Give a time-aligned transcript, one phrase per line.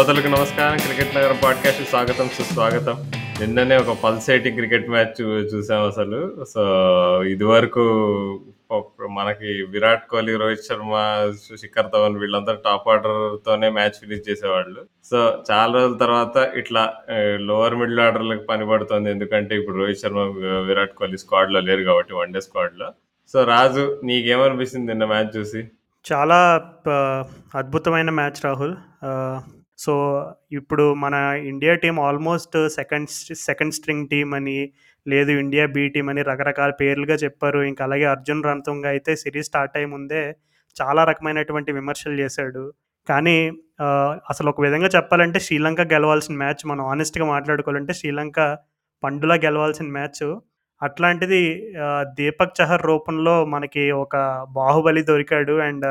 [0.00, 0.76] శ్రోతలకు నమస్కారం.
[0.76, 2.94] క్రికెట్ నగరం పాడ్కాస్ట్ స్వాగతం సుస్వాగతం.
[3.40, 6.20] నిన్ననే ఒక పల్సేటింగ్ క్రికెట్ మ్యాచ్ చూసాం అసలు.
[6.52, 6.62] సో
[7.24, 7.84] ఇదివరకు
[9.10, 10.94] మనకి విరాట్ కోహ్లీ రోహిత్ శర్మ
[11.60, 14.80] శిఖర్ ధవన్ వీళ్ళందరూ టాప్ ఆర్డర్ తోనే మ్యాచ్ ఫినిష్ చేసేవాళ్ళు.
[15.10, 15.18] సో
[15.50, 16.94] చాలా రోజుల తర్వాత ఇట్లా
[17.50, 19.10] లోవర్ మిడిల్ ఆర్డర్లకు పని పడుతుంది.
[19.10, 20.26] ఎందుకంటే ఇప్పుడు రోహిత్ శర్మ
[20.70, 22.90] విరాట్ కోహ్లీ స్క్వాడ్లో లేరు కాబట్టి వన్డే స్క్వాడ్లో
[23.32, 25.62] సో రాజు నీకేమనిపిస్తుంది నిన్న మ్యాచ్ చూసి?
[26.12, 26.42] చాలా
[27.54, 28.76] అద్భుతమైన మ్యాచ్ రాహుల్.
[29.80, 29.92] సో,
[30.58, 31.14] ఇప్పుడు మన
[31.50, 33.10] India team almost second
[33.46, 34.58] second string team అని,
[35.06, 37.60] లేదు ఇండియా బి టీం అని రకరకాల పేర్లుగా చెప్పారు.
[37.70, 40.22] ఇంకా అలాగే అర్జున్ రంతంగా అయితే సిరీస్ స్టార్ట్ అయ్యే ముందే
[40.76, 42.64] చాలా రకమైనటువంటి విమర్శలు చేశాడు.
[43.06, 43.36] కానీ
[44.32, 48.38] అసలు ఒక విధంగా చెప్పాలంటే శ్రీలంక గెలవాల్సిన మ్యాచ్ మనం ఆనెస్ట్గా మాట్లాడుకోవాలంటే శ్రీలంక
[49.02, 50.24] పండులా గెలవాల్సిన మ్యాచ్
[50.80, 51.40] అట్లాంటిది
[52.18, 54.14] దీపక్ చహర్ రూపంలో మనకి ఒక
[54.58, 55.54] బాహుబలి దొరికాడు.
[55.68, 55.86] అండ్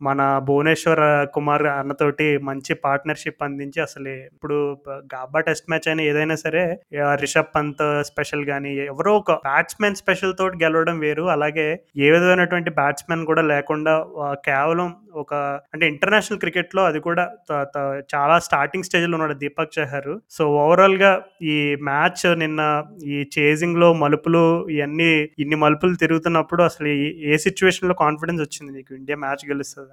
[0.00, 1.02] మన భువనేశ్వర్
[1.34, 4.56] కుమార్ అన్నతోటి మంచి పార్ట్నర్‌షిప్ అందించి అసలు ఇప్పుడు
[5.14, 6.62] గాబా టెస్ట్ మ్యాచ్ అయినా ఏదైనా సరే
[7.22, 11.24] రిషబ్ పంత్ స్పెషల్ కానీ ఎవరో ఒక బ్యాట్స్‌మెన్ స్పెషల్ తోటి గెలవడం వేరు.
[11.30, 11.66] అలాగే
[11.98, 13.94] ఏ విధమైనటువంటి బ్యాట్స్‌మెన్ కూడా లేకుండా
[14.46, 15.34] కేవలం ఒక
[15.74, 17.22] అంటే ఇంటర్నేషనల్ క్రికెట్‌లో అది కూడా
[18.10, 20.10] చాలా స్టార్టింగ్ స్టేజ్‌లో ఉన్నాడు దీపక్ చహర్.
[20.30, 21.12] సో, ఓవరాల్‌గా
[21.48, 21.56] ఈ
[21.88, 22.60] మ్యాచ్ నిన్న
[23.08, 29.18] ఈ చేజింగ్‌లో మలుపులు ఇవన్నీ ఇన్ని మలుపులు తిరుగుతున్నప్పుడు అసలు ఏ ఏ సిట్యుయేషన్‌లో కాన్ఫిడెన్స్ వచ్చింది నీకు ఇండియా
[29.18, 29.87] మ్యాచ్ గెలుస్తుంది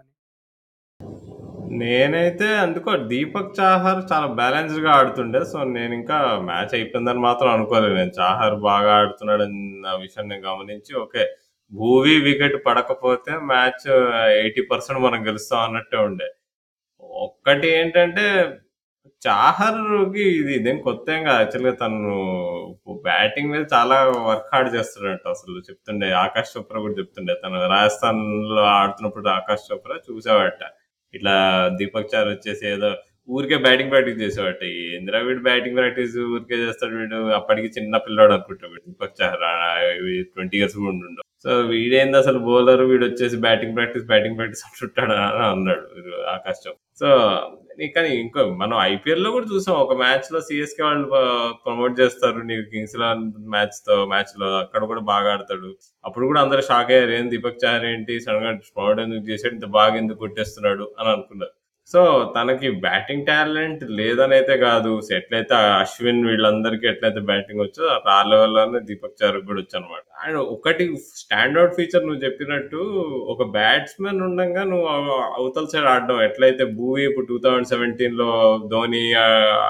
[1.82, 6.18] నేనైతే అందుకో దీపక్ చాహర్ చాలా బ్యాలెన్స్డ్గా ఆడుతుండే సో నేను ఇంకా
[6.50, 7.96] మ్యాచ్ అయిపోయిందని మాత్రం అనుకోలేదు.
[8.02, 11.24] నేను చాహర్ బాగా ఆడుతున్నాడన్న విషయం నేను గమనించి ఓకే
[11.72, 13.88] భూవి వికెట్ పడకపోతే మ్యాచ్
[14.42, 16.28] ఎయిటీ పర్సెంట్ మనం గెలుస్తాం అన్నట్టే ఉండే.
[17.26, 18.26] ఒక్కటి ఏంటంటే
[19.22, 21.40] చాహర్కి ఇది ఇదేం కొత్త ఏం కాదు.
[21.42, 22.14] యాక్చువల్గా తను
[23.08, 23.98] బ్యాటింగ్ మీద చాలా
[24.30, 26.08] వర్క్ హార్డ్ చేస్తాడంట అసలు చెప్తుండే.
[26.24, 30.64] ఆకాష్ చోప్రా కూడా చెప్తుండే తను రాజస్థాన్లో ఆడుతున్నప్పుడు ఆకాష్ చోప్రా చూసావట.
[31.18, 31.34] ఇట్లా
[31.80, 32.90] దీపక్ చార్ వచ్చేసి ఏదో
[33.30, 34.64] ఊరికే బ్యాటింగ్ ప్రాక్టీస్ చేసేవాట
[34.98, 37.20] ఇందిరా వీడు బ్యాటింగ్ ప్రాక్టీస్ ఊరికే చేస్తాడు వీడు.
[37.40, 39.46] అప్పటికి చిన్న పిల్లాడు అనుకుంటా వీడు దీపక్ చార్.
[40.36, 42.82] ట్వంటీ ఇయర్స్ కూడా ఉండు సో వీడేంది అసలు బౌలర్?
[42.82, 45.84] వీడు వచ్చేసి బ్యాటింగ్ ప్రాక్టీస్ బ్యాటింగ్ ప్రాక్టీస్ అంటుంటాడు అని అన్నాడు
[46.34, 46.74] ఆ కష్టం.
[47.00, 47.08] సో
[47.96, 49.76] కానీ ఇంకో మనం ఐపీఎల్లో కూడా చూసాం.
[49.76, 51.08] ఒక మ్యాచ్లో సిఎస్కే వాళ్ళు
[51.66, 52.40] ప్రమోట్ చేస్తారు.
[52.42, 53.24] నీకు కింగ్స్ లెవెన్
[53.56, 55.70] మ్యాచ్తో మ్యాచ్లో అక్కడ కూడా బాగా ఆడతాడు.
[56.06, 57.12] అప్పుడు కూడా అందరూ షాక్ అయ్యారు.
[57.12, 58.20] ఏం దీపక్ చార్ ఏంటి?
[58.20, 60.88] సడన్గా ప్రమోట్ ఎందుకు చేసాడు ఇంత బాగా ఎందుకు కొట్టేస్తున్నాడు?
[61.00, 61.54] అని అనుకున్నారు.
[61.94, 62.02] సో
[62.36, 64.92] తనకి బ్యాటింగ్ టాలెంట్ లేదని అయితే కాదు.
[65.18, 67.84] ఎట్లయితే అశ్విన్ వీళ్ళందరికీ ఎట్లయితే బ్యాటింగ్ వచ్చో
[68.16, 70.86] ఆ లెవెల్లోనే దీపక్ చార్ కూడా వచ్చు అనమాట అండ్ ఒకటి
[71.22, 72.80] స్టాండర్డ్ ఫీచర్ నువ్వు చెప్పినట్టు
[73.34, 74.88] ఒక బ్యాట్స్మెన్ ఉండగా నువ్వు
[75.40, 76.20] అవతల సైడ్ ఆడడం.
[76.30, 78.30] ఎట్లయితే భూవి ఇప్పుడు టూ థౌజండ్ సెవెంటీన్లో
[78.74, 79.04] ధోని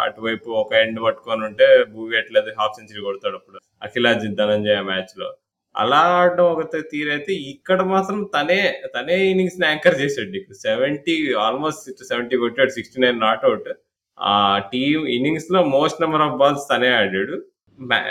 [0.06, 3.60] అటువైపు ఒక ఎండ్ పట్టుకొని ఉంటే భూవి ఎట్లయితే హాఫ్ సెంచరీ కొడతాడు అప్పుడు.
[3.88, 5.30] అఖిలాజిత్ ధనంజయ మ్యాచ్లో
[5.76, 8.60] అలా ఆడడం ఒక తీరైతే ఇక్కడ మాత్రం తనే
[8.94, 10.52] తనే ఇన్నింగ్స్ని యాంకర్ చేసాడు నీకు.
[10.66, 11.16] సెవెంటీ
[11.46, 13.70] ఆల్మోస్ట్ సెవెంటీ కొట్టాడు సిక్స్టీ నైన్ నాట్ అవుట్
[14.18, 14.34] ఆ
[14.74, 17.38] టీమ్ ఇన్నింగ్స్లో మోస్ట్ నెంబర్ ఆఫ్ బాల్స్ తనే ఆడాడు.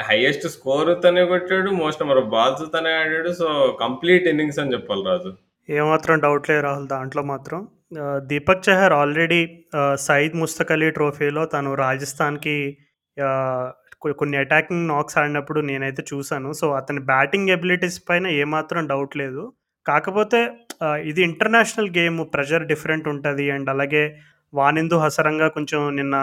[0.08, 3.30] హైయెస్ట్ స్కోర్ తనే కొట్టాడు మోస్ట్ నెంబర్ ఆఫ్ బాల్స్ తనే ఆడాడు.
[3.41, 3.47] సో
[3.84, 5.30] కంప్లీట్ ఇన్నింగ్స్ అని చెప్పాలి రాజు.
[5.69, 7.60] ఏమాత్రం డౌట్ లేదు రాహుల్ దాంట్లో మాత్రం.
[8.30, 9.41] దీపక్ చహర్ ఆల్రెడీ
[9.80, 12.56] ఆహ్, సయీద్ ముస్తక్ అలీ ట్రోఫీలో తను రాజస్థాన్‌కి
[14.12, 16.53] కొన్ని అటాకింగ్ నాక్స్ ఆడినప్పుడు నేనైతే చూసాను.
[16.53, 19.42] సో, అతని బ్యాటింగ్ ఎబిలిటీస్ పైన ఏమాత్రం డౌట్ లేదు.
[19.87, 20.41] కాకపోతే
[21.04, 24.04] ఇది ఇంటర్నేషనల్ గేమ్ ప్రెషర్ డిఫరెంట్ ఉంటుంది అండ్ అలాగే
[24.53, 26.16] వానిందు హసరంగా కొంచెం నిన్న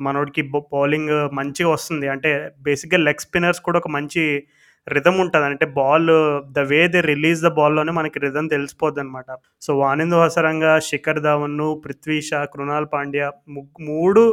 [0.00, 2.08] మనోడికి బౌలింగ్ మంచిగా వస్తుంది.
[2.08, 2.30] అంటే
[2.60, 4.22] బేసిక్‌గా లెగ్ స్పిన్నర్స్ కూడా ఒక మంచి
[4.86, 6.10] రిథమ్ ఉంటుంది అంటే ball
[6.52, 9.28] the way they release the బాల్‌లోనే మనకి రిధమ్ తెలిసిపోద్ది అనమాట
[9.62, 14.24] సో, వానిందు హసరంగా, శిఖర్ ధవన్, పృథ్వీ షా, కృణాల్ పాండ్యా ముగ్ మూడు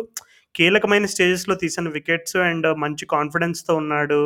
[0.55, 4.21] కీలకమైన స్టేజెస్‌లో తీసిన వికెట్స్ అండ్ మంచి కాన్ఫిడెన్స్‌తో ఉన్నాడు.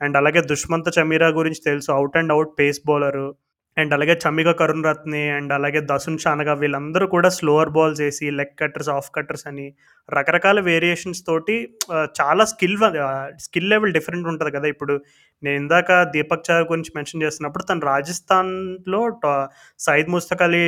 [0.00, 1.92] అండ్ అలాగే దుష్మంత్ చమీరా గురించి తెలుసు.
[1.92, 3.26] Out and out pace bowler.
[3.76, 8.54] And అలాగే చమిక కరుణ్ రత్ని అండ్ అలాగే దసున్ షానగా వీళ్ళందరూ కూడా స్లోవర్ బాల్స్ వేసి లెగ్
[8.60, 9.66] కట్టర్స్, ఆఫ్ కట్టర్స్ అని
[10.08, 11.56] రకరకాల వేరియేషన్స్ తోటి
[12.18, 12.76] చాలా స్కిల్
[13.44, 14.68] స్కిల్ లెవెల్ డిఫరెంట్ ఉంటుంది కదా!
[14.74, 14.94] ఇప్పుడు
[15.42, 19.32] నేను ఇందాక దీపక్ చార్ గురించి మెన్షన్ చేస్తున్నప్పుడు తను రాజస్థాన్‌లో టా
[20.10, 20.62] ముస్తక్ అలీ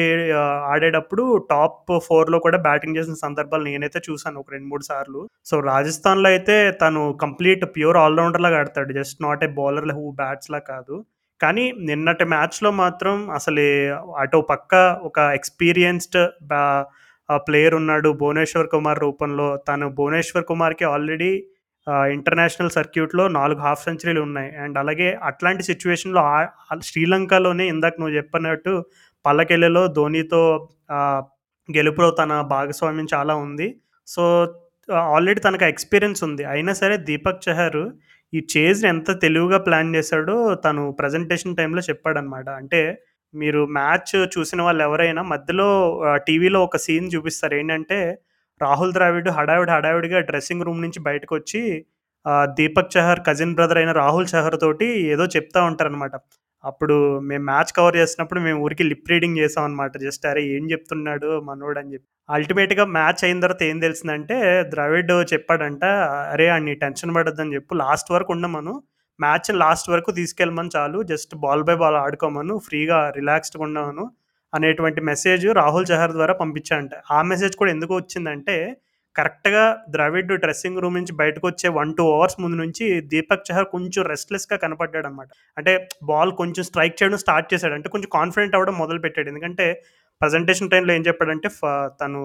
[0.72, 5.20] ఆడేటప్పుడు టాప్ ఫోర్లో కూడా బ్యాటింగ్ చేసిన సందర్భాలు నేనైతే చూసాను ఒక 2, 3 సార్లు.
[5.46, 8.18] సో, రాజస్థాన్‌లో అయితే తను కంప్లీట్ ప్యూర్ ఆల్
[8.56, 8.90] ఆడతాడు.
[8.92, 10.96] Just not a bowler who బ్యాట్స్‌లా కాదు.
[11.40, 13.64] కానీ నిన్నటి మ్యాచ్‌లో మాత్రం అసలు
[14.16, 14.72] అటు పక్క
[15.02, 16.18] ఒక ఎక్స్‌పీరియన్స్‌డ్
[17.46, 19.56] ప్లేయర్ ఉన్నాడు భువనేశ్వర్ కుమార్ రూపంలో.
[19.68, 21.30] తను భువనేశ్వర్ కుమార్‌కి ఆల్రెడీ
[22.12, 24.50] ఇంటర్నేషనల్ సర్క్యూట్‌లో నాలుగు హాఫ్ సెంచరీలు ఉన్నాయి.
[24.56, 26.22] అండ్ అలాగే అట్లాంటి సిచ్యువేషన్లో
[26.82, 28.72] శ్రీలంకలోనే ఇందాక నువ్వు చెప్పినట్టు
[29.24, 30.42] పల్లకెళ్ళలో ధోనితో
[31.68, 33.68] గెలుపులో తన భాగస్వామ్యం చాలా ఉంది.
[34.08, 34.22] సో,
[35.14, 36.44] ఆల్రెడీ తనకు ఎక్స్‌పీరియన్స్ ఉంది.
[36.44, 37.80] అయినా సరే దీపక్ చహర్
[38.32, 42.48] ఈ చేజ్‌ని ఎంత తెలివిగా ప్లాన్ చేశాడో తను ప్రజెంటేషన్ టైమ్‌లో చెప్పాడనమాట.
[42.60, 42.80] అంటే
[43.34, 45.68] మీరు మ్యాచ్ చూసిన వాళ్ళెవరైనా మధ్యలో
[46.08, 47.54] ఆహ్, టీవీలో ఒక సీన్ చూపిస్తారు.
[47.60, 47.98] ఏంటంటే
[48.60, 51.62] రాహుల్ ద్రావిడ్ హడావిడి హడావిడిగా డ్రెస్సింగ్ రూమ్ నుంచి బయటకొచ్చి
[52.26, 56.14] ఆహ్, దీపక్ చహర్ కజిన్ బ్రదర్ అయిన రాహుల్ చహర్ తోటి ఏదో చెప్తా ఉంటారనమాట.
[56.66, 56.94] అప్పుడు
[57.26, 60.42] మేము మ్యాచ్ కవర్ చేసినప్పుడు మేము ఊరికి లిప్ రీడింగ్ చేసాం అనమాట జస్ట్ అరే!
[60.54, 62.06] ఏం చెప్తున్నాడు మనోడు అని చెప్పి.
[62.28, 64.36] అల్టిమేట్‌గా మ్యాచ్ అయిన తర్వాత ఏం తెలిసిందంటే
[64.72, 65.84] ద్రవిడ్ చెప్పాడంట,
[66.32, 66.46] "అరే!
[66.50, 67.74] అన్ని టెన్షన్ పడొద్దని చెప్పు.
[67.82, 68.74] లాస్ట్ వరకు ఉండమను.
[69.20, 70.98] మ్యాచ్ లాస్ట్ వరకు తీసుకెళ్ళమను చాలు.
[71.10, 72.56] జస్ట్ బాల్ బై బాల్ ఆడుకోమను.
[72.66, 74.06] ఫ్రీగా రిలాక్స్డ్‌గా ఉండమను"
[74.52, 76.94] అనేటువంటి మెసేజ్ రాహుల్ చహర్ ద్వారా పంపించాడంట.
[77.10, 78.56] ఆ మెసేజ్ కూడా ఎందుకు వచ్చిందంటే
[79.16, 84.56] కరెక్ట్‌గా ద్రవిడ్ డ్రెస్సింగ్ రూమ్ నుంచి బయటకొచ్చే 1, 2 అవర్స్ ముందు నుంచి దీపక్ చహర్ కొంచెం రెస్ట్‌లెస్‌గా
[84.64, 85.28] కనపడ్డాడనమాట.
[85.56, 85.72] అంటే
[86.10, 87.74] బాల్ కొంచెం స్ట్రైక్ చేయడం స్టార్ట్ చేశాడు.
[87.78, 89.66] అంటే కొంచెం కాన్ఫిడెంట్ అవ్వడం మొదలు పెట్టాడు ఎందుకంటే
[90.20, 91.62] ప్రెజెంటేషన్ టైంలో ఏం చెప్పాడంటే ఫ
[92.00, 92.22] తను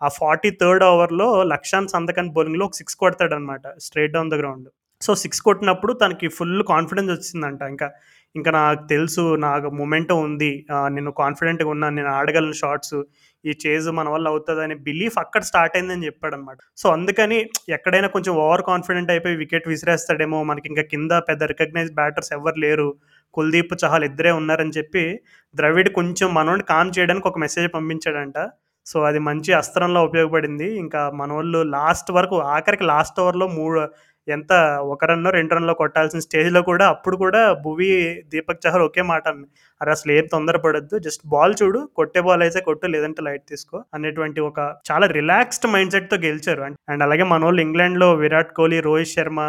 [0.00, 3.64] ఆ 43ర్డ్ ఓవర్‌లో లక్షాంత్ సందకన్ బౌలింగ్‌లో ఒక six కొడతాడనమాట.
[3.86, 4.68] Straight down the ground.
[5.02, 7.86] So, six కొట్టినప్పుడు తనకి ఫుల్ కాన్ఫిడెన్స్ వచ్చిందంట ఇంకా,
[8.34, 10.50] ఇంకా నాకు తెలుసు నాకు మొమెంటం ఉంది.
[10.96, 11.94] నేను కాన్ఫిడెంట్‌గా ఉన్నాను.
[11.98, 12.96] నేను ఆడగలను షార్ట్స్
[13.44, 16.58] ఈ చేజ్ మన వల్ల అవుతదనే బిలీఫ్ అక్కడ స్టార్ట్ అయిందని చెప్పాడనమాట.
[16.76, 17.38] సో, అందుకని
[17.68, 22.88] ఎక్కడైనా కొంచెం ఓవర్ కాన్ఫిడెంట్ అయిపోయి వికెట్ విసిరేస్తాడేమో, మనకి ఇంకా కింద పెద్ద రికగ్నైజ్డ్ బ్యాటర్స్ ఎవ్వరు లేరు.
[23.34, 25.20] కుల్దీప్, చహల్ ఇద్దరే ఉన్నారని చెప్పి
[25.54, 28.38] ద్రవిడ్ కొంచెం మనోడిని కామ్ చేయడానికి ఒక మెసేజ్ పంపించాడంట.
[28.86, 30.76] సో, అది మంచి అస్త్రంలో ఉపయోగపడింది.
[30.76, 33.80] ఇంకా మనోళ్ళు లాస్ట్ వరకు ఆఖరికి లాస్ట్ ఓవర్‌లో మూడు
[34.30, 34.52] ఎంత
[34.90, 37.90] ఒక రన్నో, రెండు రన్‌లో కొట్టాల్సిన స్టేజ్‌లో కూడా అప్పుడు కూడా భువీ,
[38.32, 39.44] దీపక్ చహర్ ఒకే మాట అన్న
[39.80, 41.80] అరే అసలు ఏం తొందరపడద్దు జస్ట్ బాల్ చూడు.
[41.96, 42.86] కొట్టే బాల్ అయితే కొట్టు.
[42.94, 44.58] లేదంటే లైట్ తీసుకో" అనేటువంటి ఒక
[44.90, 46.62] చాలా రిలాక్స్డ్ మైండ్‌సెట్‌తో గెలిచారు.
[46.90, 49.40] అండ్ అలాగే మన వాళ్ళు ఇంగ్లాండ్‌లో విరాట్ కోహ్లీ, రోహిత్ శర్మ,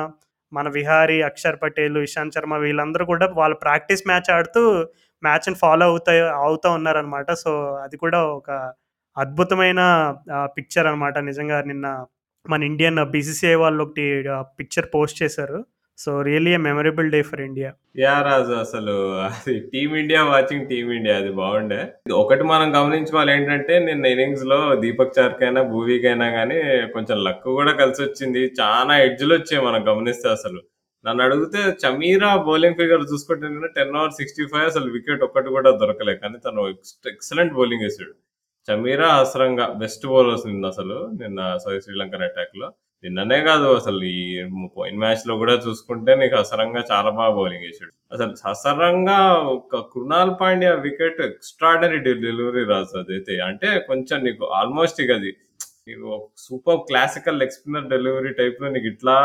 [0.51, 4.62] మన విహారీ, అక్షర్ పటేల్, ఇషాంత్ శర్మ వీళ్ళందరూ కూడా వాళ్ళు ప్రాక్టీస్ మ్యాచ్ ఆడుతూ
[5.24, 6.13] మ్యాచ్‌ని ఫాలో అవుతా
[6.44, 7.30] అవుతా ఉన్నారనమాట.
[7.44, 7.51] సో,
[7.83, 8.50] అది కూడా ఒక
[9.18, 9.81] అద్భుతమైన
[10.57, 11.18] పిక్చర్ అనమాట.
[11.30, 11.88] నిజంగా నిన్న
[12.46, 14.06] మన ఇండియన్ బీసీసీఐ వాళ్ళు ఒకటి
[14.60, 15.60] పిక్చర్ పోస్ట్ చేశారు.
[15.98, 17.70] So, really a memorable day for India.
[18.00, 18.94] Yeah Raju అసలు
[19.26, 19.54] అది
[20.00, 21.80] ఇండియా వాచింగ్ టీమిండియా అది బాగుండే.
[22.16, 26.58] ఒకటి మనం గమనించుకోవాలేంటంటే నిన్న ఇన్నింగ్స్‌లో దీపక్ చార్కైనా భూవీకైనా కానీ
[26.96, 30.62] కొంచెం లక్ కూడా కలిసి వచ్చింది చానా ఎడ్జ్‌లొచ్చాయి మనం గమనిస్తే అసలు.
[31.06, 33.48] నన్ను అడిగితే చమీరా బౌలింగ్ ఫిగర్ చూసుకుంటే
[33.78, 36.16] టెన్ అవర్ సిక్స్టీ ఫైవ్ అసలు వికెట్ ఒక్కటి కూడా దొరకలే.
[36.24, 38.14] కానీ తను ఎక్స్ ఎక్సలెంట్ బౌలింగ్ వేసాడు
[38.68, 40.98] చమీరా, అసరంగా బెస్ట్ బౌలర్స్ నిన్నసలు.
[41.22, 42.68] నిన్న సౌ శ్రీలంకన్ అటాక్‌లో.
[43.04, 44.24] నిన్ననే కాదు అసలు ఈ
[44.75, 49.18] పోయిన మ్యాచ్‌లో కూడా చూసుకుంటే నీకు అసరంగా చాలా బాగా బౌలింగ్ వేసాడు అసలు అసరంగా
[49.54, 53.36] ఒక Krunal Pandya wicket extraordinary delivery Raju అదైతే.
[53.48, 55.31] అంటే కొంచెం నీకు ఆల్మోస్ట్ ఇక అది
[56.44, 59.16] super classical leg spinner delivery టైప్‌లో నీకు ఇట్లా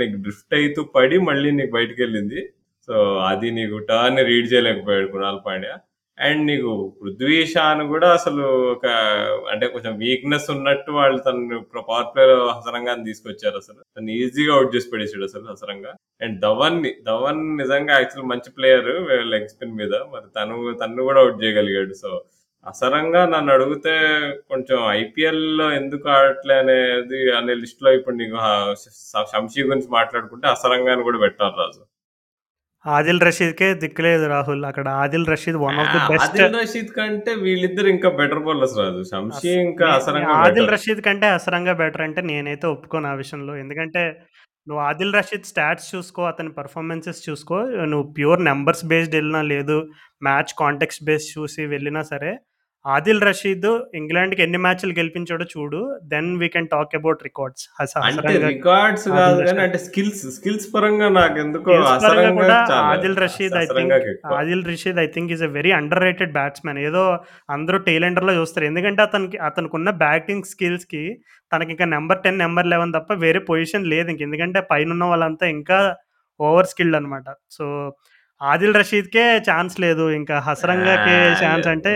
[0.00, 2.40] లైక్ డ్రిఫ్ట్ అవుతూ పడి మళ్ళీ నీకు బయటికెళ్ళింది.
[2.88, 2.94] సో,
[3.30, 5.74] అది నీకు టర్న్ రీడ్ చేయలేకపోయాడు కృణాల్ పాండ్యా.
[6.18, 8.86] అండ్ నీకు పృథ్వీ అని కూడా అసలు ఒక
[9.52, 12.22] అంటే కొంచెం వీక్‌నెస్ ఉన్నట్టు వాళ్ళు తను పవర్
[12.52, 15.92] హసరంగా తీసుకొచ్చారు అసలు తను ఈజీగా అవుట్ చేసి పడేసాడు అసలు హసరంగా.
[16.20, 18.90] అండ్ ధవన్‌ని ధవన్ నిజంగా యాక్చువల్ మంచి ప్లేయర్
[19.32, 19.94] లెగ్ స్పిన్ మీద.
[20.14, 21.94] మరి తను తను కూడా అవుట్ చేయగలిగాడు.
[22.02, 22.10] సో,
[22.66, 23.92] అసరంగా నన్ను అడిగితే
[24.50, 28.72] కొంచెం ఐపీఎల్‌లో ఎందుకు ఆడట్లే అనేది అనే లిస్ట్‌లో ఇప్పుడు నీకు ఆహ్,
[29.66, 31.82] గురించి మాట్లాడుకుంటే అసరంగాని కూడా పెట్టారు రాజు.
[32.86, 34.64] ఆదిల్ రషీద్‌కే దిక్కులేదు రాహుల్.
[34.70, 38.76] అక్కడ Adil Rashid one of the best Adil Rashid కంటే వీళ్ళిద్దరు ఇంకా బెటర్ బౌలర్స్.
[39.10, 40.68] షంషీ అస్ ఇంకా నే హసరంగా ఆదిల్.
[40.74, 43.54] రషీద్ కంటే హసరంగా బెటర్ అంటే నేనైతే ఒప్పుకోను ఆ విషయంలో.
[43.64, 44.02] ఎందుకంటే
[44.66, 47.58] నువ్వు ఆదిల్ రషీద్ స్టాట్స్ చూసుకో, అతని పెర్ఫార్మన్సెస్ చూసుకో.
[47.92, 49.76] నువ్వు ప్యూర్ నంబర్స్ బేస్డ్ ఎళ్ళినా లేదు,
[50.22, 52.32] మ్యాచ్ కాంటెక్స్ట్ బేస్ చూసి వెళ్ళినా సరే,
[52.86, 53.66] ఆదిల్ రషీద్
[54.00, 55.80] ఇంగ్లాండ్‌కి ఎన్ని మ్యాచ్‌లు గెలిపించాడో చూడు.
[56.12, 57.64] Then we can talk about records.
[58.08, 63.66] అంటే రికార్డ్స్ ఆదిల్ కాదు అంటే స్కిల్స్, స్కిల్స్ పరంగా స్కిల్స్ పరంగా హసరంగా కూడా Adil Rashid I
[63.70, 63.94] think.
[64.36, 65.72] Adil Rashid I think is a very
[66.06, 66.80] underrated batsman.
[66.88, 67.04] ఏదో
[67.48, 68.66] అందరూ టెయిల్ ఎండర్‌లో చూస్తారు.
[68.66, 71.04] ఎందుకంటే అతనికి అతనికున్న బ్యాటింగ్ స్కిల్స్‌కి
[71.52, 74.20] తనకింక నంబర్ 10, నంబర్ 11 తప్ప వేరే పొజిషన్ లేదింక.
[74.22, 75.78] ఎందుకంటే పైనున్న వాళ్ళంతా ఇంకా
[76.40, 77.26] ఓవర్ స్కిల్డ్ అనమాట.
[77.50, 77.64] సో,
[78.40, 80.04] ఆదిల్ రషీద్‌కే ఛాన్స్ లేదు.
[80.10, 81.92] ఇంకా హసరంగాకి ఛాన్స్ అంటే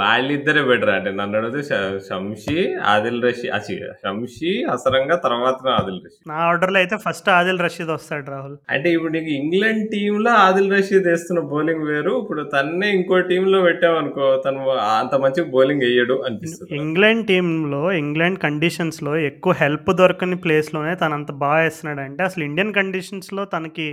[0.00, 1.76] వాళ్ళిద్దరే బెటర్ అంటే నన్నడిగితే ష
[2.08, 6.26] షంషీ, ఆదిల్ రషీద్ అచ్చి షంషీ, హసరంగా తర్వాతనే ఆదిల్ రషీద్.
[6.28, 8.56] నా ఆర్డర్‌లో అయితే ఫస్ట్ ఆదిల్ రషీద్ వస్తాడు రాహుల్.
[8.70, 12.14] అంటే ఇప్పుడు నీకు ఇంగ్లాండ్ టీమ్‌లో ఆదిల్ రషీద్ ఏస్తున్న బౌలింగ్ వేరు.
[12.22, 14.60] ఇప్పుడు తన్నే ఇంకో టీమ్‌లో పెట్టామనుకో తను
[14.92, 16.70] అంత మంచిగా బౌలింగ్ ఎయ్యడు అనిపిస్తది.
[16.82, 23.88] ఇంగ్లాండ్ టీమ్‌లో, ఇంగ్లాండ్ కండిషన్స్‌లో ఎక్కువ హెల్ప్ దొరకని ప్లేస్‌లోనే తనంత బా ఏస్తున్నాడంటే అసలు ఇండియన్ కండిషన్స్‌లో తనకి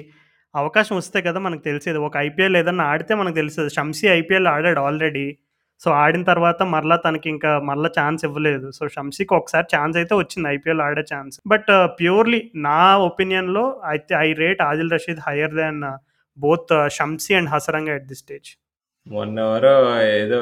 [0.56, 1.98] అవకాశం వస్తే కదా మనకు తెలిసేది.
[1.98, 5.28] ఒక ఐపీఎల్ ఏదన్నా ఆడితే మనకు తెలిసేది షంసీ ఐపీఎల్ ఆడాడు ఆల్రెడీ.
[5.82, 8.72] సో, ఆడిన తర్వాత మరలా తనకింకా మరలా ఛాన్స్ ఇవ్వలేదు.
[8.72, 11.36] సో, షంసీకి ఒకసారి ఛాన్స్ అయితే వచ్చింది ఐపీఎల్ ఆడే ఛాన్స్.
[11.48, 15.96] బట్ uh, ప్యూర్‌లీ నా ఒపీనియన్‌లో అయితే I rate Adil Rashid higher than uh,
[16.38, 18.50] both uh, Shamsi and Hasaranga at the stage.
[19.08, 19.76] మొన్నెవరో
[20.16, 20.38] ఏదో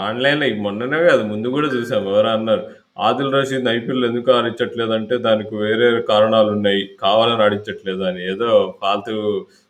[0.00, 2.04] ఆన్‌లైన్‌లో మొన్ననే కాదు ముందు కూడా చూసాం.
[2.04, 2.62] ఎవరో అన్నారు.
[2.96, 8.48] ఆదిల్ రషీద్ ఐపీఎల్ ఎందుకు ఆడించట్లేదంటే దానికి వేరే కారణాలు ఉన్నాయి కావాలని ఆడించట్లేదు అని ఏదో
[8.82, 9.14] ఫాల్తు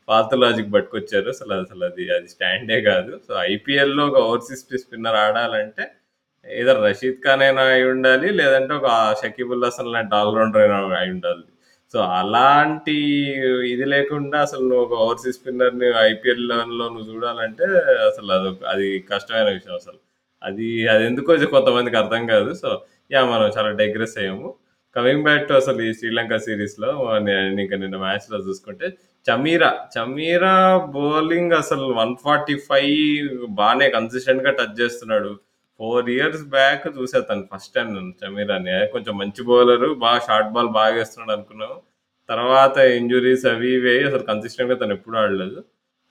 [0.08, 1.28] ఫాల్తు లాజిక్ పట్టుకొచ్చారు.
[1.34, 3.12] అసలు అసలు అది అది స్టాండే కాదు.
[3.26, 5.84] సో, ఐపీఎల్‌లో ఒక ఓవర్‌సీస్ స్పిన్నర్ ఆడాలంటే
[6.46, 8.28] ఏదో రషీద్ ఖాన్ అయినా అయ్యుండాలి.
[8.40, 8.88] లేదంటే ఒక
[9.22, 11.44] షకీబుల్ హసన్ లాంటి ఆల్‌రౌండర్ అయినా అయి ఉండాలి
[11.94, 12.96] సో, అలాంటి
[13.72, 17.66] ఇది లేకుండా అసలు నువ్వు ఒక ఓవర్‌సీస్ స్పిన్నర్‌ని ఐపీఎల్లో నువ్వు చూడాలంటే
[18.08, 19.98] అసలు అది అది కష్టమైన విషయం అసలు.
[20.42, 22.50] అది అది ఎందుకో కొంతమందికి అర్థం కాదు.
[22.56, 22.70] సో,
[23.10, 24.48] యా మనం చాలా డైగ్రెస్ అయ్యాము.
[24.96, 26.90] కమింగ్ బ్యాక్ టు అసలు ఈ శ్రీలంక సిరీస్లో
[27.26, 27.42] నేను
[27.74, 28.86] నిన్న మ్యాచ్‌లో చూసుకుంటే
[29.26, 30.54] చమీరా, చమీరా
[30.94, 33.28] బౌలింగ్ అసలు వన్ ఫార్టీ ఫైవ్
[33.60, 35.32] బాగానే కన్సిస్టెంట్‌గా టచ్ చేస్తున్నాడు.
[35.80, 38.76] ఫోర్ ఇయర్స్ బ్యాక్ చూసా తను ఫస్ట్ టైం నేను చమీరాని.
[38.94, 41.76] కొంచెం మంచి బౌలరు బాగా షార్ట్ బాల్ బాగా వేస్తున్నాడు అనుకున్నాము.
[42.28, 45.58] తర్వాత ఇంజురీస్ అవి ఇవి అసలు కన్సిస్టెంట్‌గా తను ఎప్పుడు ఆడలేదు.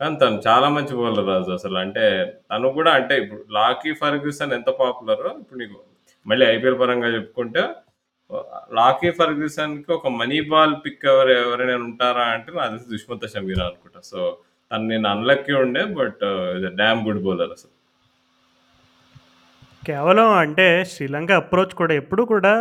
[0.02, 1.78] కానీ తను చాలా మంచి బౌలర్ రాజు అసలు.
[1.84, 2.06] అంటే
[2.52, 5.78] తను కూడా అంటే ఇప్పుడు లాకీ ఫర్గ్యూసన్ ఎంత పాపులరో ఇప్పుడు నీకు
[6.26, 7.64] మళ్ళీ ఐపీఎల్ పరంగా చెప్పుకుంటే
[8.78, 14.00] లాకీ ఫర్గ్యూసన్‌కి ఒక మనీ బాల్ పిక్ ఎవరు ఎవరైనా ఉంటారా అంటే నాకు తెలిసి దుష్మంత షమీర్ అనుకుంటా.
[14.04, 14.20] సో,
[14.72, 16.24] తను నేను అన్‌లక్కీ ఉండే but
[16.58, 16.74] is a
[17.08, 17.72] good bowler అసలు.
[19.84, 22.54] కేవలం అంటే శ్రీలంక అప్రోచ్ కూడా ఎప్పుడు కూడా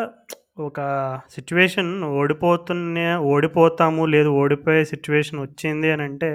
[0.61, 0.80] ఒక
[1.30, 2.99] సిచ్యువేషన్ ఓడిపోతున్న
[3.30, 6.30] ఓడిపోతాము లేదు ఓడిపోయే సిచ్యువేషన్ వచ్చింది అని అంటే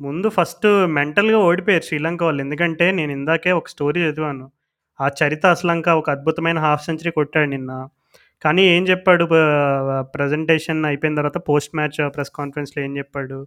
[0.00, 2.40] ముందు ఫస్ట్ మెంటల్‌గా ఓడిపోయారు శ్రీలంక వాళ్ళు.
[2.46, 4.46] ఎందుకంటే నేను ఇందాకే ఒక స్టోరీ చదివాను.
[5.00, 7.72] ఆ చరిత అసలంక ఒక అద్భుతమైన హాఫ్ సెంచరీ కొట్టాడు నిన్న.
[8.44, 13.38] కానీ ఏం చెప్పాడు ప్రజెంటేషన్ ప్రెజెంటేషన్ అయిపోయిన తర్వాత పోస్ట్ మ్యాచ్ ప్రెస్ కాన్ఫరెన్స్‌లో ఏం చెప్పాడు?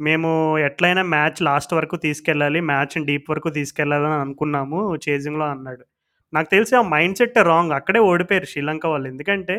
[0.00, 0.30] మేము
[0.68, 2.60] ఎట్లయినా మ్యాచ్ లాస్ట్ వరకు తీసుకెళ్ళాలి.
[2.70, 5.84] మ్యాచ్ డీప్ వరకు తీసుకెళ్ళాలని అనుకున్నాము చేజింగ్‌లో అన్నాడు.
[6.32, 7.72] నాకు తెలిసి ఆ మైండ్ సెట్ రాంగ్.
[7.78, 9.08] అక్కడే ఓడిపోయారు శ్రీలంక వాళ్ళు.
[9.08, 9.56] ఎందుకంటే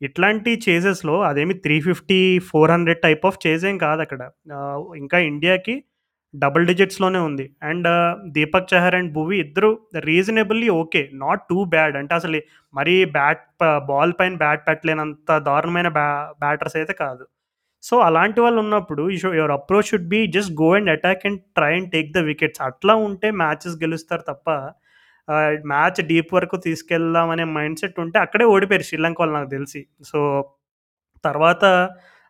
[0.00, 2.20] ఇట్లాంటి చేజెస్‌లో అదేమి 350,
[2.50, 4.22] 400 టైప్ ఆఫ్ చేజ్ ఏం కాదు అక్కడ
[4.98, 5.74] ఇంకా ఇండియాకి
[6.38, 7.44] డబుల్ డిజిట్స్‌లోనే ఉంది.
[7.62, 11.10] And uh, Deepak Chahar and Bhuvi ఇద్దరు reasonably okay.
[11.14, 11.96] Not too bad.
[11.96, 12.40] అంటే అసలు
[12.74, 16.08] మరీ బ్యాట్ ప బాల్ పైన బ్యాట్ పెట్టలేనంత దారుణమైన బ్యా
[16.40, 17.24] బ్యాటర్స్ అయితే కాదు.
[17.82, 21.72] సో, అలాంటి వాళ్ళు ఉన్నప్పుడు you your approach should be just go and attack and try
[21.74, 22.62] and take the wickets.
[22.62, 24.48] అట్లా ఉంటే మ్యాచెస్ గెలుస్తారు తప్ప
[25.28, 29.82] uh, మ్యాచ్ డీప్ వరకు తీసుకెళ్దాం అనే మైండ్ సెట్ ఉంటే అక్కడే ఓడిపోయారు శ్రీలంక వాళ్ళు నాకు తెలిసి.
[30.04, 30.20] సో,
[31.24, 31.64] తర్వాత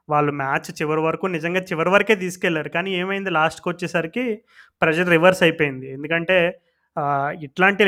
[0.08, 2.70] వాళ్ళు మ్యాచ్ చివరి వరకు నిజంగా చివరి వరకే తీసుకెళ్ళారు.
[2.76, 4.25] కానీ ఏమైంది లాస్ట్కి వచ్చేసరికి
[4.82, 5.86] ప్రెషర్ రివర్స్ అయిపోయింది.
[5.96, 6.36] ఎందుకంటే
[7.46, 7.84] ఇట్లాంటి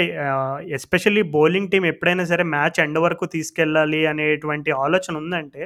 [0.79, 5.63] ఎస్పెషల్లీ బౌలింగ్ టీం ఎప్పుడైనా సరే మ్యాచ్ ఎండ్ వరకు తీసుకెళ్ళాలి అనేటువంటి ఆలోచన ఉందంటే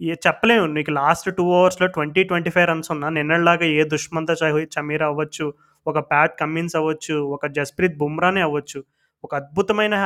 [0.00, 0.66] ఏ చెప్పలేము.
[0.76, 5.46] నీకు లాస్ట్ టూ అవర్స్లో ట్వంటీ ట్వంటీ ఫైవ్ రన్స్ ఉన్నా నిన్నలాగా ఏ దుష్మంత చహి చమీరా అవ్వచ్చు,
[5.86, 8.80] ఒక ప్యాట్ కమ్మిన్స్ అవ్వచ్చు, ఒక జస్‌ప్రీత్ బుమ్రానే అవ్వచ్చు.
[9.24, 9.96] ఒక అద్భుతమైన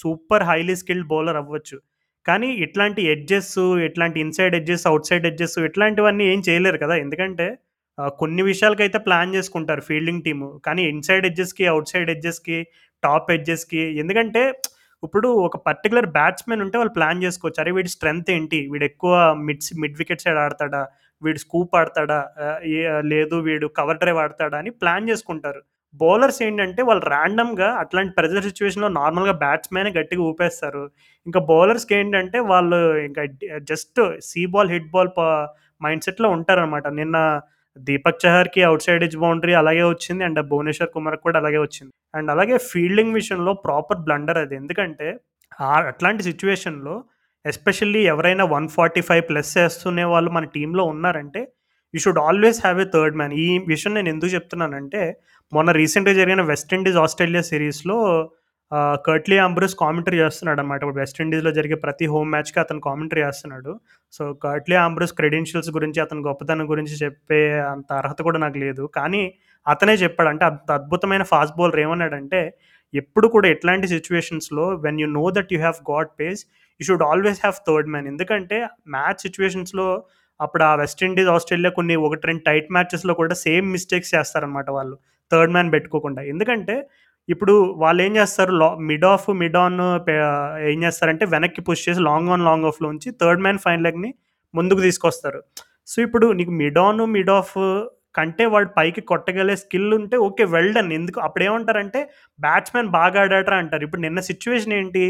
[0.00, 1.76] సూపర్ హైలీ స్కిల్డ్ బౌలర్ అవ్వచ్చు.
[2.26, 3.54] కానీ ఇట్లాంటి ఎడ్జెస్,
[3.86, 6.94] ఇట్లాంటి ఇన్‌సైడ్ ఎడ్జెస్, ఔట్‌సైడ్ ఎడ్జెస్ ఇట్లాంటివన్నీ ఏం చేయలేరు కదా!
[7.04, 7.46] ఎందుకంటే
[8.18, 10.48] కొన్ని విషయాలకైతే ప్లాన్ చేసుకుంటారు ఫీల్డింగ్ టీము.
[10.66, 12.58] కానీ ఇన్‌సైడ్ ఎడ్జెస్‌కి, ఔట్‌సైడ్ ఎడ్జెస్‌కి,
[13.02, 14.42] టాప్ ఎడ్జెస్‌కి ఎందుకంటే
[15.02, 17.60] ఇప్పుడు ఒక పర్టిక్యులర్ బ్యాట్స్‌మెన్ ఉంటే వాళ్ళు ప్లాన్ చేసుకోవచ్చు.
[17.62, 17.72] అరే!
[17.76, 18.60] వీడి స్ట్రెంత్ ఏంటి?
[18.72, 19.12] వీడు ఎక్కువ
[19.46, 20.82] మిడ్స్ మిడ్ వికెట్ సైడ్ ఆడతాడా?
[21.22, 22.18] వీడు స్కూప్ ఆడతాడా?
[22.72, 24.56] ఏ లేదు వీడు కవర్ డ్రైవ్ ఆడతాడా?
[24.62, 25.62] అని ప్లాన్ చేసుకుంటారు.
[25.94, 30.82] బౌలర్స్ ఏంటంటే వాళ్ళు ర్యాండమ్‌గా అట్లాంటి ప్రెజర్ సిచ్యువేషన్లో నార్మల్‌గా బ్యాట్స్మెన్ గట్టిగా ఊపేస్తారు.
[31.26, 33.22] ఇంకా బౌలర్స్‌కి ఏంటంటే వాళ్ళు ఇంకా
[33.70, 35.10] just see ball, hit ball
[35.80, 36.86] mind సెట్‌లో ఉంటారనమాట.
[37.00, 37.16] నిన్న
[37.76, 40.22] దీపక్ చహర్‌కి ఔట్‌సైడ్ ఎడ్జ్ బౌండరీ అలాగే వచ్చింది.
[40.28, 41.92] అండ్ భువనేశ్వర్ కుమార్ కూడా అలాగే వచ్చింది.
[42.14, 44.54] అండ్ అలాగే ఫీల్డింగ్ విషయంలో ప్రాపర్ బ్లండర్ అది.
[44.62, 45.08] ఎందుకంటే
[45.88, 46.94] అట్లాంటి సిచ్యువేషన్లో
[47.44, 48.96] ఎస్పెషల్లీ ఎవరైనా 145
[49.28, 51.40] ప్లస్ చేస్తునే వాళ్ళు మన టీంలో ఉన్నారంటే
[51.94, 53.34] you should always have a third man.
[53.42, 55.02] ఈ విషయం నేను ఎందుకు చెప్తున్నానంటే
[55.52, 57.96] మొన్న రీసెంట్‌గా జరిగిన వెస్టిండీస్ ఆస్ట్రేలియా సిరీస్‌లో
[59.06, 60.78] కర్ట్లీ అంబ్రూస్ కామెంటరీ చేస్తున్నాడనమాట.
[60.82, 63.72] ఇప్పుడు వెస్టిండీస్లో జరిగే ప్రతి హోమ్ మ్యాచ్‌కి అతను కామెంటరీ చేస్తున్నాడు.
[64.12, 67.40] సో, కర్ట్లీ అంబ్రూస్ క్రెడెన్షియల్స్ గురించి, అతని గొప్పతనం గురించి చెప్పే
[67.72, 68.84] అంత అర్హత కూడా నాకు లేదు.
[68.98, 69.22] కానీ
[69.66, 70.30] అతనే చెప్పాడు.
[70.32, 72.42] అంటే అంత అద్భుతమైన ఫాస్ట్ బౌలర్ ఏమన్నాడంటే
[72.94, 76.40] ఎప్పుడు కూడా ఎట్లాంటి సిచ్యువేషన్స్లో when you know that you have got pace
[76.80, 78.08] you should always have third man.
[78.12, 78.58] ఎందుకంటే
[78.94, 79.88] మ్యాచ్ సిచ్యువేషన్స్లో
[80.40, 84.94] అప్పుడు ఆ వెస్టిండీస్ ఆస్ట్రేలియా కొన్ని 1, 2 టైట్ మ్యాచెస్‌లో కూడా సేమ్ మిస్టేక్స్ చేస్తారనమాట వాళ్ళు.
[85.30, 86.22] థర్డ్ మ్యాన్ పెట్టుకోకుండా.
[86.32, 86.76] ఎందుకంటే
[87.28, 89.78] ఇప్పుడు వాళ్ళు ఏం చేస్తారు లా మిడ్ ఆఫ్, మిడ్ ఆన్
[90.70, 94.10] ఏం చేస్తారంటే వెనక్కి పుష్ చేసి లాంగ్ ఆన్, లాంగ్ ఆఫ్‌లో ఉంచి థర్డ్ మ్యాన్ ఫైన్ లెగ్‌ని
[94.54, 95.40] ముందుకు తీసుకొస్తారు.
[95.86, 97.54] సో, ఇప్పుడు నీకు మిడ్ ఆన్, మిడ్ ఆఫ్
[98.14, 100.44] కంటే వాడు పైకి కొట్టగలే స్కిల్ ఉంటే ఓకే.
[100.54, 102.00] వెల్డన్ ఎందుకు అప్పుడు ఏమంటారంటే
[102.38, 103.84] బ్యాట్స్‌మెన్ బాగా ఆడాడరా అంటారు.
[103.86, 105.04] ఇప్పుడు నిన్న సిచ్యువేషన్ ఏంటి?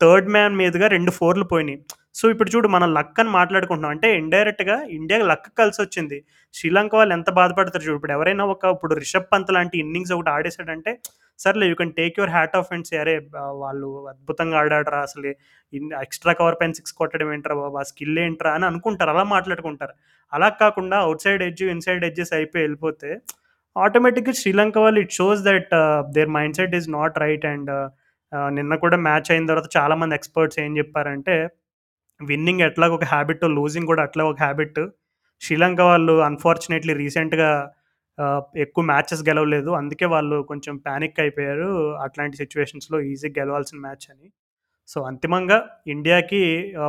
[0.00, 1.78] థర్డ్ మ్యాన్ మీదుగా రెండు ఫోర్‌లు పోయినాయి.
[2.14, 3.92] సో, ఇప్పుడు చూడు మనం లక్ అని మాట్లాడుకుంటున్నాం.
[3.94, 6.18] అంటే ఇండైరెక్ట్‌గా ఇండియాకి లక్ కలిసొచ్చింది.
[6.54, 7.96] శ్రీలంక వాళ్ళు ఎంత బాధపడతారు చూడు.
[7.98, 10.92] ఇప్పుడు ఎవరైనా ఒక ఇప్పుడు రిషబ్ పంత్ లాంటి ఇన్నింగ్స్ ఒకటి ఆడేసాడంటే
[11.40, 13.14] సర్లే you can take your hat off and అరే!
[13.62, 15.24] వాళ్ళు అద్భుతంగా ఆడాడురా అసలు
[16.02, 19.12] ఎక్స్‌ట్రా కవర్ పైన సిక్స్ కొట్టడం ఏంట్రా బాబా స్కిల్ ఏంట్రా అని అనుకుంటారు.
[19.14, 19.94] అలా మాట్లాడుకుంటారు.
[20.32, 23.10] అలా కాకుండా outside edge, inside edges అయిపోయి వెళ్ళిపోతే
[23.76, 25.72] ఆటోమేటిక్‌గా శ్రీలంక వాళ్ళు it shows that
[26.16, 27.70] their mindset is not right and
[28.52, 31.34] నిన్న కూడా మ్యాచ్ అయిన తర్వాత చాలామంది ఎక్స్‌పర్ట్స్ ఏం చెప్పారంటే
[32.20, 34.80] విన్నింగ్ ఎట్లా ఒక హ్యాబిట్, లూజింగ్ కూడా అట్లా ఒక హ్యాబిట్.
[35.42, 37.48] శ్రీలంక వాళ్ళు అన్‌ఫార్చునేట్‌లీ రీసెంట్‌గా
[38.56, 39.70] ఎక్కువ మ్యాచెస్ గెలవలేదు.
[39.74, 41.68] అందుకే వాళ్ళు కొంచెం ప్యానిక్ అయిపోయారు.
[42.02, 44.28] అట్లాంటి సిచ్యువేషన్స్లో ఈజీగా గెలవాల్సిన మ్యాచ్ అని.
[44.88, 46.40] సో, అంతిమంగా ఇండియాకి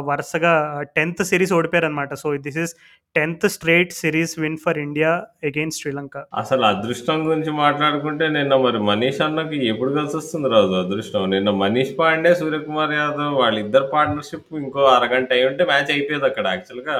[0.07, 0.51] వరుసగా
[0.95, 2.13] టెన్త్ సిరీస్ ఓడిపోయారనమాట.
[2.15, 2.73] సో, దిస్ ఈస్
[3.15, 5.11] 10థ్ straight series win for India
[5.49, 6.15] against Sri Lanka.
[6.35, 11.23] అసలు అదృష్టం గురించి మాట్లాడుకుంటే నిన్న మరి మనీష్ అన్నకి ఎప్పుడు కలిసి వస్తుంది రాజు అదృష్టం.
[11.29, 16.97] నిన్న మనీష్ పాండే, సూర్యకుమార్ యాదవ్ వాళ్ళిద్దరు పార్ట్నర్‌షిప్ ఇంకో అరగంట అయి ఉంటే మ్యాచ్ అయిపోయేది అక్కడ యాక్చువల్‌గా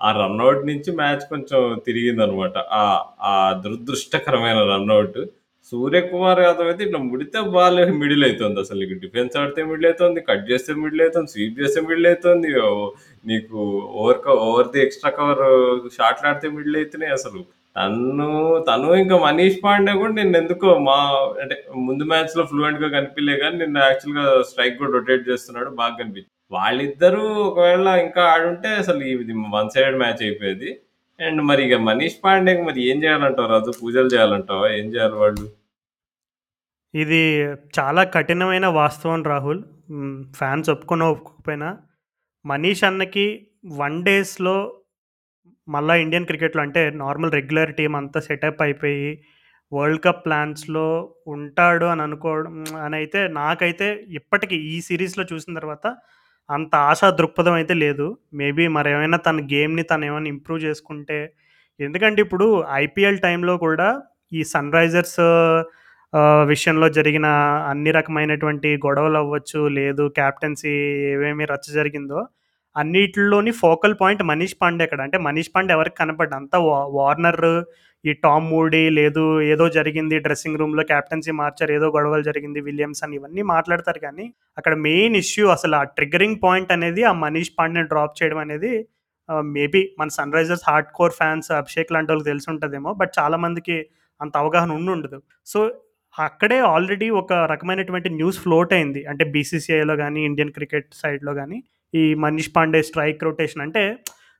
[0.00, 2.56] ఆ రన్అట్ నుంచి మ్యాచ్ కొంచెం తిరిగిందనమాట.
[2.66, 2.82] అనమాట
[3.24, 3.34] ఆ
[3.64, 5.18] దురదృష్టకరమైన రన్అట్
[5.74, 8.78] సూర్యకుమార్ యాదవ్ అయితే ఇట్లా ముడితే బాల్ మిడిల్ అవుతుంది అసలు.
[8.82, 12.50] నీకు డిఫెన్స్ ఆడితే మిడిల్ అవుతుంది కట్ చేస్తే మిడిల్ అవుతుంది స్వీప్ చేస్తే మిడిల్ అవుతుంది
[13.24, 13.58] నీకు
[13.98, 15.42] over over the extra cover
[15.96, 17.40] షాట్లు ఆడితే మిడిల్ అవుతున్నాయి అసలు.
[17.76, 18.26] తను
[18.68, 20.98] తను ఇంకా మనీష్ పాండే కూడా నిన్నెందుకో మా
[21.42, 21.54] అంటే
[21.86, 25.70] ముందు మ్యాచ్‌లో ఫ్లూయెంట్‌గా కనిపియలే కానీ నిన్న యాక్చువల్‌గా స్ట్రైక్ కూడా రొటేట్ చేస్తున్నాడు.
[25.80, 26.30] బాగా కనిపించింది.
[26.52, 30.70] వాళ్ళిద్దరూ ఒకవేళ ఇంకా ఆడుంటే అసలు ఇది వన్ సైడెడ్ మ్యాచ్ అయిపోయేది.
[31.20, 33.72] అండ్ మరి ఇక మనీష్ పాండే మరి ఏం చేయాలంటావు రాజు?
[33.80, 34.66] పూజలు చేయాలంటావా?
[34.78, 35.44] ఏం చేయాలి వాళ్ళు?
[36.94, 37.20] ఇది
[37.78, 39.60] చాలా కఠినమైన వాస్తవం రాహుల్.
[40.38, 41.68] ఫ్యాన్స్ ఒప్పుకున్నా, ఒప్పుకోకపోయినా
[42.44, 43.26] మనీష్ అన్నకి
[43.78, 44.56] వన్ డేస్‌లో
[45.68, 49.06] మళ్ళీ ఇండియన్ క్రికెట్‌లో అంటే నార్మల్ రెగ్యులర్ టీం అంతా సెటప్ అయిపోయి
[49.72, 50.86] వరల్డ్ కప్ ప్లాన్స్‌లో
[51.34, 53.86] ఉంటాడు అని అనుకోవడం అని అయితే నాకైతే
[54.18, 55.86] ఇప్పటికి ఈ సిరీస్లో చూసిన తర్వాత
[56.48, 58.06] అంత ఆశా దృక్పథం అయితే లేదు.
[58.32, 61.18] మేబీ మరేమైనా తన గేమ్‌ని తను ఏమైనా ఇంప్రూవ్ చేసుకుంటే
[61.80, 62.46] ఎందుకంటే ఇప్పుడు
[62.82, 63.88] ఐపీఎల్ టైంలో కూడా
[64.32, 65.20] ఈ సన్ రైజర్స్
[66.48, 67.26] విషయంలో జరిగిన
[67.70, 70.72] అన్ని రకమైనటువంటి గొడవలు అవ్వచ్చు లేదు కెప్టెన్సీ
[71.12, 72.20] ఏవేమి రచ్చ జరిగిందో
[72.76, 75.00] అన్నిటిలోని ఫోకల్ పాయింట్ మనీష్ పాండే అక్కడ.
[75.06, 76.34] అంటే మనీష్ పాండే ఎవరికి కనపడ్డు.
[76.36, 77.44] అంతా వా వార్నర్,
[78.04, 81.72] ఈ టామ్ మూడీ లేదు ఏదో జరిగింది డ్రెస్సింగ్ రూమ్‌లో కెప్టెన్సీ మార్చారు.
[81.72, 82.60] ఏదో గొడవలు జరిగింది.
[82.60, 84.26] విలియమ్స్ అని ఇవన్నీ మాట్లాడతారు కానీ
[84.58, 88.72] అక్కడ మెయిన్ ఇష్యూ అసలు ఆ ట్రిగ్గరింగ్ పాయింట్ అనేది ఆ మనీష్ పాండేని డ్రాప్ చేయడం అనేది
[89.52, 93.76] మేబీ మన Sunrisers hardcore fans Abhishek లాంటి వాళ్ళకి తెలిసి ఉంటుందేమో బట్ చాలామందికి
[94.20, 95.58] అంత అవగాహన ఉండి ఉండదు సో,
[96.14, 99.00] అక్కడే ఆల్రెడీ ఒక రకమైనటువంటి న్యూస్ ఫ్లోట్ అయింది.
[99.10, 101.58] అంటే బీసీసీఐలో కానీ ఇండియన్ క్రికెట్ సైడ్‌లో కానీ
[101.94, 103.82] ఈ మనీష్ పాండే స్ట్రైక్ రొటేషన్ అంటే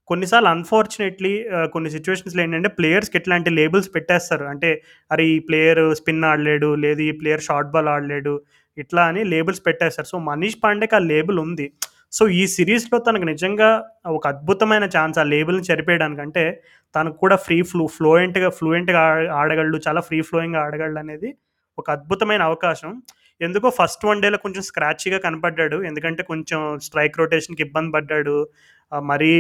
[0.09, 1.33] కొన్నిసార్లు అన్‌ఫార్చునేట్‌లీ
[1.75, 4.45] కొన్ని సిచ్యువేషన్స్లో ఏంటంటే ప్లేయర్స్‌కి ఇట్లాంటి లేబుల్స్ పెట్టేస్తారు.
[4.53, 4.71] అంటే
[5.11, 5.25] అరే!
[5.31, 6.71] ఈ ప్లేయర్ స్పిన్ ఆడలేడు.
[6.85, 8.35] లేదు ఈ ప్లేయర్ షార్ట్ బాల్ ఆడలేడు.
[8.79, 10.09] ఇట్లా అని లేబుల్స్ పెట్టేస్తారు.
[10.13, 11.67] సో, మనీష్ పాండేకి ఆ లేబుల్ ఉంది.
[12.13, 13.69] సో, ఈ సిరీస్లో తనకు నిజంగా
[14.13, 16.45] ఒక అద్భుతమైన ఛాన్స్ ఆ లేబుల్‌ని చెరిపేయడానికంటే
[16.95, 19.03] తనకు కూడా ఫ్రీ ఫ్లూ ఫ్లూయెంట్‌గా ఫ్లూయెంట్‌గా
[19.39, 19.79] ఆడగలడు.
[19.87, 21.31] చాలా ఫ్రీ ఫ్లోయింగ్‌గా ఆడగలడనేది
[21.79, 22.91] ఒక అద్భుతమైన అవకాశం.
[23.41, 25.79] ఎందుకో ఫస్ట్ వన్ డేలో కొంచెం స్క్రాచ్గా కనపడ్డాడు.
[25.85, 28.37] ఎందుకంటే కొంచెం స్ట్రైక్ రొటేషన్‌కి ఇబ్బంది పడ్డాడు.
[29.05, 29.33] మరీ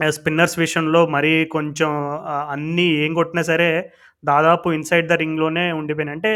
[0.00, 1.90] స్పిన్నర్స్ విషయంలో మరీ కొంచెం
[2.54, 3.68] అన్నీ ఏం కొట్టినా సరే
[4.24, 6.16] దాదాపు ఇన్‌సైడ్ ద రింగ్‌లోనే ఉండిపోయినాయి.
[6.18, 6.32] అంటే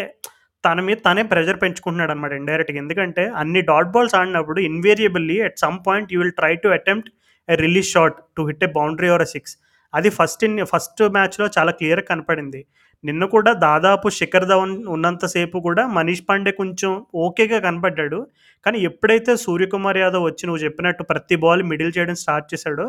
[0.64, 2.80] తన మీద తనే ప్రెషర్ పెంచుకుంటున్నాడనమాట ఇండైరెక్ట్‌గా.
[2.84, 7.10] ఎందుకంటే అన్ని డాట్ బాల్స్ ఆడినప్పుడు invariably at some point you will try to attempt
[7.48, 9.54] a release shot to hit a boundary or a six.
[9.92, 12.60] అది ఫస్ట్ ఇన్ ఫస్ట్ మ్యాచ్‌లో చాలా క్లియర్‌గా కనపడింది.
[13.04, 16.90] నిన్న కూడా దాదాపు శిఖర్ ధవన్ ఉన్నంతసేపు కూడా మనీష్ పాండే కొంచెం
[17.24, 18.18] ఓకేగా కనపడ్డాడు.
[18.66, 22.86] కానీ ఎప్పుడైతే సూర్యకుమార్ యాదవ్ వచ్చి నువ్వు చెప్పినట్టు ప్రతి బాల్ మిడిల్ చేయడం స్టార్ట్ చేశాడో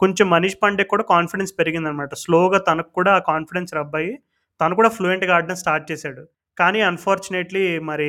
[0.00, 2.12] కొంచెం మనీష్ పాండే కూడా కాన్ఫిడెన్స్ పెరిగిందనమాట.
[2.22, 4.12] స్లోగా తనకు కూడా ఆ కాన్ఫిడెన్స్ రబ్బాయి
[4.60, 6.22] తను కూడా ఫ్లూయెంట్‌గా ఆడడం స్టార్ట్ చేశాడు.
[6.58, 8.08] కానీ అన్‌ఫార్చునేట్‌లీ మరి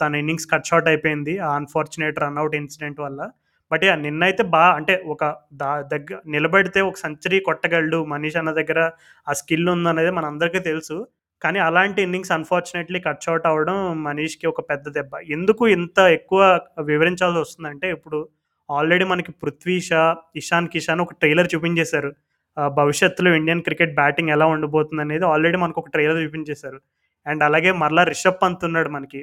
[0.00, 1.34] తన ఇన్నింగ్స్ కట్ షార్ట్ అయిపోయింది.
[1.40, 3.20] ఆ అన్‌ఫార్చునేట్ రన్అట్ ఇన్సిడెంట్ వల్ల.
[3.70, 3.98] But yeah!
[4.04, 5.24] నిన్నైతే బాగా అంటే ఒక
[5.60, 8.80] దా దగ్గర నిలబడితే ఒక సెంచరీ కొట్టగలడు మనీష్ అన్న దగ్గర
[9.26, 10.96] ఆ స్కిల్ ఉందనేది మనందరికీ తెలుసు.
[11.42, 15.12] కానీ అలాంటి ఇన్నింగ్స్ అన్‌ఫార్చునేట్‌లీ కట్ అవుట్ అవ్వడం మనీష్‌కి ఒక పెద్ద దెబ్బ.
[15.36, 16.40] ఎందుకు ఇంత ఎక్కువ
[16.90, 18.18] వివరించాల్సి వస్తుందంటే ఇప్పుడు
[18.68, 20.02] ఆల్రెడీ మనకి 'పృథ్వీ షా',
[20.36, 22.10] 'ఇషాన్ కిషాన్' ఒక ట్రైలర్ చూపించేశారు.
[22.76, 26.78] భవిష్యత్తులో ఇండియన్ క్రికెట్ బ్యాటింగ్ ఎలా ఉండబోతుందనేది ఆల్రెడీ మనకు ఒక ట్రైలర్ చూపించేశారు.
[27.26, 29.20] అండ్ అలాగే మరలా రిషబ్ పంత్ ఉన్నాడు మనకి.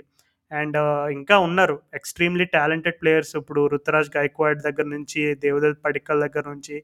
[0.51, 0.77] అండ్
[1.13, 1.75] ఇంకా ఉన్నారు.
[1.93, 6.77] ఎక్స్‌ట్రీమ్‌లీ టాలెంటెడ్ ప్లేయర్స్ ఇప్పుడు 'రుతురాజ్ గైక్వాడ్' దగ్గర నుంచి, 'దేవదత్ పడిక్కల్' దగ్గర నుంచి,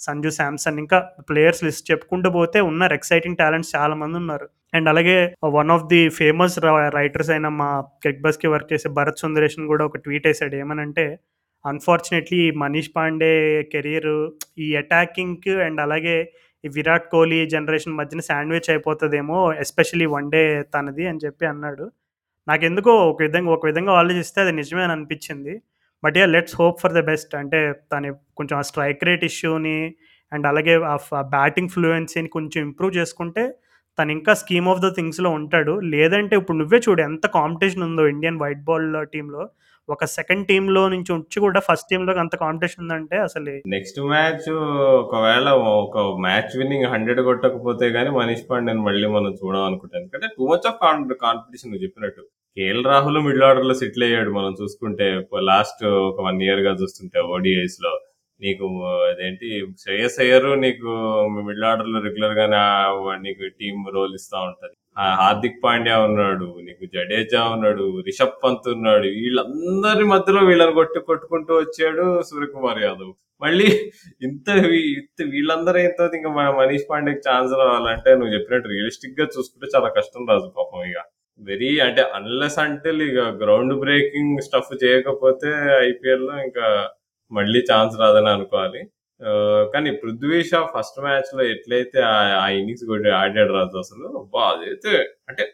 [0.00, 0.98] 'సంజు శాంసన్' ఇంకా
[1.30, 2.94] ప్లేయర్స్ లిస్ట్ చెప్పుకుంటూ పోతే ఉన్నారు.
[2.94, 4.46] ఎక్సైటింగ్ టాలెంట్స్ చాలా మందున్నారు.
[4.72, 5.16] అండ్ అలాగే
[5.54, 6.56] one of the famous
[6.96, 7.68] writers అయిన మా
[8.02, 11.06] 'క్రిక్ బజ్‌కి' వర్క్ చేసే 'భరత్ సుందరేషన్' కూడా ఒక ట్వీట్ వేశాడు ఏమనంటే
[11.64, 13.32] అన్‌ఫార్చునేట్‌లీ మనీష్ పాండే
[13.72, 14.12] కెరియర్
[14.58, 16.16] ఈ అటాకింగ్‌కి అండ్ అలాగే
[16.64, 20.42] ఈ 'విరాట్ కోహ్లీ' జనరేషన్ మధ్యన శాండ్‌విచ్ అయిపోతుందేమో ఎస్పెషల్లీ వన్ డే
[20.74, 21.84] తనది అని చెప్పి అన్నాడు.
[22.48, 25.54] నాకెందుకో ఒక విధంగా ఒక విధంగా ఆలోచిస్తే అది నిజమే అని అనిపించింది.
[26.02, 27.32] But yeah let's hope for the best.
[27.40, 27.60] అంటే
[27.92, 28.08] తను
[28.38, 29.78] కొంచెం ఆ స్ట్రైక్ రేట్ ఇష్యూని
[30.32, 30.96] అండ్ అలాగే ఆ
[31.34, 33.44] బ్యాటింగ్ ఫ్లూయెన్సీని కొంచెం ఇంప్రూవ్ చేసుకుంటే
[33.98, 35.74] తను ఇంకా స్కీమ్ ఆఫ్ ద థింగ్స్‌లో ఉంటాడు.
[35.94, 39.42] లేదంటే ఇప్పుడు నువ్వే చూడు ఎంత కాంపిటీషన్ ఉందో ఇండియన్ వైట్ బాల్ టీంలో
[39.88, 44.48] ఒక సెకండ్ టీమ్లో నుంచి వచ్చి కూడా ఫస్ట్ టీమ్‌లోకి అంత కాంపిటీషన్ ఉందంటే అసలు నెక్స్ట్ మ్యాచ్
[45.02, 45.46] ఒకవేళ
[45.78, 50.80] ఒక మ్యాచ్ విన్నింగ్ 100 కొట్టకపోతే గానీ మనీష్ పాండేని మళ్ళీ మనం చూడాలనుకుంటాను ఎందుకంటే టూ మచ్ ఆఫ్
[51.24, 52.22] కాంపిటీషన్ నువ్వు చెప్పినట్టు.
[52.56, 55.06] కేఎల్ రాహుల్ మిడిల్ ఆర్డర్లో సెటిల్ అయ్యాడు మనం చూసుకుంటే
[55.50, 57.92] లాస్ట్ ఒక 1 ఇయర్‌గా చూస్తుంటే ఓడీఐస్‌లో.
[58.40, 58.66] నీకు
[59.08, 59.48] అదేంటి
[59.82, 60.90] శ్రేయస్ అయ్యర్ నీకు
[61.38, 62.60] మిడిల్ ఆర్డర్లో రెగ్యులర్ గానే
[63.24, 64.74] నీకు టీమ్ రోల్ ఇస్తా ఉంటది.
[65.20, 72.06] హార్దిక్ పాండ్యా ఉన్నాడు నీకు జడేజా ఉన్నాడు రిషబ్ పంత్ ఉన్నాడు వీళ్ళందరి మధ్యలో వీళ్ళని కొట్టి కొట్టుకుంటూ వచ్చాడు
[72.30, 73.12] సూర్యకుమార్ యాదవ్.
[73.42, 73.66] మళ్ళీ
[74.22, 74.48] ఇంత
[74.98, 80.24] ఇంత వీళ్ళందరూ ఏంతో ఇంకా మన మనీష్ పాండేకి ఛాన్స్ రావాలంటే నువ్వు చెప్పినట్టు రియలిస్టిక్గా చూసుకుంటే చాలా కష్టం
[80.32, 80.98] రాదు పాపం ఇక.
[81.40, 85.50] వెరీ అంటే అన్లెస్ అంటే ఇక గ్రౌండ్ బ్రేకింగ్ స్టఫ్ చేయకపోతే
[85.88, 86.66] ఐపీఎల్లో ఇంకా
[87.32, 88.84] మళ్ళీ ఛాన్స్ రాదని అనుకోవాలి.
[89.74, 94.06] కానీ పృథ్వీ షా ఫస్ట్ మ్యాచ్లో ఎట్లయితే ఆ- ఇన్నింగ్స్ కొట్టి ఆడాడు రాజు అసలు?
[94.06, 95.52] అబ్బా, అదైతే అంటే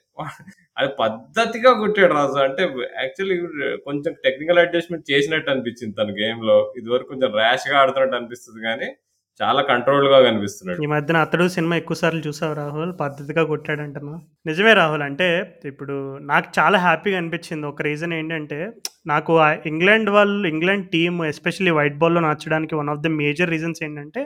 [0.79, 2.39] అది పద్ధతిగా కొట్టాడు రాజు.
[2.39, 2.63] అంటే
[3.01, 3.37] యాక్చువల్లీ
[3.77, 6.75] కొంచెం టెక్నికల్ అడ్జస్ట్మెంట్ చేసినట్టు అనిపించింది తన గేమ్లో.
[6.77, 8.97] ఇదివరకు కొంచెం ర్యాష్గా ఆడుతున్నట్టు అనిపిస్తుంది కానీ
[9.41, 10.83] చాలా కంట్రోల్గా కనిపిస్తున్నాడు.
[10.83, 12.93] ఈ మధ్యన అతడు సినిమా ఎక్కువ సార్లు చూసావు రాహుల్?
[13.01, 14.15] పద్ధతిగా కొట్టాడంటున్నా
[14.47, 15.29] నిజమే రాహుల్ అంటే
[15.65, 17.67] ఇప్పుడు నాకు చాలా హ్యాపీగా అనిపించింది.
[17.67, 18.59] ఒక రీజన్ ఏంటంటే
[19.07, 23.83] నాకు ఆ ఇంగ్లాండ్ వాళ్ళు ఇంగ్లాండ్ టీమ్ ఎస్పెషల్లీ వైట్ బాల్లో నచ్చడానికి one of the major reasons
[23.83, 24.23] ఏంటంటే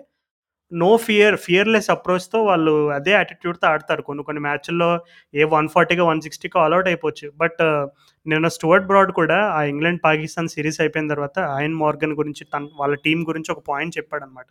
[0.73, 4.03] నో ఫియర్ ఫియర్లెస్ అప్రోచ్తో వాళ్ళు అదే యాటిట్యూడ్తో ఆడతారు.
[4.03, 4.89] కొన్ని కొన్ని మ్యాచ్ల్లో
[5.35, 7.29] ఏ వన్ ఫార్టీగా వన్ సిక్స్టీగా ఆల్అౌట్ అయిపోవచ్చు.
[7.37, 7.85] బట్ uh,
[8.27, 12.97] నిన్న స్టూవర్ట్ బ్రాడ్ కూడా ఆ ఇంగ్లాండ్ పాకిస్తాన్ సిరీస్ అయిపోయిన తర్వాత ఆయన్ మార్గన్ గురించి తన వాళ్ళ
[13.05, 14.49] టీం గురించి ఒక పాయింట్ చెప్పాడనమాట.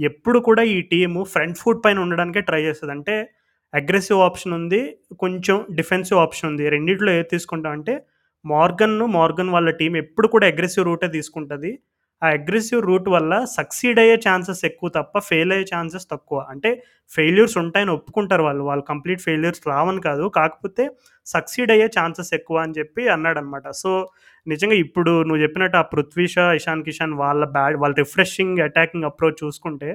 [0.00, 2.92] ఎప్పుడు కూడా ఈ టీము ఫ్రంట్ ఫుట్ పైన ఉండడానికే ట్రై చేస్తుంది.
[2.92, 3.30] అంటే
[3.74, 6.68] అగ్రెసివ్ ఆప్షన్ ఉంది కొంచెం డిఫెన్సివ్ ఆప్షన్ ఉంది.
[6.68, 8.06] రెండింటిలో ఏది తీసుకుంటాం అంటే
[8.46, 11.78] మార్గన్ మార్గన్ వాళ్ళ టీం ఎప్పుడు కూడా అగ్రెసివ్ రూటే తీసుకుంటుంది.
[12.24, 16.46] ఆ అగ్రెసివ్ రూట్ వల్ల సక్సీడ్ అయ్యే ఛాన్సెస్ ఎక్కువ తప్ప ఫెయిల్ అయ్యే ఛాన్సెస్ తక్కువ.
[16.50, 18.64] అంటే ఫెయిల్యూర్స్ ఉంటాయని ఒప్పుకుంటారు వాళ్ళు.
[18.64, 20.28] వాళ్ళు కంప్లీట్ ఫెయిల్యూర్స్ రావని కాదు.
[20.28, 20.90] కాకపోతే
[21.26, 23.70] సక్సీడ్ అయ్యే ఛాన్సెస్ ఎక్కువ అని చెప్పి అన్నాడనమాట.
[23.70, 24.08] సో
[24.46, 29.44] నిజంగా ఇప్పుడు నువ్వు చెప్పినట్టు ఆ పృథ్వీ షా ఇషాన్ కిషాన్ వాళ్ళ బ్యాడ్ వాళ్ళ రిఫ్రెషింగ్ అటాకింగ్ అప్రోచ్
[29.44, 29.88] చూసుకుంటే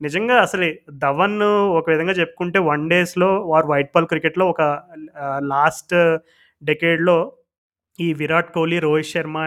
[0.00, 0.66] నిజంగా అసలు
[0.98, 1.36] ధవన్
[1.78, 4.62] ఒక విధంగా చెప్పుకుంటే వన్ డేస్లో వారు వైట్ బాల్ క్రికెట్లో ఒక
[5.44, 5.94] లాస్ట్
[6.62, 7.32] డెకేడ్లో
[7.98, 9.38] ఈ విరాట్ కోహ్లీ రోహిత్ శర్మ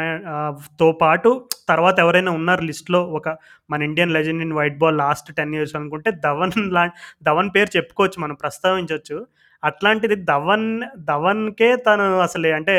[0.80, 1.30] తో పాటు
[1.70, 3.30] తర్వాత ఎవరైనా ఉన్నారు లిస్ట్లో ఒక
[3.70, 6.84] మన Indian legend in white ball last ten years అనుకుంటే ధవన్ లా
[7.24, 9.18] ధవన్ పేరు చెప్పుకోవచ్చు మనం ప్రస్తావించవచ్చు.
[9.64, 10.70] అట్లాంటిది ధవన్
[11.06, 12.78] ధవన్కే తను అసలు అంటే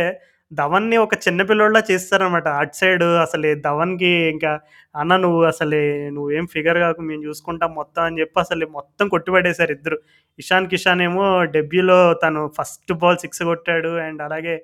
[0.52, 4.52] ధవన్ని ఒక చిన్నపిల్లోళ్ళ చేస్తారనమాట అటు సైడ్ అసలు ధవన్కి ఇంకా
[4.94, 5.78] అన్న నువ్వు అసలు
[6.16, 9.98] నువ్వేం ఫిగర్ కాకు మేము చూసుకుంటాం మొత్తం అని చెప్పి అసలు మొత్తం కొట్టిపడేశారు ఇద్దరు.
[10.38, 11.24] ఇషాన్ కిషాన్ ఏమో
[11.56, 14.54] డెబ్యూలో తను ఫస్ట్ బాల్ సిక్స్ కొట్టాడు అండ్ అలాగే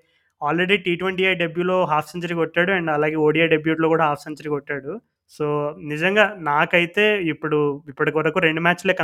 [0.40, 4.50] ఆల్రెడీ టీ ట్వంటీ ఐ డెబ్యూలో హాఫ్ సెంచరీ కొట్టాడు అండ్ అలాగే ఓడిఐ డెబ్యూట్లో కూడా హాఫ్ సెంచరీ
[4.54, 4.92] కొట్టాడు.
[5.34, 5.44] సో
[5.92, 7.58] నిజంగా నాకైతే ఇప్పుడు
[7.90, 8.94] ఇప్పటి వరకు రెండు మ్యాచ్లే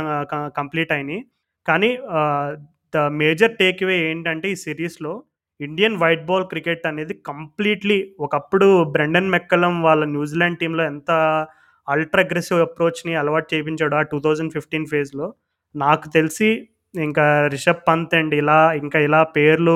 [0.59, 1.21] కంప్లీట్ అయినాయి.
[1.65, 1.89] కానీ
[2.93, 5.13] ద మేజర్ టేక్వే ఏంటంటే ఈ సిరీస్లో
[5.59, 11.11] ఇండియన్ వైట్ బాల్ క్రికెట్ అనేది కంప్లీట్లీ ఒకప్పుడు బ్రెండన్ మెక్కలం వాళ్ళ న్యూజిలాండ్ టీంలో ఎంత
[11.87, 15.27] అల్ట్రా అగ్రెసివ్ అప్రోచ్ని అలవాటు చేయించాడు ఆ టూ థౌజండ్ ఫిఫ్టీన్ ఫేజ్లో.
[15.75, 16.49] నాకు తెలిసి
[16.93, 19.75] ఇంకా రిషబ్ పంత్ అండ్ ఇలా ఇంకా ఇలా పేర్లు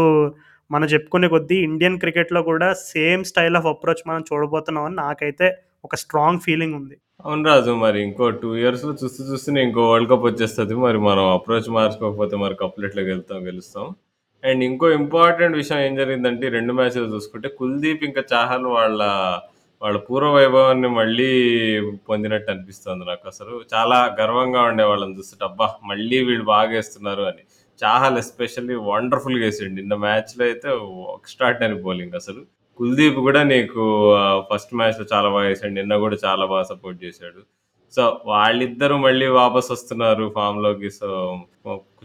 [0.71, 5.47] మనం చెప్పుకునే కొద్దీ ఇండియన్ క్రికెట్లో కూడా సేమ్ స్టైల్ ఆఫ్ అప్రోచ్ మనం చూడబోతున్నాం అని నాకైతే
[5.87, 6.95] ఒక స్ట్రాంగ్ ఫీలింగ్ ఉంది.
[7.25, 10.73] అవును రాజు మరి ఇంకో టూ ఇయర్స్లో చూస్తూ చూస్తూనే ఇంకో వరల్డ్ కప్ వచ్చేస్తుంది.
[10.85, 13.85] మరి మనం అప్రోచ్ మార్చుకోకపోతే మరి కప్లెట్లోకి వెళ్తాం గెలుస్తాం.
[14.43, 19.01] అండ్ ఇంకో ఇంపార్టెంట్ విషయం ఏం జరిగిందంటే ఈ రెండు మ్యాచ్లు చూసుకుంటే కుల్దీప్ ఇంకా చాహల్ వాళ్ళ
[19.81, 21.29] వాళ్ళ పూర్వ వైభవాన్ని మళ్ళీ
[22.09, 23.53] పొందినట్టు అనిపిస్తుంది నాకు అసలు.
[23.73, 27.43] చాలా గర్వంగా ఉండే వాళ్ళని చూస్తుంటే అబ్బా మళ్ళీ వీళ్ళు బాగా వేస్తున్నారు అని.
[27.81, 29.75] చాహల్ ఎస్పెషల్లీ వండర్ఫుల్ వేసిండు.
[29.79, 30.69] నిన్న మ్యాచ్లో అయితే
[31.17, 32.41] ఎక్స్ట్రాడినరీ బౌలింగ్ అసలు.
[32.79, 33.81] కుల్దీప్ కూడా నీకు
[34.51, 35.73] ఫస్ట్ మ్యాచ్లో చాలా బాగా వేసాడు.
[35.79, 37.41] నిన్న కూడా చాలా బాగా సపోర్ట్ చేశాడు.
[37.93, 40.89] సో వాళ్ళిద్దరూ మళ్ళీ వాపస్ వస్తున్నారు ఫామ్లోకి.
[40.99, 41.07] సో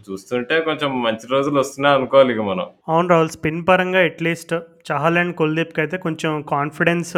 [0.07, 2.67] చూస్తుంటే కొంచెం మంచి రోజులు వస్తున్నాయి అనుకోవాలి ఇక మనం.
[2.89, 4.53] అవును రాహుల్ స్పిన్ పరంగా అట్లీస్ట్
[4.89, 7.13] చహల్ అండ్ కుల్దీప్కి అయితే కొంచెం కాన్ఫిడెన్స్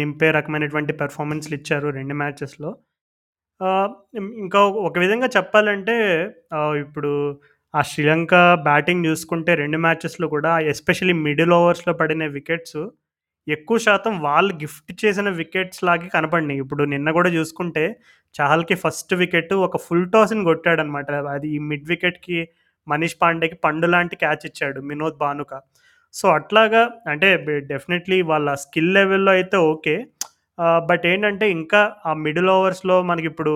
[0.00, 2.70] నింపే రకమైనటువంటి పెర్ఫార్మెన్స్లు ఇచ్చారు రెండు మ్యాచెస్లో
[4.42, 5.96] ఇంకా ఒక విధంగా చెప్పాలంటే
[6.80, 7.10] ఇప్పుడు
[7.74, 12.78] ఆ శ్రీలంక బ్యాటింగ్ చూసుకుంటే రెండు మ్యాచెస్లో కూడా ఎస్పెషల్లీ మిడిల్ ఓవర్స్లో పడిన వికెట్స్
[13.48, 16.60] ఎక్కువ శాతం వాళ్ళు గిఫ్ట్ చేసిన వికెట్స్ లాగే కనపడినాయి.
[16.64, 17.84] ఇప్పుడు నిన్న కూడా చూసుకుంటే
[18.34, 21.10] చహల్కి ఫస్ట్ వికెట్ ఒక ఫుల్ టాస్ని కొట్టాడనమాట.
[21.34, 22.38] అది ఈ మిడ్ వికెట్కి
[22.86, 25.52] మనీష్ పాండేకి పండు లాంటి క్యాచ్ ఇచ్చాడు వినోద్ భానుక.
[26.14, 27.28] సో అట్లాగా అంటే
[27.72, 29.96] డెఫినెట్లీ వాళ్ళ స్కిల్ లెవెల్లో అయితే ఓకే.
[30.88, 33.52] బట్ ఏంటంటే ఇంకా ఆ మిడిల్ ఓవర్స్లో మనకి ఇప్పుడు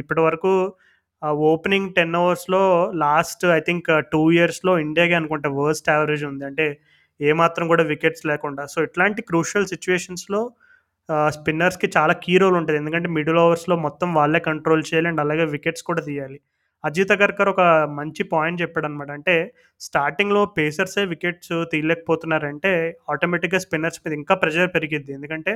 [0.00, 0.52] ఇప్పటి వరకు
[1.52, 2.60] ఓపెనింగ్ టెన్ ఓవర్స్లో
[3.04, 6.44] లాస్ట్ ఐ థింక్ టూ ఇయర్స్లో ఇండియాకి అనుకుంటా వర్స్ట్ యావరేజ్ ఉంది.
[6.50, 6.66] అంటే
[7.20, 8.64] ఏమాత్రం కూడా వికెట్స్ లేకుండా.
[8.72, 10.40] సో ఇట్లాంటి క్రూషియల్ సిచ్యువేషన్స్లో
[11.36, 12.78] స్పిన్నర్స్కి చాలా కీ రోల్ ఉంటుంది.
[12.82, 16.38] ఎందుకంటే మిడిల్ ఓవర్స్లో మొత్తం వాళ్ళే కంట్రోల్ చేయాలి అండ్ అలాగే వికెట్స్ కూడా తీయాలి.
[16.84, 17.62] అజిత్ అగర్కర్ ఒక
[17.98, 19.34] మంచి పాయింట్ చెప్పాడు అనమాట అంటే
[19.80, 22.72] స్టార్టింగ్లో పేసర్సే వికెట్స్ తీయలేకపోతున్నారంటే
[23.12, 25.12] ఆటోమేటిక్గా స్పిన్నర్స్ మీద ఇంకా ప్రెషర్ పెరిగిద్ది.
[25.18, 25.52] ఎందుకంటే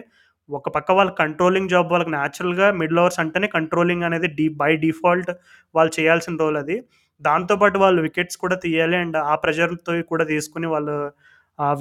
[0.49, 5.31] ఒక పక్క వాళ్ళ కంట్రోలింగ్ జాబ్ వాళ్ళకి న్యాచురల్గా మిడిల్ ఓవర్స్ అంటేనే కంట్రోలింగ్ అనేది డీ బై డిఫాల్ట్
[5.75, 6.77] వాళ్ళు చేయాల్సిన రోల్ అది.
[7.23, 10.97] దాంతోపాటు వాళ్ళు వికెట్స్ కూడా తీయాలి అండ్ ఆ ప్రెషర్తో కూడా తీసుకుని వాళ్ళు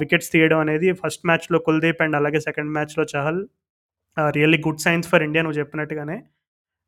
[0.00, 3.40] వికెట్స్ తీయడం అనేది ఫస్ట్ మ్యాచ్లో కుల్దీప్ అండ్ అలాగే సెకండ్ మ్యాచ్లో Chahal
[4.16, 6.16] really good signs for India నువ్వు చెప్పినట్టుగానే.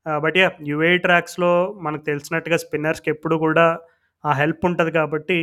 [0.06, 3.66] బట్ యా యుఏ ట్రాక్స్‌లో మనకు తెలిసినట్టుగా స్పిన్నర్స్‌కి ఎప్పుడు కూడా
[4.24, 5.38] ఆ హెల్ప్ ఉంటుంది కాబట్టి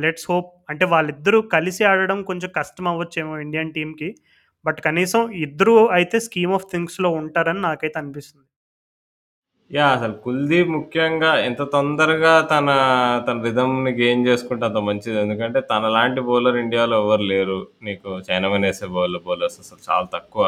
[0.00, 4.10] లెట్స్ హోప్ అంటే వాళ్ళిద్దరూ కలిసి ఆడడం కొంచెం కష్టం అవ్వచ్చేమో ఇండియన్ టీమ్‌కి.
[4.64, 8.46] బట్ కనీసం ఇద్దరు అయితే స్కీమ్ ఆఫ్ థింగ్స్‌లో ఉంటారని నాకైతే అనిపిస్తుంది.
[9.72, 9.92] యాహ్!
[9.96, 12.68] అసలు కుల్దీప్ ముఖ్యంగా ఎంత తొందరగా తన,
[13.26, 15.16] తన రిథమ్‌ని గెయిన్ చేసుకుంటే అంత మంచిది.
[15.22, 17.56] ఎందుకంటే తనలాంటి బౌలర్ ఇండియాలో ఎవరు లేరు.
[17.82, 20.44] నీకు చైనామన్ ఏసే బౌల బౌలర్స్ అసలు చాలా తక్కువ.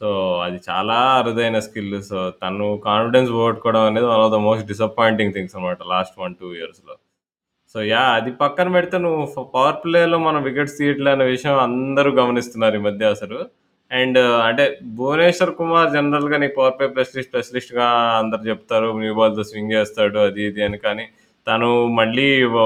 [0.00, 0.08] సో,
[0.44, 1.96] అది చాలా అరుదైన స్కిల్.
[2.10, 6.54] సో, తను కాన్ఫిడెన్స్ పోగొట్టుకోవడం అనేది one of the most disappointing things అనమాట లాస్ట్ 1, 2
[6.58, 6.94] ఇయర్స్‌లో.
[7.74, 8.12] So, yeah!
[8.18, 12.86] అది పక్కన పెడితే నువ్వు ఫ పవర్ ప్లేలో మనం వికెట్స్ తీయట్లే అనే విషయం అందరూ గమనిస్తున్నారు ఈ
[12.88, 13.38] మధ్య అసలు.
[13.90, 14.64] అండ్ అంటే
[14.98, 17.86] భువనేశ్వర్ కుమార్ జనరల్‌గా నీకు పవర్ ప్లే స్పెషలిస్ట్ స్పెషలిస్ట్‌గా
[18.20, 18.88] అందరూ చెప్తారు.
[19.00, 20.78] న్యూ బాల్‌తో స్వింగ్ చేస్తాడు అది ఇది అని.
[20.86, 21.04] కానీ
[21.46, 22.58] తను మళ్ళీ వ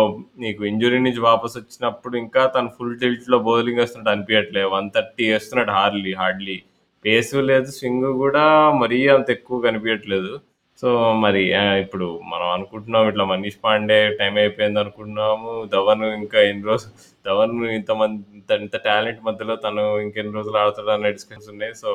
[0.42, 4.62] నీకు ఇంజ్యూరీ నుంచి వాపస్ వచ్చినప్పుడు ఇంకా తను ఫుల్ టిల్ట్‌లో బౌలింగ్ ఏస్తున్నట్టు అనిపియట్లే.
[4.70, 6.56] 130 వేస్తున్నాడు హార్డ్లీ హార్డ్లీ.
[7.04, 7.68] పేసు లేదు.
[7.78, 8.44] స్వింగ్ కూడా
[8.82, 10.32] మరీ అంత ఎక్కువ కనిపియట్లేదు.
[10.84, 15.52] సో, మరి ఆహ్, ఇప్పుడు మనం అనుకుంటున్నాం ఇట్లా మనీష్ పాండే టైం అయిపోయింది అనుకుంటున్నాము.
[15.72, 16.92] ధవన్ ఇంకా ఎన్ని రోజులు
[17.26, 21.74] ధవన్ ఇంతమంది ఇంత ఇంత టాలెంట్ మధ్యలో తను ఇంకెన్ని రోజులు ఆడతాడు అనే డిస్కషన్స్ ఉన్నాయి.
[21.74, 21.90] సో,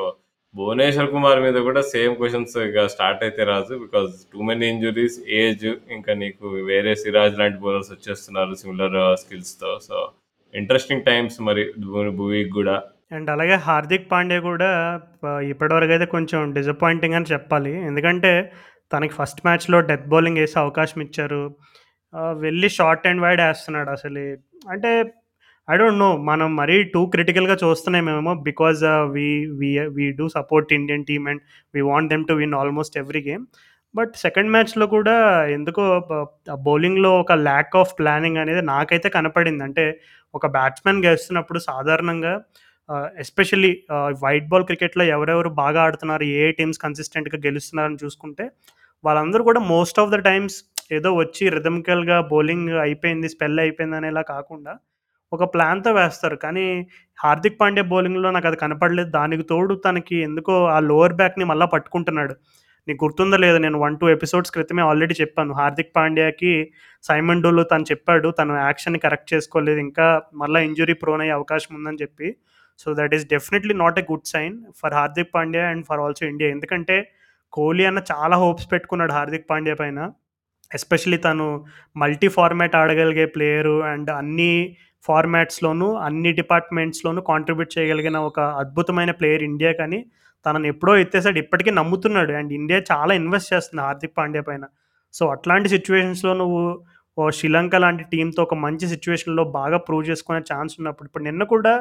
[0.56, 3.74] భువనేశ్వర్ కుమార్ మీద కూడా సేమ్ క్వెషన్స్ ఇక స్టార్ట్ అయితే Raju.
[3.78, 9.80] Because too many injuries, age ఇంకా నీకు వేరే సిరాజ్ లాంటి బౌలర్స్ వచ్చేస్తున్నారు సిమిలర్ స్కిల్స్‌తో.
[9.82, 9.98] సో,
[10.54, 12.78] ఇంట్రెస్టింగ్ టైమ్స్ మరి భు భువీకి కూడా.
[13.12, 14.68] అండ్ అలాగే హార్దిక్ పాండ్యా కూడా
[15.24, 17.72] ప ఇప్పటివరకైతే కొంచెం డిసప్పాయింటింగ్ అని చెప్పాలి.
[17.84, 18.32] ఎందుకంటే
[18.92, 21.42] తనకి ఫస్ట్ మ్యాచ్‌లో డెత్ బౌలింగ్ వేసే అవకాశం ఇచ్చారు.
[22.44, 24.24] వెళ్ళి షార్ట్ అండ్ వైడ్ వేస్తున్నాడు అసలు.
[24.74, 24.92] అంటే
[25.68, 28.82] ఐ డోంట్ నో మనం మరీ టూ క్రిటికల్‌గా చూస్తున్నామేమో because
[29.16, 29.28] we
[29.60, 31.42] we we do support Indian team and
[31.74, 33.44] we want them to win almost every game.
[33.96, 35.16] But second మ్యాచ్‌లో కూడా
[35.58, 35.84] ఎందుకో
[36.68, 39.64] బౌలింగ్‌లో ఒక ల్యాక్ ఆఫ్ ప్లానింగ్ అనేది నాకైతే కనపడింది.
[39.68, 39.86] అంటే
[40.34, 42.34] ఒక బ్యాట్స్‌మెన్ గెలుస్తున్నప్పుడు సాధారణంగా
[43.24, 43.72] ఎస్పెషల్లీ
[44.24, 48.46] వైట్ బాల్ క్రికెట్‌లో ఎవరెవరు బాగా ఆడుతున్నారు, ఏ ఏ టీమ్స్ కన్సిస్టెంట్‌గా గెలుస్తున్నారని చూసుకుంటే
[49.04, 50.58] వాళ్ళందరూ కూడా మోస్ట్ ఆఫ్ ద టైమ్స్
[50.92, 54.74] ఏదో వచ్చి రిథమికల్‌గా బౌలింగ్ అయిపోయింది, స్పెల్ అయిపోయింది అనేలా కాకుండా
[55.32, 56.38] ఒక ప్లాన్‌తో వేస్తారు.
[56.44, 56.66] కానీ
[57.18, 59.10] హార్దిక్ పాండ్యా బౌలింగ్‌లో నాకు అది కనపడలేదు.
[59.18, 62.34] దానికి తోడు తనకి ఎందుకో ఆ లోవర్ బ్యాక్‌ని మళ్ళీ పట్టుకుంటున్నాడు.
[62.88, 65.52] నీకు గుర్తుందో లేదో నేను 1, 2 ఎపిసోడ్స్ క్రితమే ఆల్రెడీ చెప్పాను.
[65.60, 66.54] హార్దిక్ పాండ్యాకి
[67.04, 68.30] సైమన్ డోలో తను చెప్పాడు.
[68.40, 69.82] తను యాక్షన్‌ని కరెక్ట్ చేసుకోలేదు.
[69.88, 70.08] ఇంకా
[70.42, 72.30] మళ్ళీ ఇంజురీ ప్రోన్ అయ్యే అవకాశం ఉందని చెప్పి.
[72.80, 76.50] So, that is definitely not a good sign for Hardik Pandya and for also India.
[76.56, 76.98] ఎందుకంటే
[77.54, 80.00] కోహ్లీ అన్న చాలా హోప్స్ పెట్టుకున్నాడు హార్దిక్ పాండ్యా పైన.
[80.72, 81.46] ఎస్పెషల్లీ తను
[81.96, 84.52] మల్టీ ఫార్మాట్ ఆడగలిగే ప్లేయరు అండ్ అన్ని
[85.06, 90.00] ఫార్మాట్స్‌లోనూ, అన్ని డిపార్ట్‌మెంట్స్‌లోనూ కాంట్రిబ్యూట్ చేయగలిగిన ఒక అద్భుతమైన ప్లేయర్ ఇండియా కానీ
[90.46, 91.40] తనని ఎప్పుడో ఎత్తేసాడు.
[91.40, 92.34] ఇప్పటికీ నమ్ముతున్నాడు.
[92.34, 94.64] అండ్ ఇండియా చాలా ఇన్వెస్ట్ చేస్తుంది హార్దిక్ పాండ్యా పైన.
[95.14, 96.62] సో, అట్లాంటి సిచ్యువేషన్స్లో నువ్వు
[97.18, 101.74] ఓ శ్రీలంక లాంటి టీంతో ఒక మంచి సిచ్యువేషన్లో బాగా ప్రూవ్ చేసుకునే ఛాన్స్ ఉన్నప్పుడు ఇప్పుడు నిన్న కూడా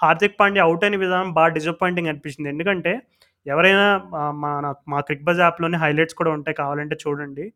[0.00, 2.48] హార్దిక్ పాండ్యా అవుట్ అయిన విధానం బాగా డిసప్పాయింటింగ్ అనిపించింది.
[2.48, 2.92] ఎందుకంటే
[3.46, 7.46] ఎవరైనా మా మన మా క్రిక్బజ్ యాప్‌లోనే హైలైట్స్ కూడా ఉంటాయి కావాలంటే చూడండి.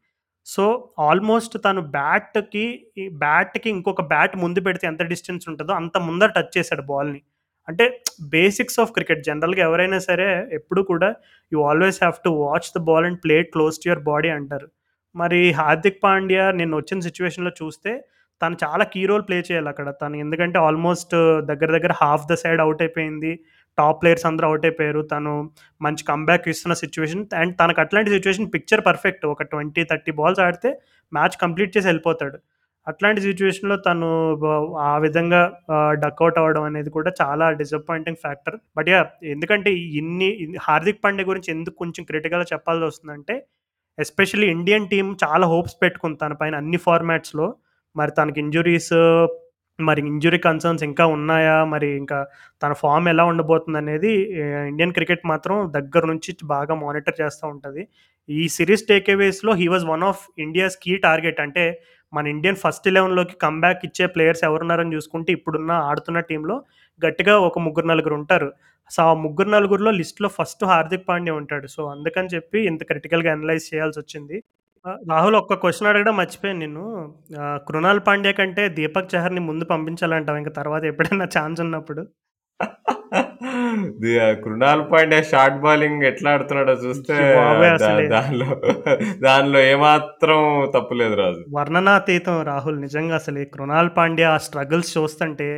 [0.47, 0.65] సో,
[1.01, 2.65] ఆల్మోస్ట్ తను బ్యాట్‌కి
[2.99, 7.21] ఈ బ్యాట్‌కి ఇంకొక బ్యాట్ ముందు పెడితే ఎంత డిస్టెన్స్ ఉంటుందో అంత ముందర టచ్ చేసాడు బాల్‌ని.
[7.69, 7.85] అంటే
[8.33, 11.09] బేసిక్స్ ఆఫ్ క్రికెట్ జనరల్‌గా ఎవరైనా సరే ఎప్పుడు కూడా
[11.53, 14.69] you always have to watch the ball and play close to your body అంటారు.
[15.15, 17.93] మరి హార్దిక్ పాండ్యా నేను వచ్చిన సిచ్యువేషన్లో చూస్తే
[18.41, 21.15] తను చాలా కీ రోల్ ప్లే చేయాలి అక్కడ తను ఎందుకంటే ఆల్మోస్ట్
[21.51, 23.33] దగ్గర దగ్గర హాఫ్ ద సైడ్ అవుట్ అయిపోయింది.
[23.81, 25.03] టాప్ ప్లేయర్స్ అందరూ అవుట్ అయిపోయారు.
[25.13, 25.33] తను
[25.81, 29.25] మంచి కంబ్యాక్ ఇస్తున్న సిచ్యువేషన్ అండ్ తనకు అట్లాంటి సిచ్యువేషన్ పిక్చర్ పర్ఫెక్ట్.
[29.33, 30.71] ఒక 20, 30 బాల్స్ ఆడితే
[31.13, 32.39] మ్యాచ్ కంప్లీట్ చేసి వెళ్ళిపోతాడు
[32.87, 34.07] అట్లాంటి సిచ్యువేషన్లో తను
[34.85, 35.41] ఆ విధంగా
[35.75, 38.57] ఆహ్, డక్ అవ్వడం అనేది కూడా చాలా డిసప్పాయింటింగ్ ఫ్యాక్టర్.
[38.77, 39.01] బట్ యా
[39.33, 40.29] ఎందుకంటే ఇన్ని
[40.63, 43.35] హార్దిక్ పాండే గురించి ఎందుకు కొంచెం క్రిటికల్‌గా చెప్పాల్సి వస్తుందంటే
[43.99, 47.47] ఎస్పెషల్లీ ఇండియన్ టీమ్ చాలా హోప్స్ పెట్టుకుంది తన పైన అన్ని ఫార్మాట్స్‌లో.
[47.97, 48.93] మరి తనకి ఇంజురీస్
[49.81, 51.57] మరి ఇంజురీ కన్సర్న్స్ ఇంకా ఉన్నాయా?
[51.65, 52.19] మరి ఇంకా
[52.63, 54.13] తన ఫామ్ ఎలా ఉండబోతుందనేది అనేది
[54.71, 57.83] ఇండియన్ క్రికెట్ మాత్రం దగ్గర నుంచి బాగా మానిటర్ చేస్తూ ఉంటుంది
[58.29, 61.41] ఈ series టేకేవేస్లో he was one of India's key target.
[61.41, 61.65] అంటే
[62.13, 66.57] మన ఇండియన్ ఫస్ట్ 11లోకి కమ్‌బ్యాక్ ఇచ్చే ప్లేయర్స్ ఎవరున్నారని చూసుకుంటే ఇప్పుడున్న ఆడుతున్న టీంలో
[67.03, 68.49] గట్టిగా ఒక ముగ్గురు, నలుగురు ఉంటారు.
[68.91, 71.67] సో, ఆ ముగ్గురు, నలుగురిలో లిస్ట్‌లో ఫస్ట్ హార్దిక్ పాండ్యా ఉంటాడు.
[71.69, 74.39] సో, అందుకని చెప్పి ఇంత క్రిటికల్‌గా అనలైజ్ చేయాల్సొచ్చింది.
[75.11, 76.85] రాహుల్ ఒక్క క్వెషన్ అడగడం మర్చిపోయాను నిన్ను.
[77.41, 82.03] ఆహ్, కృణాల్ పాండ్యా కంటే దీపక్ చహర్‌ని ముందు పంపించాలంటావా ఇంక తర్వాత ఎప్పుడైనా ఛాన్స్ ఉన్నప్పుడు?
[84.01, 84.11] The
[84.43, 87.17] Krunal Pandya short bowling ఎట్లా ఆడుతున్నాడో చూస్తే!
[87.63, 88.49] దా అసలే దానిలో
[89.25, 90.41] దానిలో ఏమాత్రం
[90.77, 91.43] తప్పు లేదు రాజు.
[91.57, 92.79] వర్ణనాతీతం రాహుల్.
[92.87, 95.49] నిజంగా అసలు ఈ కృణాల్ పాండ్యా ఆ స్ట్రగుల్స్ చూస్తుంటే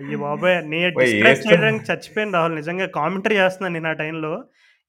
[0.00, 0.56] అయ్య బాబోయ్!
[0.72, 2.56] నేను పోయి డిస్క్రైబ్ ఏస్తా చేయడానికి చచ్చిపోయాను రాహుల్.
[2.60, 4.32] నిజంగా కామెంటరీ చేస్తున్నాను నేను ఆ టైంలో.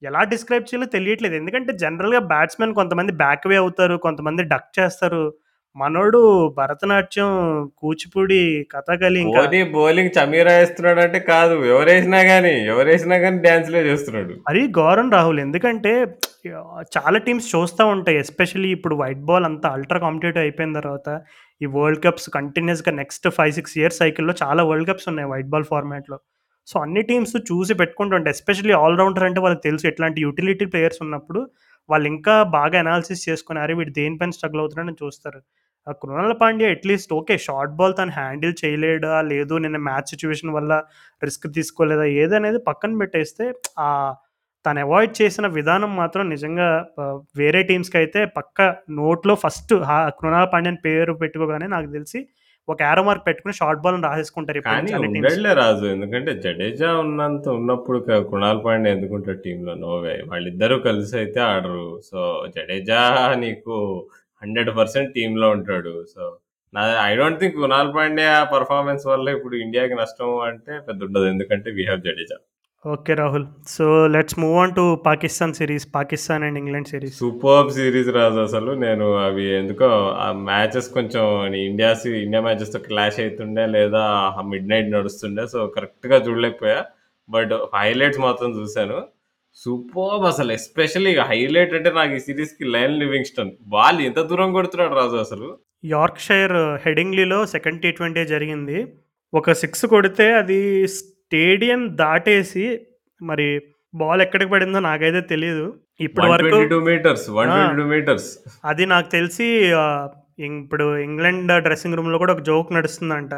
[0.02, 1.36] ఎలా డిస్క్రైబ్ చేయాలో తెలియట్లేదు.
[1.40, 3.96] ఎందుకంటే జనరల్‌గా బ్యాట్స్‌మెన్ కొంతమంది బ్యాక్ వే అవుతారు.
[4.06, 5.24] కొంతమంది డక్ చేస్తారు.
[5.76, 6.20] మనోడు
[6.58, 7.30] భరతనాట్యం,
[7.82, 8.40] కూచిపూడి,
[8.74, 9.44] కథకళి ఇంకా
[9.76, 11.56] బౌలింగ్ సమీరా ఏస్తున్నాడంటే కాదు.
[11.74, 14.34] ఎవరేసినా గాని, ఎవరేసినా గాని డాన్స్‌లే చేస్తున్నాడు.
[14.50, 15.40] మరీ ఘోరం రాహుల్.
[15.46, 15.94] ఎందుకంటే
[16.96, 18.18] చాలా టీమ్స్ చూస్తా ఉంటాయి.
[18.18, 21.08] ఎస్పెషల్లీ ఇప్పుడు వైట్ బాల్ అంతా అల్ట్రా కాంపిటేటివ్ అయిపోయిన తర్వాత,
[21.62, 25.68] ఈ వరల్డ్ కప్స్ కంటిన్యూయస్‌గా నెక్స్ట్ 5, 6 ఇయర్స్ సైకిల్‌లో చాలా వరల్డ్ కప్స్ ఉన్నాయి వైట్ బాల్
[25.72, 26.20] ఫార్మాట్‌లో.
[26.68, 28.00] సో, అన్ని టీమ్స్ చూసి పెట్టుకుంటూ
[28.32, 31.40] ఎస్పెషల్లీ ఆల్ రౌండర్ అంటే వాళ్ళకి తెలుసు ఎట్లాంటి యుటిలిటీ ప్లేయర్స్ ఉన్నప్పుడు,
[31.90, 33.76] వాళ్ళు ఇంకా బాగా అనాలిసిస్ చేసుకున్నారు అరే!
[33.80, 35.40] వీడు దేనిపైన స్ట్రగుల్ అవుతున్నాడని చూస్తారు.
[36.02, 37.36] Krunal Pandya at least okay.
[37.46, 39.14] Short ball తను హ్యాండిల్ చేయలేడా?
[39.32, 40.74] లేదు నిన్న మ్యాచ్ సిచ్యువేషన్ వల్ల
[41.22, 42.06] రిస్క్ తీసుకోలేదా?
[42.22, 43.46] ఏదనేది పక్కన పెట్టేస్తే
[43.80, 43.88] ఆ
[44.66, 46.68] తను అవాయిడ్ చేసిన విధానం మాత్రం నిజంగా
[47.36, 48.60] వేరే టీమ్స్కి అయితే పక్క
[49.00, 49.74] నోట్‌లో ఫస్ట్
[50.20, 52.20] కృణాల కృణాల్ పేరు పెట్టుకోగానే నాకు తెలిసి
[52.68, 54.60] ఒక యారో మార్క్ పెట్టుకొని షార్ట్ బాల్ రాసేసుకుంటారు
[55.60, 55.86] రాజు.
[55.88, 59.74] ఎందుకంటే జడేజా ఉన్నంత ఉన్నప్పుడు కృణాల్ పాండ్యా ఎందుకుంటాడు టీమ్‌లో?
[59.84, 60.14] No way.
[60.30, 61.88] వాళ్ళిద్దరూ కలిసి అయితే ఆడరు.
[62.04, 62.20] సో,
[62.56, 63.02] జడేజా
[63.38, 63.76] నీకు
[64.42, 65.94] 100% టీమ్‌లో ఉంటాడు.
[66.14, 66.24] సో,
[66.74, 71.28] నా I don't think Krunal Pandya performance వల్ల ఇప్పుడు ఇండియాకి నష్టం అంటే పెద్ద ఉండదు.
[71.34, 72.38] ఎందుకంటే we have Jadeja.
[72.86, 73.44] Okay Rahul.
[73.68, 75.86] So, let's move on to Pakistan series.
[75.96, 77.18] Pakistan and England series.
[77.20, 78.72] Superb series Raju అసలు.
[78.84, 79.90] నేను అవి ఎందుకో
[80.20, 81.26] ఆ మ్యాచెస్ కొంచెం
[81.62, 84.04] ఇండియాస్ ఇండియా మ్యాచెస్‌తో క్లాష్ అయితుండే లేదా
[84.50, 85.46] మిడ్‌నైట్ నడుస్తుండే.
[85.48, 86.80] సో, కరెక్ట్‌గా చూడలేకపోయా.
[87.30, 88.98] బట్ హైలైట్స్ మాత్రం చూసాను.
[89.58, 90.52] సూపర్బ్ అసలు.
[90.54, 93.52] ఎస్పెషల్లీ హైలైట్ అంటే నాకు ఈ సీరీస్‌కి లయన్ లివింగ్‌స్టన్.
[93.74, 95.48] బాల్ ఎంత దూరం కొడుతున్నాడు రాజు అసలు.
[95.94, 98.80] యార్క్‌షైర్ హెడింగ్లీలో సెకండ్ టీ ట్వెంటీ జరిగింది.
[99.34, 100.60] ఒక 6 కొడితే అది
[101.32, 102.64] స్టేడియం దాటేసి
[103.22, 103.46] మరి
[103.94, 105.66] బాల్ ఎక్కడికి పడిందో నాకైతే తెలీదు.
[106.00, 107.24] ఇప్పటి వరకు 122 మీటర్స్.
[107.30, 107.36] ఆ!
[107.38, 108.28] 122 మీటర్స్.
[108.66, 109.48] అది నాకు తెలిసి
[110.48, 113.34] ఇప్పుడు ఇంగ్లాండ్ డ్రెస్సింగ్ రూమ్‌లో కూడా ఒక జోక్ నడుస్తుందంట.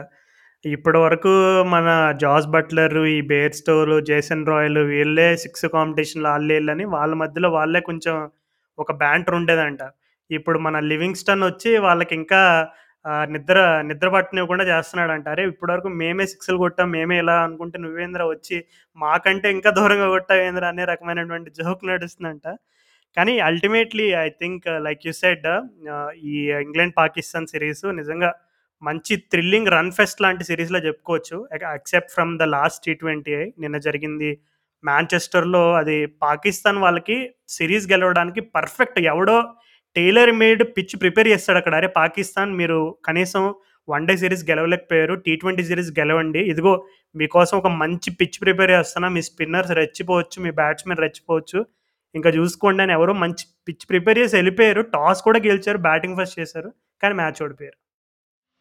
[0.66, 1.34] ఇప్పటి వరకు
[1.70, 1.88] మన
[2.22, 7.82] జాస్ బట్లర్, ఈ బేర్ స్టోలు, జేసన్ రాయల్ వీళ్ళే 6 కాంపిటీషన్‌లో ఆళ్ళే ఈళ్ళని వాళ్ళ మధ్యలో వాళ్ళే
[7.90, 8.18] కొంచెం
[8.78, 9.82] ఒక బ్యాంటర్ ఉండేదంట.
[10.30, 12.42] ఇప్పుడు మన లివింగ్‌స్టన్ వచ్చి వాళ్ళకి ఇంకా
[13.30, 15.26] నిద్ర నిద్ర పట్టనివ్వకుండా చేస్తున్నాడంట.
[15.34, 15.44] అరే!
[15.52, 16.88] ఇప్పటివరకు మేమే 6లు కొట్టాం.
[16.96, 18.58] మేమే ఇలా అనుకుంటే నువ్వేంద్ర వచ్చి
[18.98, 22.46] మాకంటే ఇంకా దూరంగా కొట్టావేంద్ర అనే రకమైనటువంటి జోక్ నడుస్తుందంట.
[23.18, 25.48] కానీ ultimately I think like you said
[26.28, 28.32] ఈ ఇంగ్లాండ్ పాకిస్తాన్ సిరీస్ నిజంగా
[28.82, 31.38] మంచి థ్రిల్లింగ్ రన్ ఫెస్ట్ లాంటి సిరీస్లో చెప్పుకోవచ్చు.
[31.56, 34.32] ఎక్ except from the last T twenty నిన్న జరిగింది
[34.84, 37.18] మాంచెస్టర్‌లో అది పాకిస్తాన్ వాళ్ళకి
[37.50, 39.38] సిరీస్ గెలవడానికి పర్ఫెక్ట్ ఎవడో
[39.96, 41.74] టైలర్ మేడ్ పిచ్ ప్రిపేర్ చేస్తాడు అక్కడ.
[41.80, 41.90] అరే!
[41.98, 43.44] పాకిస్తాన్ మీరు కనీసం
[43.88, 45.16] వన్ డే సిరీస్ గెలవలేకపోయారు.
[45.26, 46.42] టీ ట్వెంటీ సిరీస్ గెలవండి.
[46.52, 46.74] ఇదిగో
[47.16, 49.08] మీకోసం ఒక మంచి పిచ్ ప్రిపేర్ చేస్తున్నా.
[49.16, 50.38] మీ స్పిన్నర్స్ రెచ్చిపోవచ్చు.
[50.46, 51.60] మీ బ్యాట్స్‌మెన్ రెచ్చిపోవచ్చు.
[52.16, 54.82] ఇంకా చూసుకోండి అని ఎవరో మంచి పిచ్ ప్రిపేర్ చేసి ఎళ్ళిపోయారు.
[54.96, 55.80] టాస్ కూడా గెలిచారు.
[55.88, 56.70] బ్యాటింగ్ ఫస్ట్ చేశారు.
[57.04, 57.78] కానీ మ్యాచ్ ఓడిపోయారు.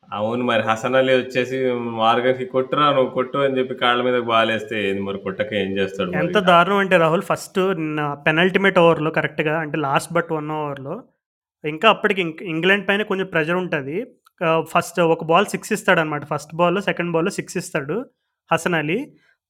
[0.08, 0.42] అవును.
[0.44, 1.58] మరి హసన్ అలీ వచ్చేసి
[1.98, 6.10] మార్గన్‌కి కొట్టురా నువ్వు కొట్టు అని చెప్పి కాళ్ళ మీదకి బాలేస్తే ఏంది మరి కొట్టక ఏం చేస్తాడు?
[6.22, 7.60] ఎంత దారుణం అంటే రాహుల్ ఫస్ట్
[8.26, 10.96] పెనల్టిమేట్ ఓవర్‌లో కరెక్ట్‌గా అంటే లాస్ట్ బట్ 1 ఓవర్‌లో
[11.64, 12.22] ఇంకా అప్పటికి
[12.52, 13.96] ఇంగ్లాండ్ పైన కొంచెం ప్రెషర్ ఉంటుంది
[14.70, 16.22] ఫస్ట్ ఒక బాల్ 6 ఇస్తాడనమాట.
[16.32, 17.96] ఫస్ట్ బాల్‌లో, సెకండ్ బాల్‌లో సిక్స్ ఇస్తాడు
[18.50, 18.98] హసన్ అలీ.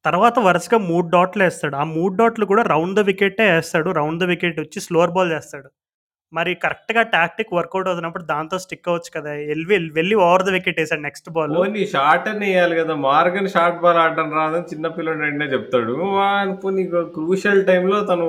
[0.05, 4.29] తర్వాత వరుసగా మూడు డాట్లు వేస్తాడు ఆ మూడు డాట్లు కూడా రౌండ్ ద వికెటే వేస్తాడు రౌండ్ ద
[4.33, 5.69] వికెట్ వచ్చి స్లోవర్ బాల్ చేస్తాడు.
[6.33, 9.33] మరి కరెక్ట్‌గా టాక్టిక్ వర్కౌట్ అవుతున్నప్పుడు దాంతో స్టిక్ అవ్వచ్చు కదా!
[9.55, 11.53] ఎల్వి వెళ్ళి ఓవర్ ద వికెట్ ఏసాడు నెక్స్ట్ బాల్.
[11.57, 12.95] పోనీ షార్ట్ అన్నా ఎయ్యాలి కదా!
[13.07, 15.97] మార్గన్ షార్ట్ బాల్ ఆడడం రాదని చిన్న పిల్లోడు వెంటనే చెప్తాడు.
[16.63, 16.85] పోనీ
[17.17, 18.27] క్రూషియల్ టైమ్‌లో తను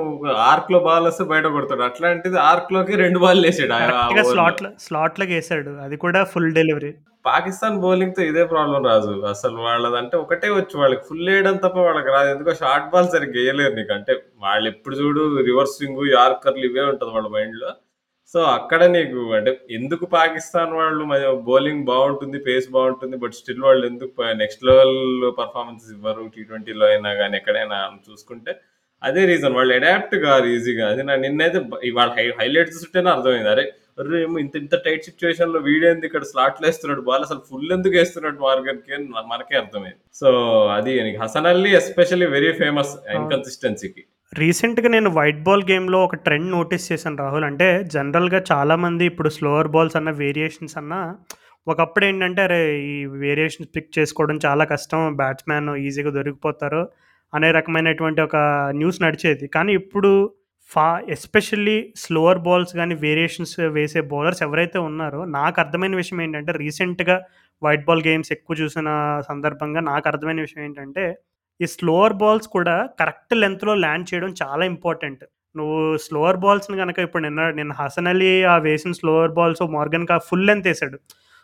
[0.50, 1.84] ఆర్క్‌లో బాల్ వస్తే బయట కొడతాడు.
[1.88, 3.74] అట్లాంటిది ఆర్క్‌లోకి 2 బాల్లేసాడు.
[3.74, 4.34] ఆ కరెక్ట్‌గా ఓవర్‌లో.
[4.34, 5.72] స్లాట్‌లో స్లాట్‌లోకి ఏసాడు.
[5.86, 6.92] అది కూడా ఫుల్ డెలివరీ.
[7.24, 9.12] పాకిస్తాన్ బౌలింగ్‌తో ఇదే ప్రాబ్లమ్ రాజు.
[9.30, 12.28] అసలు వాళ్ళదంటే ఒకటే వచ్చు వాళ్ళకి ఫుల్ ఏయడం తప్ప వాళ్ళకి రాదు.
[12.32, 13.92] ఎందుకో షార్ట్ బాల్ సరిగ్గా ఎయలేరు నీకు.
[13.92, 14.12] అంటే
[14.42, 17.70] వాళ్ళెప్పుడు చూడు రివర్స్ స్వింగు, యార్కర్‌లు ఇవే ఉంటది వాళ్ళ మైండ్‌లో.
[18.32, 21.02] సో, అక్కడ నీకు అంటే ఎందుకు పాకిస్తాన్ వాళ్ళు
[21.48, 23.16] బౌలింగ్ బావుంటుంది, పేస్ బావుంటుంది.
[23.22, 24.96] బట్ స్టిల్ వాళ్ళు ఎందుకు నెక్స్ట్ లెవెల్
[25.40, 26.22] పర్ఫార్మెన్సెస్ ఇవ్వరు.
[26.34, 28.52] టీ ట్వెంటీలో అయినా గాని ఎక్కడైనా చూసుకుంటే
[29.02, 30.84] అదే రీజన్ వాళ్ళు అడాప్ట్ గారు ఈజీగా.
[30.92, 31.58] అది నా నిన్నైతే
[31.88, 33.50] ఇవాళ హై హైలైట్స్ చూస్తేనే అర్థమైంది.
[33.54, 33.64] అరే!
[33.98, 38.94] అర్రేమో ఇంత ఇంత టైట్ సిట్యుయేషన్‌లో వీడేంది ఇక్కడ స్లాట్‌లో ఏస్తున్నాడు బాల్ అసలు ఫుల్ ఎందుకు ఏస్తున్నాడు మార్గన్‌కి
[38.96, 40.00] అని మనకే అర్థమైంది.
[40.14, 40.28] సో,
[40.78, 42.94] అది Hasan Ali especially very famous.
[43.16, 44.04] ఇన్‌కన్సిస్టెన్సీకి.
[44.32, 47.46] రీసెంట్‌గా నేను వైట్ బాల్ గేమ్‌లో ఒక ట్రెండ్ నోటీస్ చేశాను రాహుల్.
[47.48, 51.00] అంటే జనరల్‌గా చాలామంది ఇప్పుడు స్లోవర్ బాల్స్ అన్న, వేరియేషన్స్ అన్నా
[51.66, 52.60] ఒకప్పుడు ఏంటంటే అరే!
[52.86, 55.02] ఈ వేరియేషన్స్ పిక్ చేసుకోవడం చాలా కష్టం.
[55.20, 56.82] బ్యాట్స్‌మ్యాన్ ఈజీగా దొరికిపోతారు
[57.32, 58.36] అనే రకమైనటువంటి ఒక
[58.80, 59.46] న్యూస్ నడిచేది.
[59.54, 60.10] కానీ ఇప్పుడు
[60.70, 60.84] ఫా
[61.14, 67.16] ఎస్పెషల్లీ స్లోవర్ బాల్స్ కానీ వేరియేషన్స్ వేసే బౌలర్స్ ఎవరైతే ఉన్నారో నాకు అర్థమైన విషయం ఏంటంటే రీసెంట్‌గా
[67.62, 68.88] వైట్ బాల్ గేమ్స్ ఎక్కువ చూసిన
[69.28, 71.04] సందర్భంగా నాకు అర్థమైన విషయం ఏంటంటే
[71.60, 75.22] ఈ స్లోవర్ బాల్స్ కూడా కరెక్ట్ లెంత్లో ల్యాండ్ చేయడం చాలా ఇంపార్టెంట్.
[75.54, 80.46] నువ్వు స్లోవర్ బాల్స్‌ని కనుక ఇప్పుడు నిన్న నిన్న హసన్ అలీ ఆ వేసిన స్లోవర్ బాల్స్ మార్గన్‌కి ఫుల్
[80.48, 80.98] లెంత్ వేసాడు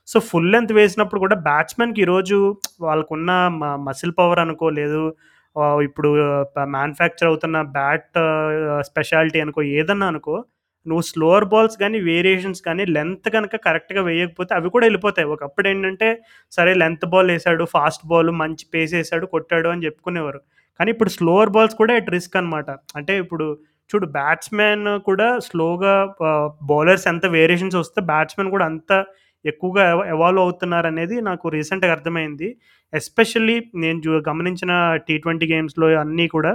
[0.08, 2.38] సో, ఫుల్ లెంత్ వేసినప్పుడు కూడా బ్యాట్స్‌మెన్‌కి ఈరోజు
[2.80, 5.02] వాళ్ళకున్న మ మసిల్ పవర్ అనుకో లేదు
[5.86, 6.10] ఇప్పుడు
[6.74, 8.18] మ్యానుఫ్యాక్చర్ అవుతున్న బ్యాట్
[8.88, 10.34] స్పెషాలిటీ అనుకో ఏదన్నా అనుకో
[10.86, 16.08] నువ్వు స్లోవర్ బాల్స్ కానీ వేరియేషన్స్ కానీ లెంత్ కనుక కరెక్ట్‌గా వేయకపోతే అవి కూడా వెళ్ళిపోతాయి ఒకప్పుడు ఏంటంటే
[16.52, 20.40] సరే లెంత్ బాల్ వేసాడు ఫాస్ట్ బాల్ మంచి పేస్ వేసాడు కొట్టాడు అని చెప్పుకునేవారు
[20.80, 22.68] కానీ ఇప్పుడు స్లోవర్ బాల్స్ కూడా ఇట్ రిస్క్ అనమాట.
[22.98, 23.46] అంటే ఇప్పుడు
[23.90, 25.94] చూడు బ్యాట్స్‌మెన్ కూడా స్లోగా
[26.70, 28.92] బౌలర్స్ ఎంత వేరియేషన్స్ వస్తే బ్యాట్స్‌మెన్ కూడా అంత
[29.44, 32.48] ఎక్కువగా ఎవాల్వ్ అవుతున్నారు అవుతున్నారనేది నాకు రీసెంట్‌గా అర్థమైంది.
[32.92, 33.54] ఎస్పెషల్లీ
[33.84, 34.72] నేను గమనించిన
[35.06, 36.52] టీ ట్వంటీ గేమ్స్‌లో అన్నీ కూడా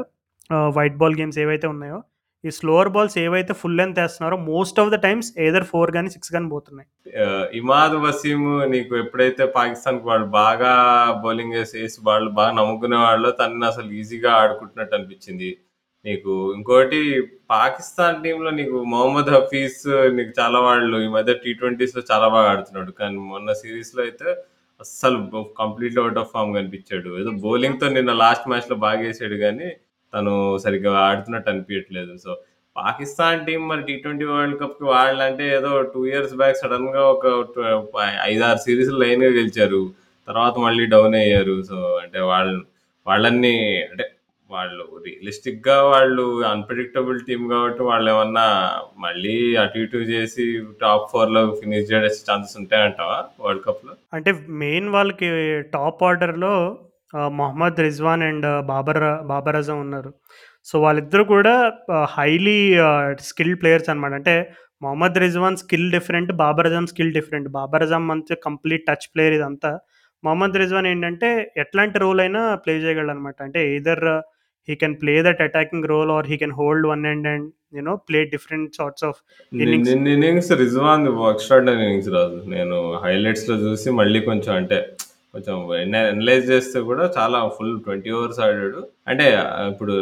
[0.76, 1.98] వైట్ బాల్ గేమ్స్ ఏవైతే ఉన్నాయో,
[2.46, 6.32] ఈ స్లోవర్ బాల్స్ ఏవైతే full length వేస్తున్నారో most of the times either four కానీ సిక్స్
[6.36, 6.88] కానీ పోతున్నాయి.
[7.60, 8.42] ఇమాద్ వసీం
[8.74, 10.72] నీకు ఎప్పుడైతే పాకిస్తాన్‌కి వాళ్ళు బాగా
[11.24, 15.50] బౌలింగ్ వేసి వాళ్ళు బాగా నమ్ముకునే వాళ్ళు తనని అసలు ఈజీగా ఆడుకుంటున్నట్టు అనిపించింది.
[16.06, 17.00] నీకు ఇంకోటి
[17.50, 19.80] పాకిస్తాన్ టీంలో నీకు మొహమ్మద్ హఫీజ్
[20.18, 22.92] నీకు చాలా వాళ్ళు ఈ మధ్య టీ ట్వంటీస్లో చాలా బాగా ఆడుతున్నాడు.
[23.00, 24.28] కానీ మొన్న సిరీస్లో అయితే
[24.82, 25.18] అస్సలు
[25.60, 27.10] కంప్లీట్‌లీ ఔట్ ఆఫ్ ఫార్మ్ కనిపించాడు.
[27.22, 29.70] ఏదో బౌలింగ్‌తో నిన్న లాస్ట్ మ్యాచ్‌లో బాగేసాడు కానీ
[30.16, 32.32] తను సరిగ్గా ఆడుతున్నట్టు అనిపించట్లేదు సో,
[32.76, 37.64] పాకిస్తాన్ టీం మరి టీ ట్వంటీ వరల్డ్ కప్‌కి వాళ్ళంటే ఏదో టూ ఇయర్స్ బ్యాక్ సడెన్‌గా ఒక ట్వ
[38.24, 39.82] 5, 6 సీరీస్‌లు లైన్‌గా గెలిచారు.
[40.28, 41.56] తర్వాత మళ్ళీ డౌన్ అయ్యారు.
[41.64, 42.58] సో, అంటే వాళ్ళు
[43.06, 43.56] వాళ్ళని
[43.86, 44.06] అంటే
[44.50, 48.46] వాళ్ళు రియలిస్టిక్‌గా వాళ్ళు అన్‌ప్రెడిక్టబుల్ టీమ్ కాబట్టి వాళ్ళు ఏమన్నా
[48.98, 50.46] మళ్ళీ అటు ఇటు చేసి
[50.82, 53.94] టాప్ 4లో ఫినిష్ చేసే ఛాన్సెస్ ఉంటాయంటావా వరల్డ్ కప్‌లో?
[54.14, 54.32] అంటే
[54.64, 55.30] మెయిన్ వాళ్ళకి
[55.74, 56.54] టాప్ ఆర్డర్‌లో లో
[57.40, 60.12] మొహమ్మద్ రిజ్వాన్ అండ్ బాబర్ బాబర్ అజమ్ ఉన్నారు.
[60.68, 61.56] సో, వాళ్ళిద్దరూ కూడా
[62.16, 62.60] హైలీ
[63.22, 64.14] స్కిల్డ్ ప్లేయర్స్ అనమాట.
[64.14, 64.36] అంటే
[64.82, 67.50] Mohammad Rizwan skill different, Babar Azam skill different.
[67.50, 69.72] Babar Azam అంతే కంప్లీట్ టచ్ ప్లేయర్ ఇదంతా.
[70.24, 73.38] మొహమ్మద్ రిజ్వాన్ ఏంటంటే ఎట్లాంటి రోల్ అయినా ప్లే చేయగలడనమాట.
[73.42, 74.04] అంటే either
[74.68, 77.28] he can play that attacking role or he can hold one and
[77.76, 79.20] you know play different sorts of
[79.52, 80.52] innings.
[80.64, 82.40] రిజ్వాన్‌ది extraordinary innings Raju.
[82.50, 84.80] నేను హైలైట్స్‌లో చూసి మళ్ళీ కొంచెం అంటే
[85.36, 85.56] కొంచెం
[86.02, 88.82] అనలైజ్ చేస్తే కూడా చాలా ఫుల్ 20 ఓవర్స్ ఆడాడు.
[89.08, 89.26] అంటే
[89.72, 89.94] ఇప్పుడు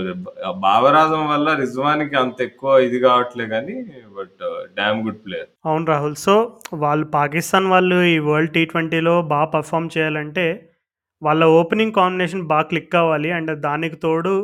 [0.66, 3.76] భావరాజం వల్ల రిజ్వానికి అంత ఎక్కువ ఇది కావట్లే కానీ
[4.18, 4.44] బట్
[4.78, 5.50] డామ్ గుడ్ ప్లేయర్.
[5.66, 6.18] అవును రాహుల్.
[6.26, 6.36] సో,
[6.76, 10.46] వాళ్ళు పాకిస్తాన్ వాళ్ళు ఈ వరల్డ్ టీ ట్వంటీలో బాగా పర్ఫామ్ చేయాలంటే,
[11.22, 13.32] వాళ్ళ ఓపెనింగ్ కాంబినేషన్ బాగా క్లిక్ అవ్వాలి.
[13.32, 14.36] అండ్ దానికి తోడు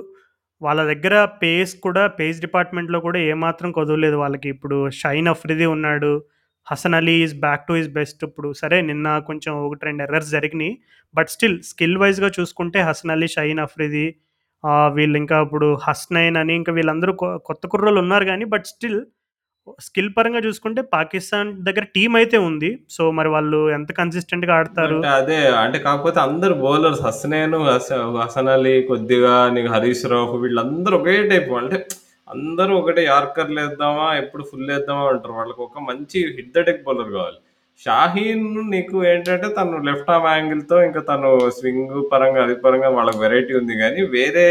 [0.62, 4.50] వాళ్ళ దగ్గర పేస్ కూడా పేస్ డిపార్ట్‌మెంట్‌లో కూడా ఏమాత్రం కొదవలేదు వాళ్ళకి.
[4.50, 6.12] ఇప్పుడు షైన్ అఫ్రిది ఉన్నాడు.
[6.72, 8.50] Hasan Ali is back to is best ఇప్పుడు.
[8.62, 10.74] సరే నిన్న కొంచెం 1, 2 ఎర్రర్స్ జరిగినాయి
[11.18, 14.08] బట్ స్టిల్ స్కిల్ వైజ్గా చూసుకుంటే హసన్ అలీ, షహీన్ అఫ్రిది
[14.98, 17.12] వీళ్ళు ఇంకా ఇప్పుడు హస్నైన్ అని ఇంకా వీళ్ళందరూ
[17.50, 19.00] కొత్త కుర్రోళ్ళు ఉన్నారు కానీ బట్ స్టిల్
[19.86, 22.70] స్కిల్ పరంగా చూసుకుంటే పాకిస్తాన్ దగ్గర టీం అయితే ఉంది.
[22.96, 24.98] సో, మరి వాళ్ళు ఎంత కన్సిస్టెంట్గా ఆడతారు?
[25.18, 27.90] అదే అంటే కాకపోతే అందరూ బౌలర్స్ హసనైన్, హస
[28.22, 31.80] హసన్ అలీ కొద్దిగా నీకు హరీష్ రావు వీళ్ళందరూ ఒకే టైప్ అంటే
[32.30, 35.36] అందరూ ఒకటే యార్కర్‌లు వేద్దామా ఎప్పుడు ఫుల్ వేద్దామా అంటారు.
[35.40, 37.40] వాళ్ళకి ఒక మంచి హిట్ ద డెక్ బౌలర్ కావాలి.
[37.82, 43.54] షాహీన్ నీకు ఏంటంటే తను లెఫ్ట్ ఆర్మ్ యాంగిల్‌తో ఇంకా తను స్వింగ్ పరంగా, అది పరంగా వాళ్ళకి వెరైటీ
[43.60, 44.46] ఉంది కానీ వేరే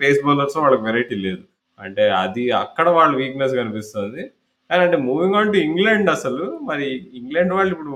[0.00, 1.42] పేస్ బౌలర్స్ వాళ్ళకి వెరైటీ లేదు.
[1.78, 4.22] అంటే అది అక్కడ వాళ్ళ వీక్‌నెస్ కనిపిస్తుంది.
[4.70, 6.86] కానీ అంటే మూవింగ్ ఆన్ టు ఇంగ్లాండ్ అసలు మరి
[7.20, 7.94] ఇంగ్లాండ్ వాళ్ళు ఇప్పుడు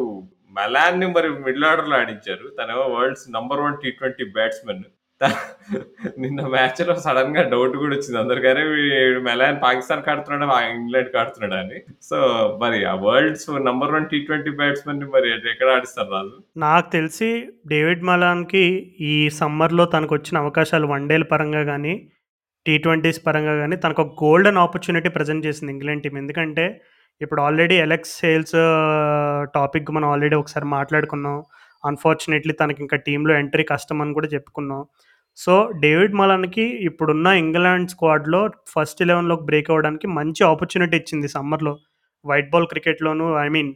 [0.57, 2.47] మలాన్‌ని మరి మిడిల్ ఆర్డర్‌లో ఆడించారు.
[2.59, 4.85] తనేమో world's number one T twenty batsmen
[5.21, 5.25] త
[6.19, 6.41] నిన్న
[7.05, 8.47] సడన్గా డౌట్ కూడా వచ్చింది అందరికి.
[8.49, 8.63] అరే!
[8.73, 11.17] వీడు మలాన్ పాకిస్తాన్‌కి ఆడుతున్నాడా, ఆ ఇంగ్లాండ్‌కి
[11.61, 11.79] అని.
[12.03, 12.19] సో,
[12.63, 16.35] మరి ఆ world's number one T twenty batsmen మరి ఎక్కడ ఆడిస్తారు రాజు?
[16.65, 17.31] నాకు తెలిసి
[17.73, 18.65] డేవిడ్ మలాన్‌కి
[19.09, 21.95] ఈ సమ్మర్‌లో తనకొచ్చిన అవకాశాలు వన్ డేల పరంగా కానీ
[22.67, 26.19] టీ ట్వెంటీస్ పరంగా కానీ తనకు ఒక గోల్డెన్ ఆపర్చునిటీ ప్రెజెంట్ చేసింది ఇంగ్లాండ్ టీమ్.
[26.23, 26.67] ఎందుకంటే
[27.21, 28.57] ఇప్పుడు ఆల్రెడీ ఎలెక్స్ సేల్స్
[29.55, 31.37] టాపిక్ మనం ఆల్రెడీ ఒకసారి మాట్లాడుకున్నాం.
[31.87, 34.83] అన్‌ఫార్చునేట్‌లీ తనకి ఇంకా టీంలో ఎంట్రీ కష్టం అని కూడా చెప్పుకున్నాం.
[35.39, 38.41] సో, డేవిడ్ మలాన్‌కి ఇప్పుడున్న ఇంగ్లాండ్ స్క్వాడ్‌లో
[38.75, 41.75] ఫస్ట్ 11లోకి బ్రేక్ అవ్వడానికి మంచి ఆపర్చునిటీ ఇచ్చింది సమ్మర్‌లో.
[42.25, 43.71] White ball క్రికెట్లోనూ I mean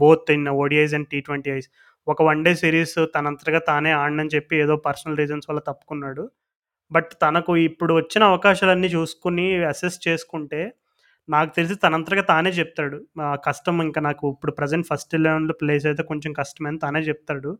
[0.00, 1.68] both in ODIs and T twenty Is.
[2.06, 6.24] ఒక వన్ డే సిరీస్ తనంతగా తానే ఆడనని చెప్పి ఏదో పర్సనల్ రీజన్స్ వల్ల తప్పుకున్నాడు.
[6.90, 10.60] బట్ తనకు ఇప్పుడు వచ్చిన అవకాశాలన్నీ చూసుకొని అసెస్ చేసుకుంటే,
[11.28, 12.98] నాకు తెలిసి తనంతటగా తానే చెప్తాడు.
[13.46, 17.50] కష్టం ఇంకా నాకు ఇప్పుడు ప్రజెంట్ ఫస్ట్ 11లో ప్లేస్ అయితే కొంచెం కష్టమని అని చెప్తాడు.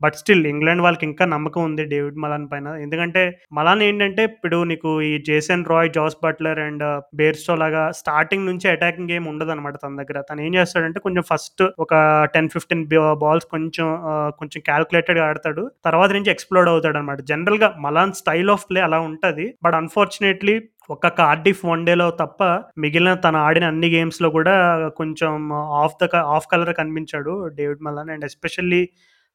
[0.00, 2.68] బట్ స్టిల్ ఇంగ్లాండ్ వాళ్ళకి ఇంకా నమ్మకం ఉంది డేవిడ్ మలాన్ పైన.
[2.84, 3.22] ఎందుకంటే
[3.52, 8.66] మలాన్ ఏంటంటే ఇప్పుడు నీకు ఈ Jason Roy, Jos Buttler and uh, Bairstow లాగా స్టార్టింగ్ నుంచి
[8.68, 10.18] అటాకింగ్ గేమ్ ఉండదు అనమాట తన దగ్గర.
[10.30, 11.94] తను ఏం చేస్తాడంటే కొంచెం ఫస్ట్ ఒక
[12.34, 12.84] టెన్ ఫిఫ్టీన్
[13.22, 15.64] బాల్స్ కొంచెం uh, కొంచెం క్యాల్కులేటెడ్ ఆడతాడు.
[15.84, 17.20] తర్వాత నుంచి ఎక్స్‌ప్లోడ్ అవుతాడనమాట.
[17.32, 19.46] జనరల్‌గా మలాన్ స్టైల్ ఆఫ్ ప్లే అలా ఉంటది.
[19.64, 20.56] బట్ అన్‌ఫార్చునేట్‌లీ
[20.90, 22.40] ఒక్క కార్డిఫ్ వన్ డేలో తప్ప
[22.78, 24.54] మిగిలిన తను ఆడిన అన్ని గేమ్స్‌లో కూడా
[24.96, 25.32] కొంచెం
[25.80, 28.10] ఆఫ్ ద క ఆఫ్ కలర్ కనిపించాడు డేవిడ్ మలాన్.
[28.10, 28.82] అండ్ ఎస్పెషల్లీ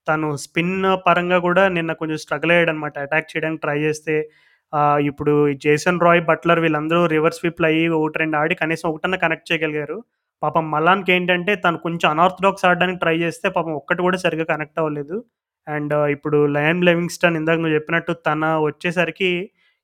[0.08, 0.76] తను స్పిన్
[1.06, 2.95] పరంగా కూడా నిన్న కొంచెం స్ట్రగుల్ అయ్యాడనమాట.
[3.06, 4.16] అటాక్ చేయడానికి ట్రై చేస్తే
[5.10, 5.34] ఇప్పుడు
[5.64, 9.97] జేసన్ రాయ్, బట్లర్ వీళ్ళందరూ రివర్స్ స్వీప్‌లు అయ్యి 1, 2 ఆడి కనీసం ఒకటన్నా కనెక్ట్ చేయగలిగారు.
[10.41, 15.18] పాపం మలాన్కి ఏంటంటే తను కొంచెం అనార్థడాక్స్ ఆడడానికి ట్రై చేస్తే పాపం ఒక్కటి కూడా సరిగ్గా కనెక్ట్ అవ్వలేదు.
[15.68, 19.32] అండ్ ఇప్పుడు లయన్ లెవింగ్స్టన్ ఇందాక నువ్వు చెప్పినట్టు తన వచ్చేసరికి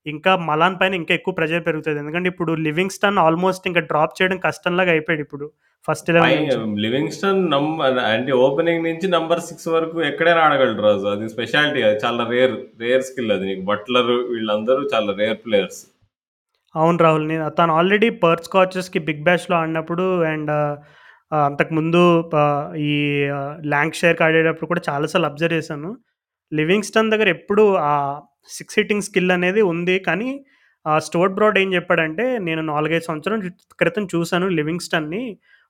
[0.08, 2.00] ఇంకా మలాన్ పైన ఇంకా ఎక్కువ ప్రెషర్ పెరుగుతది.
[2.02, 5.46] ఎందుకంటే ఇప్పుడు లివింగ్‌స్టన్ ఆల్మోస్ట్ ఇంకా డ్రాప్ చేయడం కష్టంలాగా అయిపోయాడు ఇప్పుడు.
[5.88, 6.82] ఫస్ట్ 11 పై నుంచి.
[6.86, 11.06] లివింగ్‌స్టన్ నంబర్ అంటే ఓపెనింగ్ నుంచి నంబర్ 6 వరకు ఎక్కడైనా ఆడగలడు రాజు.
[11.14, 12.56] అది స్పెషాలిటీ అది చాలా రేర్.
[12.84, 13.46] రేర్ స్కిల్ అది.
[13.52, 15.80] నీకు బట్లర్ వీళ్ళందరూ చాలా రేర్ ప్లేయర్స్.
[16.76, 17.28] అవును రాహుల్.
[17.30, 20.52] నేను తను ఆల్రెడీ పర్త్ స్కాచెస్‌కి బిగ్ బ్యాష్‌లో ఆడినప్పుడు అండ్
[21.46, 22.02] అంతకుముందు
[22.86, 22.92] ఈ
[23.74, 25.90] లాంక్‌షైర్‌కి ఆడేటప్పుడు కూడా చాలా సార్లు అబ్జర్వ్ చేశాను.
[26.52, 27.64] లివింగ్‌స్టన్ దగ్గర ఎప్పుడు
[28.50, 29.98] సిక్స్ హిట్టింగ్ స్కిల్ అనేది ఉంది.
[30.08, 30.30] కానీ
[30.86, 33.40] ఆహ్, స్టోర్ట్ బ్రాడ్ ఏం చెప్పాడంటే నేను నాలుగైదు సంవత్సరం
[33.80, 35.24] క్రితం చూశాను లివింగ్‌స్టన్‌ని.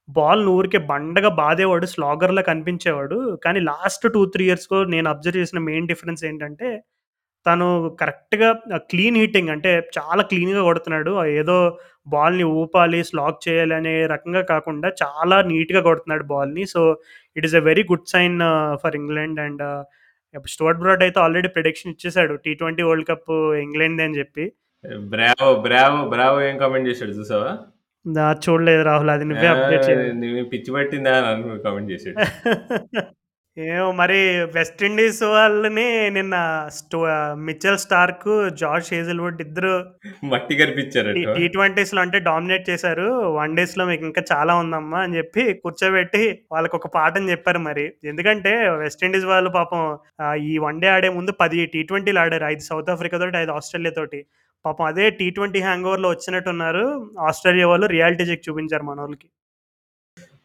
[0.10, 1.88] బాల్‌ని ఊరికే బండగా బాదేవాడు.
[1.94, 3.18] స్లాగర్‌లా కనిపించేవాడు.
[3.46, 6.70] కానీ లాస్ట్ టూ త్రీ ఇయర్స్కో నేను అబ్జర్వ్ చేసిన మెయిన్ డిఫరెన్స్ ఏంటంటే
[7.46, 7.68] తను
[8.00, 8.50] కరెక్ట్‌గా
[8.92, 11.12] క్లీన్ హిట్టింగ్ అంటే చాలా క్లీన్‌గా కొడుతున్నాడు.
[11.38, 11.58] ఏదో
[12.08, 16.66] బాల్‌ని ఊపాలి, స్లాగ్ చేయాలి అనే రకంగా కాకుండా చాలా నీట్‌గా కొడుతున్నాడు బాల్‌ని.
[16.74, 16.82] So,
[17.36, 18.38] it is a very good sign
[18.84, 19.64] for England and
[20.48, 22.34] Stuart Broad అయితే ఆల్రెడీ ప్రిడిక్షన్ ఇచ్చేసాడు.
[22.46, 23.32] టీ20 వరల్డ్ కప్
[23.64, 24.46] ఇంగ్లాండ్‌దే అని చెప్పి.
[25.10, 25.50] బ్రావో!
[25.62, 26.00] బ్రావో!
[26.10, 27.52] బ్రావో ఏం కామెంట్ చేసాడు చూసావా?
[28.44, 29.12] చూడలేదు రాహుల్.
[29.12, 30.12] అది నువ్వే అప్డేట్ ఆహ్, చేయాలి.
[30.22, 32.18] "నీకు పిచ్చి పట్టిందా" అని కామెంట్ చేసాడు.
[33.58, 34.18] ఏమో మరి
[34.56, 36.36] వెస్ట్ ఇండీస్ వాళ్ళని నిన్న
[36.76, 36.98] స్టో
[37.48, 38.28] మిచెల్ స్టార్క్,
[38.62, 39.72] జాష్ హేజల్‌వుడ్ ఇద్దరు
[40.32, 41.24] మట్టి టీ కరిపించారట.
[41.38, 43.08] టీ20స్‌లో అంటే డామినేట్ చేశారు.
[43.38, 47.86] వన్ డేస్‌లో మీకు ఇంకా చాలా ఉందమ్మా అని చెప్పి కూర్చోబెట్టి వాళ్ళకొక పాఠం చెప్పారు మరి.
[48.12, 48.54] ఎందుకంటే
[48.84, 49.82] వెస్ట్ ఇండీస్ వాళ్ళు పాపం
[50.48, 52.46] ఈ వన్ డే ఆడే ముందు 10 టీ20లు ఆడారు.
[52.46, 54.22] 5 సౌత్ ఆఫ్రికా తోటి, 5 ఆస్ట్రేలియా తోటి.
[54.66, 55.36] పాపం అదే టీ20
[55.68, 56.86] హ్యాంగోవర్‌లో వచ్చినట్టున్నారు.
[57.30, 59.28] ఆస్ట్రేలియా వాళ్ళు రియాలిటీ చెక్ చూపించారు మనోళ్ళకి.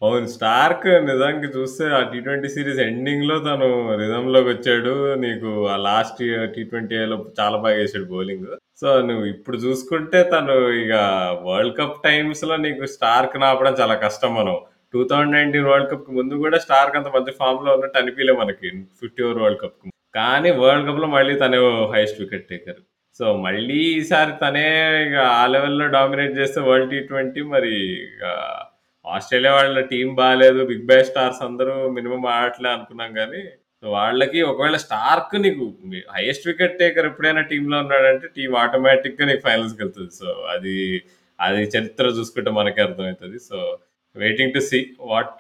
[0.03, 0.27] అవును.
[0.33, 3.69] స్టార్క్ నిజానికి చూస్తే ఆ టీ20 సీరీస్ ఎండింగ్‌లో తను
[4.01, 4.93] రిథమ్‌లోకొచ్చాడు.
[5.23, 6.21] నీకు ఆ లాస్ట్
[6.55, 8.49] టీ20ఏలో చాలా బాగా వేసాడు బౌలింగ్.
[8.81, 10.95] సో, నువ్వు ఇప్పుడు చూసుకుంటే తను ఇక
[11.49, 14.57] వరల్డ్ కప్ టైమ్స్‌లో నీకు స్టార్క్ ఆపడం చాలా కష్టం మనం.
[14.95, 15.37] 2019
[15.69, 19.79] వరల్డ్ కప్‌కి ముందు కూడా స్టార్క్ అంత మంచి ఫార్మ్‌లో ఉన్నట్టు అనిపించలే మనకి 50 ఓవర్ వరల్డ్ కప్
[20.15, 21.59] కానీ వరల్డ్ కప్‌లో మళ్ళీ తనే
[21.93, 22.81] హైయెస్ట్ వికెట్ టేకర్.
[23.21, 24.67] సో, మళ్ళీ ఈసారి తనే
[25.07, 27.73] ఇక ఆ లెవెల్‌లో డామినేట్ చేస్తే వరల్డ్ టీ20 మరి
[28.07, 28.23] ఇక
[29.05, 33.43] ఆస్ట్రేలియా వాళ్ళ టీం బాగాలేదు బిగ్ బ్యాష్ స్టార్స్ అందరూ మినిమం ఆడట్లే అనుకున్నాం కానీ
[33.87, 35.65] వాళ్ళకి ఒకవేళ స్టార్క్ నీకు
[36.15, 40.11] హైయెస్ట్ వికెట్ టేకర్ ఎప్పుడైనా టీంలో ఉన్నాడంటే టీమ్ ఆటోమేటిక్‌గా నీకు ఫైనల్స్‌కెళ్తది.
[40.21, 40.75] సో, అది
[41.39, 43.59] అది చరిత్ర చూసుకుంటే మనకే అర్థమవుతుంది so,
[44.17, 44.81] waiting to see
[45.13, 45.35] what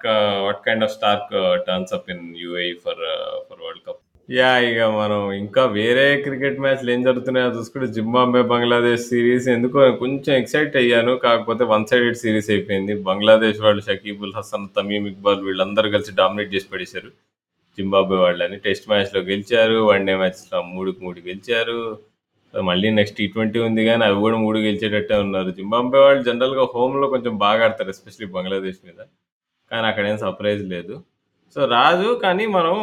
[0.46, 1.32] what kind of Starc
[1.68, 3.02] turns up in UA for
[3.48, 4.01] for world cup.
[4.28, 10.32] Yeah ఇక మనం ఇంకా వేరే క్రికెట్ మ్యాచ్‌లు ఏం జరుగుతున్నాయో చూసుకుంటే జింబాబ్వే, బంగ్లాదేశ్ సిరీస్ ఎందుకో కొంచెం
[10.36, 11.12] ఎక్సైట్ అయ్యాను.
[11.24, 12.94] కాకపోతే వన్ సైడెడ్ సిరీస్ అయిపోయింది.
[13.08, 17.10] బంగ్లాదేశ్ వాళ్ళు షకీబుల్ హసన్, తమీమ్ ఇక్బాల్ వీళ్ళందరూ కలిసి డామినేట్ చేసి పడేశారు.
[17.78, 18.58] జింబాబ్వే వాళ్ళని.
[18.66, 19.78] టెస్ట్ మ్యాచ్‌లో గెలిచారు.
[19.90, 21.78] వన్ డే మ్యాచ్‌లో 3కి 3 గెలిచారు.
[22.54, 23.36] మళ్ళీ నెక్స్ట్ టీ20
[23.68, 25.50] ఉంది కానీ అవి కూడా మూడు గెలిచేటట్టే ఉన్నారు.
[25.58, 27.92] జింబాబ్వే వాళ్ళు జనరల్‌గా హోమ్‌లో కొంచెం బాగా ఆడతారు.
[27.96, 29.00] ఎస్పెషల్లీ బంగ్లాదేశ్ మీద.
[29.70, 30.94] కానీ అక్కడేం సర్ప్రైజ్ లేదు.
[31.56, 32.76] సో, రాజు కానీ మనం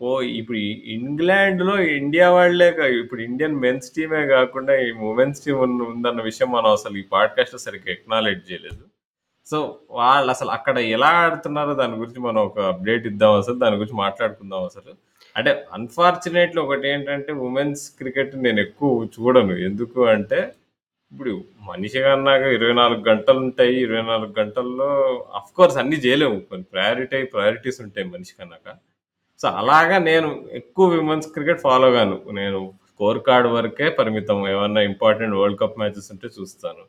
[0.00, 0.58] ఓ ఇప్పుడు
[0.94, 6.70] ఇంగ్లాండ్‌లో ఇండియా వాళ్ళే క ఇప్పుడు ఇండియన్ మెన్స్ టీమే కాకుండా ఈ ఉమెన్స్ టీమ్ ఉందన్న విషయం మనం
[6.70, 8.82] అసలు ఈ పాడ్‌కాస్ట్‌లో సరిగ్గా ఎక్నాలెడ్జ్ చేయలేదు.
[9.46, 9.58] సో,
[9.92, 13.58] వాళ్ళు అసలు అక్కడ ఎలా ఆడుతున్నారో దాని గురించి మనం ఒక అప్డేట్ ఇద్దాం అసలు.
[13.58, 14.92] దాని గురించి మాట్లాడుకుందాం అసలు.
[15.36, 19.56] అంటే అన్‌ఫార్చునేట్‌లీ ఒకటేంటంటే ఉమెన్స్ క్రికెట్ నేను ఎక్కువ చూడను.
[19.68, 20.40] ఎందుకు అంటే
[21.12, 21.34] ఇప్పుడు
[21.68, 23.76] మనిషి అన్నాక 24 గంటలుంటాయి.
[23.86, 24.90] 24 గంటల్లో
[25.40, 26.38] ఆఫ్‌కోర్స్ అన్నీ చేయలేము.
[26.50, 28.68] కొన్ని ప్రయారిటీ ప్రయారిటీస్ ఉంటాయి మనిషికన్నాక.
[29.40, 30.28] సో, అలాగా నేను
[30.58, 32.16] ఎక్కువ విమెన్స్ క్రికెట్ ఫాలో గాను.
[32.38, 32.60] నేను
[32.90, 34.38] స్కోర్ కార్డ్ వరకే పరిమితం.
[34.52, 36.82] ఏమన్నా ఇంపార్టెంట్ వరల్డ్ కప్ మ్యాచెస్ ఉంటే చూస్తాను.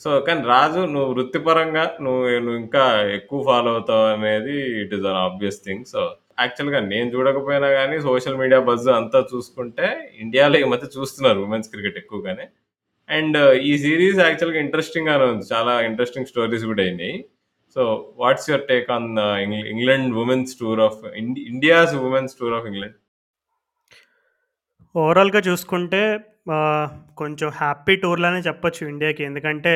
[0.00, 2.82] సో, కానీ రాజు నువ్వు వృత్తిపరంగా నువ్వు నువ్వు ఇంకా
[3.18, 5.84] ఎక్కువ ఫాలో అవుతావు అనేది it is an obvious thing.
[5.92, 6.00] So,
[6.40, 9.88] యాక్చువల్‌గా నేను చూడకపోయినా కానీ సోషల్ మీడియా బజ్ అంతా చూసుకుంటే
[10.24, 12.46] ఇండియాలో ఈ మధ్య చూస్తున్నారు ఉమెన్స్ క్రికెట్ ఎక్కువగానే.
[13.08, 13.38] అండ్
[13.68, 15.46] ఈ సీరీస్ యాక్చువల్‌గా ఇంట్రెస్టింగ్‌గానే ఉంది.
[15.54, 17.16] చాలా ఇంట్రెస్టింగ్ స్టోరీస్ కూడా అయినాయి.
[17.76, 17.82] So,
[18.18, 19.08] what's your take on
[19.72, 21.00] England women's tour of
[21.50, 22.96] India's women's tour of England?
[24.94, 26.02] ఓవరాల్‌గా చూసుకుంటే
[27.18, 29.22] కొంచెం హ్యాపీ టూర్లోనే చెప్పొచ్చు ఇండియాకి.
[29.24, 29.74] ఎందుకంటే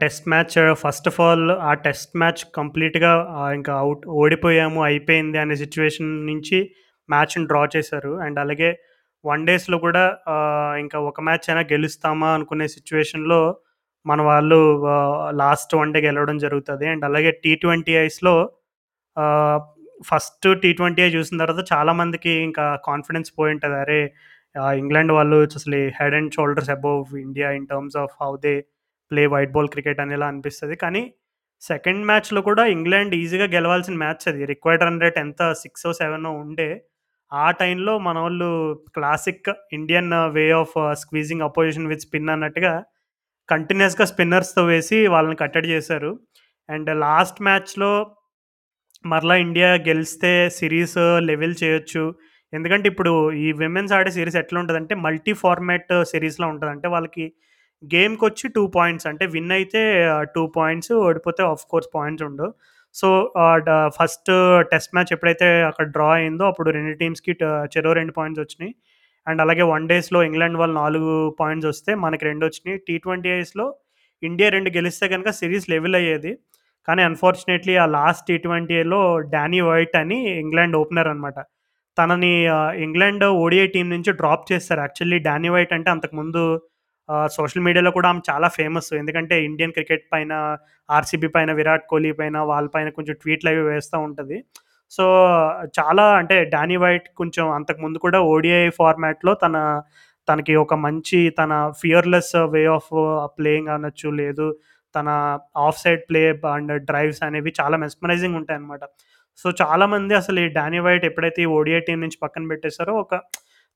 [0.00, 3.12] test match first of all ఆ టెస్ట్ మ్యాచ్ కంప్లీట్‌గా
[3.54, 6.58] ఇంకా అవుట్ ఓడిపోయాము, అయిపోయింది అనే సిచ్యువేషన్ నుంచి
[7.08, 8.12] మ్యాచ్‌ని డ్రా చేశారు.
[8.24, 8.70] అండ్ అలాగే
[9.24, 10.04] వన్ డేస్‌లో కూడా
[10.84, 13.40] ఇంకా ఒక మ్యాచ్ అయినా గెలుస్తామా అనుకునే సిచ్యువేషన్లో
[14.06, 14.58] మన వాళ్ళు
[15.36, 18.34] లాస్ట్ వన్ డే గెలవడం జరుగుతుంది అండ్ అలాగే టీ20 ఐస్‌లో
[20.04, 23.76] ఫస్ట్ టీ ట్వంటీ ఐ చూసిన తర్వాత చాలామందికి ఇంకా కాన్ఫిడెన్స్ పోయుంటది.
[23.84, 24.00] అరే!
[24.76, 28.54] ఇంగ్లాండ్ వాళ్ళు అసలు head and shoulders above India in terms of how they
[29.10, 31.02] play white ball cricket అనేలా అనిపిస్తుంది కానీ
[31.62, 34.42] సెకండ్ మ్యాచ్‌లో కూడా ఇంగ్లాండ్ ఈజీగా గెలవాల్సిన మ్యాచ్ అది.
[34.52, 36.68] రిక్వైర్డ్ రన్ రేట్ ఎంత 6 7 ఉండే
[37.32, 38.48] ఆ టైంలో మన వాళ్ళు
[38.96, 42.74] classic Indian way of squeezing opposition with spin అన్నట్టుగా
[43.48, 46.12] కంటిన్యూస్గా స్పిన్నర్స్‌తో వేసి వాళ్ళని కట్టడి చేశారు.
[46.68, 47.92] అండ్ లాస్ట్ మ్యాచ్‌లో
[49.04, 52.04] మరలా ఇండియా గెలిస్తే సిరీస్ లెవెల్ చేయొచ్చు.
[52.52, 57.24] ఎందుకంటే ఇప్పుడు ఈ విమెన్స్ ఆడే సిరీస్ ఎట్లా ఉంటుందంటే మల్టీ ఫార్మాట్ సిరీస్లో ఉంటుంది అంటే వాళ్ళకి
[57.82, 59.82] గేమ్కి వచ్చి టూ పాయింట్స్ అంటే విన్ అయితే
[60.34, 62.50] టూ పాయింట్స్ ఓడిపోతే ఆఫ్ కోర్స్ పాయింట్స్ ఉండవు.
[62.94, 63.08] సో,
[63.98, 64.30] ఫస్ట్
[64.72, 67.32] టెస్ట్ మ్యాచ్ ఎప్పుడైతే అక్కడ డ్రా అయిందో అప్పుడు రెండు టీమ్స్‌కి
[67.74, 68.72] చెరో రెండు పాయింట్స్ వచ్చినాయి.
[69.26, 71.10] అండ్ అలాగే వన్ డేస్‌లో ఇంగ్లాండ్ వాళ్ళు నాలుగు
[71.40, 72.78] పాయింట్స్ వస్తే మనకి రెండు వచ్చినాయి.
[72.86, 73.66] టీ ట్వంటీ ఐస్‌లో
[74.22, 76.32] ఇండియా రెండు గెలిస్తే కనుక సిరీస్ లెవెల్ అయ్యేది.
[76.88, 79.00] కానీ అన్‌ఫార్చునేట్‌లీ ఆ లాస్ట్ టీ ట్వంటీలో
[79.34, 81.38] డానీ వైట్ అని ఇంగ్లాండ్ ఓపెనర్ అనమాట.
[81.96, 82.32] తనని
[82.86, 86.42] ఇంగ్లాండ్ ఓడిఐ టీం నుంచి డ్రాప్ చేస్తారు యాక్చువల్లీ డానీ వైట్ అంటే అంతకుముందు
[87.36, 88.88] సోషల్ మీడియాలో కూడా ఆమె చాలా ఫేమస్.
[89.00, 90.32] ఎందుకంటే ఇండియన్ క్రికెట్ పైన,
[90.88, 94.38] ఆర్‌సీబీ పైన, విరాట్ కోహ్లీ పైన వాళ్ళ పైన కొంచెం ట్వీట్లు అవి వేస్తూ ఉంటుంది
[94.92, 95.04] సో,
[95.78, 99.56] చాలా అంటే డానీ వైట్ కొంచెం అంతకుముందు కూడా ఓడీఐ ఫార్మాట్‌లో తన
[100.28, 102.90] తనకి ఒక మంచి తన ఫియర్‌లెస్ వే ఆఫ్
[103.36, 104.08] ప్లేయింగ్ అనొచ్చు.
[104.20, 104.46] లేదు
[104.94, 105.08] తన
[105.64, 106.22] off side play
[106.52, 108.84] and drives అనేవి చాలా మెస్మరైజింగ్ ఉంటాయన్నమాట.
[109.38, 113.14] సో, చాలామంది అసలు ఈ డానీ వైట్ ఎప్పుడైతే ఈ ఓడీఐ టీం నుంచి పక్కన పెట్టేసారో ఒక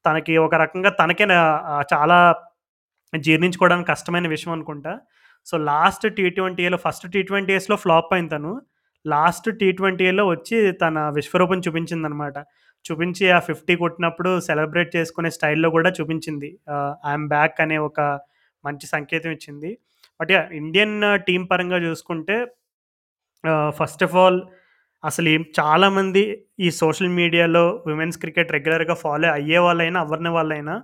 [0.04, 1.26] తనకి ఒక రకంగా తనకే
[1.92, 2.18] చాలా
[3.12, 4.92] జీర్ణించుకోవడానికి కష్టమైన విషయం అనుకుంటా.
[5.46, 8.52] సో, లాస్ట్ టీ ట్వంటీ ఇయర్లో ఫస్ట్ టీ ట్వంటీ డేస్‌లో ఫ్లాప్ అయింది తను.
[9.04, 12.36] లాస్ట్ టీ ట్వెంటీలో వచ్చి తన విశ్వరూపం చూపించిందనమాట.
[12.84, 16.48] చూపించి ఆ 50 కొట్టినప్పుడు సెలబ్రేట్ చేసుకునే స్టైల్‌లో కూడా చూపించింది.
[17.10, 18.00] ఐఎమ్ బ్యాక్ అనే ఒక
[18.64, 19.70] మంచి సంకేతం ఇచ్చింది.
[20.20, 20.96] బట్ ఇండియన్
[21.28, 22.36] టీం పరంగా చూసుకుంటే
[23.78, 24.40] ఫస్ట్ ఆఫ్ ఆల్
[25.04, 25.30] అసలు
[25.60, 26.22] చాలామంది
[26.60, 30.74] ఈ సోషల్ మీడియాలో విమెన్స్ క్రికెట్ రెగ్యులర్‌గా ఫాలో అయ్యే వాళ్ళైనా అవ్వని వాళ్ళైనా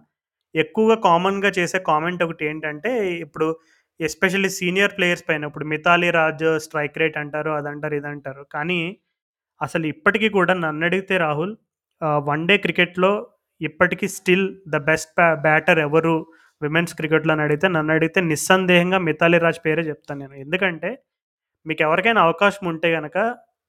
[0.55, 2.93] ఎక్కువగా కామన్‌గా చేసే కామెంట్ ఒకటి ఏంటంటే
[3.25, 3.47] ఇప్పుడు
[4.01, 8.43] ఎస్పెషల్లీ సీనియర్ ప్లేయర్స్ పైన ఇప్పుడు మిథాలి రాజ్ స్ట్రైక్ రేట్ అంటారు, అదంటారు, ఇదంటారు.
[8.55, 8.81] కానీ
[9.61, 11.55] అసలు ఇప్పటికీ కూడా నన్ను అడిగితే రాహుల్
[12.27, 13.13] వన్ డే క్రికెట్‌లో
[13.61, 15.13] ఇప్పటికీ స్టిల్ ద బెస్ట్
[15.47, 16.15] బ్యాటర్ ఎవరు
[16.63, 20.37] విమెన్స్ క్రికెట్‌లో అని అడిగితే నన్ను అడిగితే నిస్సందేహంగా మిథాలి రాజ్ పేరే చెప్తాను నేను.
[20.45, 20.91] ఎందుకంటే
[21.67, 23.19] మీకు ఎవరికైనా అవకాశం ఉంటే కనుక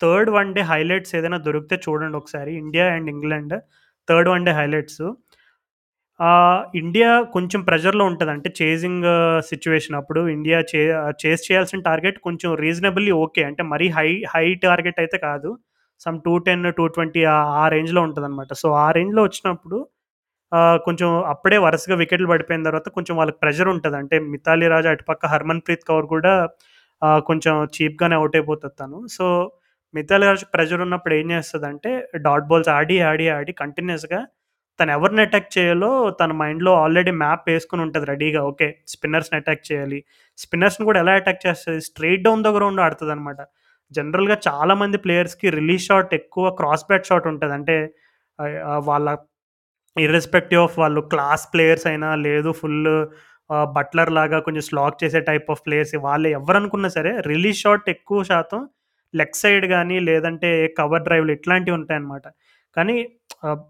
[0.01, 2.51] థర్డ్ వన్ డే హైలైట్స్ ఏదైనా దొరికితే చూడండి ఒకసారి.
[2.63, 3.55] India and England
[4.07, 5.03] third one day highlights.
[6.19, 8.31] Ah, India కొంచెం ప్రెషర్‌లో ఉంటది.
[8.31, 9.05] అంటే చేజింగ్
[9.49, 10.81] సిట్యుయేషన్ అప్పుడు ఇండియా చే
[11.21, 13.41] చేజ్ చేయాల్సిన టార్గెట్ కొంచెం రీజనబుల్లీ ఓకే.
[13.49, 15.49] అంటే మరీ హై హై టార్గెట్ అయితే కాదు.
[16.01, 18.51] సమ్ 210, 220 ఆ ఆ రేంజ్‌లో ఉంటదనమాట.
[18.61, 19.77] సో, ఆ రేంజ్‌లో వచ్చినప్పుడు
[20.51, 23.97] ఆహ్, కొంచెం అప్పుడే వరుసగా వికెట్లు పడిపోయిన తర్వాత కొంచెం వాళ్ళకి ప్రెషర్ ఉంటది.
[24.01, 26.33] అంటే మిథాలీ రాజ్ అటుపక్క హర్మన్‌ప్రీత్ కౌర్ కూడా
[27.01, 28.99] ఆహ్, కొంచెం చీప్‌గానే ఔట్ అయిపోతది తను.
[29.17, 29.25] సో,
[29.93, 31.91] మిథాలీ రాజ్‌కి ప్రెషర్ ఉన్నప్పుడు ఏం చేస్తదంటే
[32.25, 34.21] డాట్ బాల్స్ ఆడి, ఆడి, ఆడి కంటిన్యూయస్‌గా
[34.79, 38.41] తను ఎవరిని అటాక్ చేయాలో తన మైండ్‌లో ఆల్రెడీ మ్యాప్ వేసుకుని ఉంటుంది రెడీగా.
[38.51, 38.67] ఓకే.
[38.93, 39.99] స్పిన్నర్స్‌ని అటాక్ చేయాలి.
[40.37, 43.39] స్పిన్నర్స్‌ని కూడా ఎలా అటాక్ చేస్తుంది స్ట్రెయిట్ డౌన్ దగ్గర ఉండి ఆడుతుంది అనమాట
[43.91, 47.77] జనరల్‌గా చాలామంది ప్లేయర్స్‌కి రిలీజ్ షాట్ ఎక్కువ క్రాస్ బ్యాట్ షాట్ ఉంటుంది అంటే
[48.89, 49.07] వాళ్ళ
[49.97, 52.81] ఇర్రెస్పెక్టివ్ ఆఫ్ వాళ్ళు క్లాస్ ప్లేయర్స్ అయినా, లేదు ఫుల్
[53.75, 58.61] బట్లర్ లాగా కొంచెం స్లాక్ చేసే టైప్ ఆఫ్ ప్లేయర్స్ వాళ్ళు ఎవరనుకున్నా సరే రిలీజ్ షాట్ ఎక్కువ శాతం
[59.13, 60.49] లెగ్ సైడ్ కానీ లేదంటే
[60.79, 62.25] కవర్ డ్రైవ్‌లు ఇట్లాంటివి ఉంటాయన్నమాట.
[62.77, 62.95] కానీ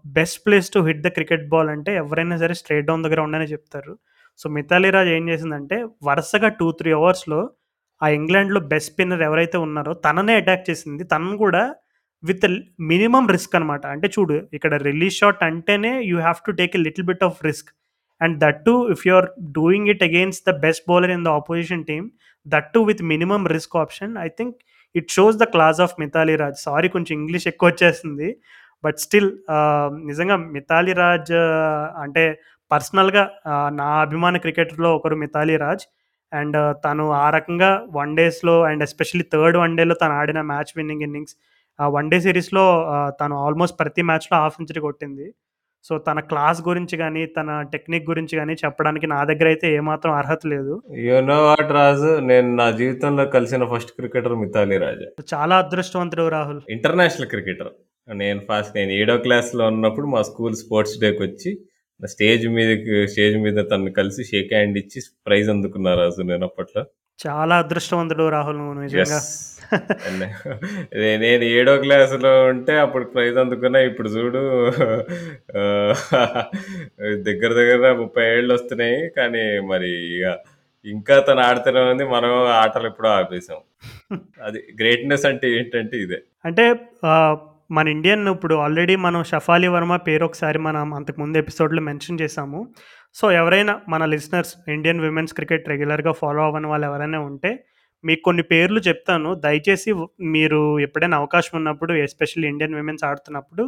[0.06, 3.98] best place to hit the cricket ball అంటే ఎవరైనా సరే స్ట్రేట్ డౌన్ ద గ్రౌండ్ చెప్తారు.
[4.38, 7.50] సో, మిథాలి రాజ్ ఏం చేసిందంటే వరుసగా టూ త్రీ అవర్స్లో
[8.02, 11.04] ఆ ఇంగ్లాండ్‌లో బెస్ట్ స్పిన్నర్ ఎవరైతే ఉన్నారో తననే అటాక్ చేసింది.
[11.04, 11.74] తనను కూడా
[12.24, 13.86] విత్ మినిమం మినిమమ్ రిస్క్ అనమాట.
[13.86, 17.68] అంటే చూడు ఇక్కడ రిలీజ్ షాట్ అంటేనే you have to take a little bit of risk.
[18.22, 21.84] And that too if you are doing it against the best bowler in the opposition
[21.84, 22.10] team,
[22.48, 24.16] that too with minimum risk option.
[24.18, 24.56] I think
[24.96, 26.56] it shows the class of Mithali Raj.
[26.56, 28.36] Sorry కొంచెం English ఎక్కువ వచ్చేస్తుంది
[28.84, 29.30] but still
[30.06, 31.32] నిజంగా మితాలీ రాజ్
[32.04, 32.24] అంటే
[32.70, 33.24] పర్సనల్‌గా
[33.78, 35.84] నా అభిమాన క్రికెటర్‌లో ఒకరు Mithali Raj.
[36.32, 41.04] And తను ఆ రకంగా వన్ డేస్‌లో అండ్ ఎస్పెషల్లీ థర్డ్ వన్ డేలో తను ఆడిన మ్యాచ్ విన్నింగ్
[41.06, 41.34] ఇన్నింగ్స్
[41.78, 42.64] ఆ వన్ డే సీరీస్‌లో
[43.20, 45.26] తను ఆల్మోస్ట్ ప్రతి మ్యాచ్‌లో హాఫ్ సెంచరీ కొట్టింది.
[45.84, 50.74] సో, తన క్లాస్ గురించి గాని, తన టెక్నిక్ గురించి గాని చెప్పడానికి నా దగ్గరైతే ఏమాత్రం అర్హత లేదు.
[51.04, 55.04] యూ నో వాట్ రాజు నేను నా జీవితంలో కలిసిన ఫస్ట్ క్రికెటర్ మితాలీ రాజ్.
[55.32, 56.60] చాలా అదృష్టవంతుడివి రాహుల్.
[56.76, 57.70] International cricketer.
[58.08, 61.50] నేను ఫస్ట్ నేను ఏడో క్లాస్‌లో ఉన్నప్పుడు మా స్కూల్ స్పోర్ట్స్ డేకొచ్చి
[62.00, 66.82] స్టేజ్ మీదకి స్టేజ్ మీద తనని కలిసి షేక్ హ్యాండ్ ఇచ్చి ప్రైజ్ అందుకున్నా రాజు నేను అప్పట్లో.
[67.18, 68.60] చాలా అదృష్టవంతుడివి రాహుల్
[71.22, 73.78] నేను ఏడో క్లాస్‌లో ఉంటే అప్పుడు ప్రైజ్ అందుకున్నా.
[73.80, 74.42] ఇప్పుడు చూడు
[77.22, 79.08] దగ్గర దగ్గర 30 ఏళ్ళొస్తున్నాయి.
[79.16, 80.24] కానీ మరి ఇగ
[80.84, 82.04] ఇంకా తను ఆడుతూనే ఉంది.
[82.04, 82.32] మనం
[82.62, 83.60] ఆటలు ఎప్పుడో ఆపేసాం.
[84.42, 86.18] అది గ్రేట్‌నెస్ అంటే ఏంటంటే ఇదే.
[86.44, 86.64] అంటే
[87.70, 92.60] మన ఇండియన్ ఇప్పుడు ఆల్రెడీ మనం షఫాలి వర్మ పేరు ఒకసారి మనం అంతకుముందు ఎపిసోడ్‌లో మెన్షన్ చేశాము
[93.16, 97.50] సో, ఎవరైనా మన లిసనర్స్ ఇండియన్ విమెన్స్ క్రికెట్ రెగ్యులర్‌గా ఫాలో అవ్వని వాళ్ళు ఎవరైనా ఉంటే
[98.04, 99.30] మీకు కొన్ని పేర్లు చెప్తాను.
[99.44, 99.90] దయచేసి
[100.34, 103.64] మీరు ఎప్పుడైనా అవకాశం ఉన్నప్పుడు ఎస్పెషల్లీ ఇండియన్ విమెన్స్ ఆడుతున్నప్పుడు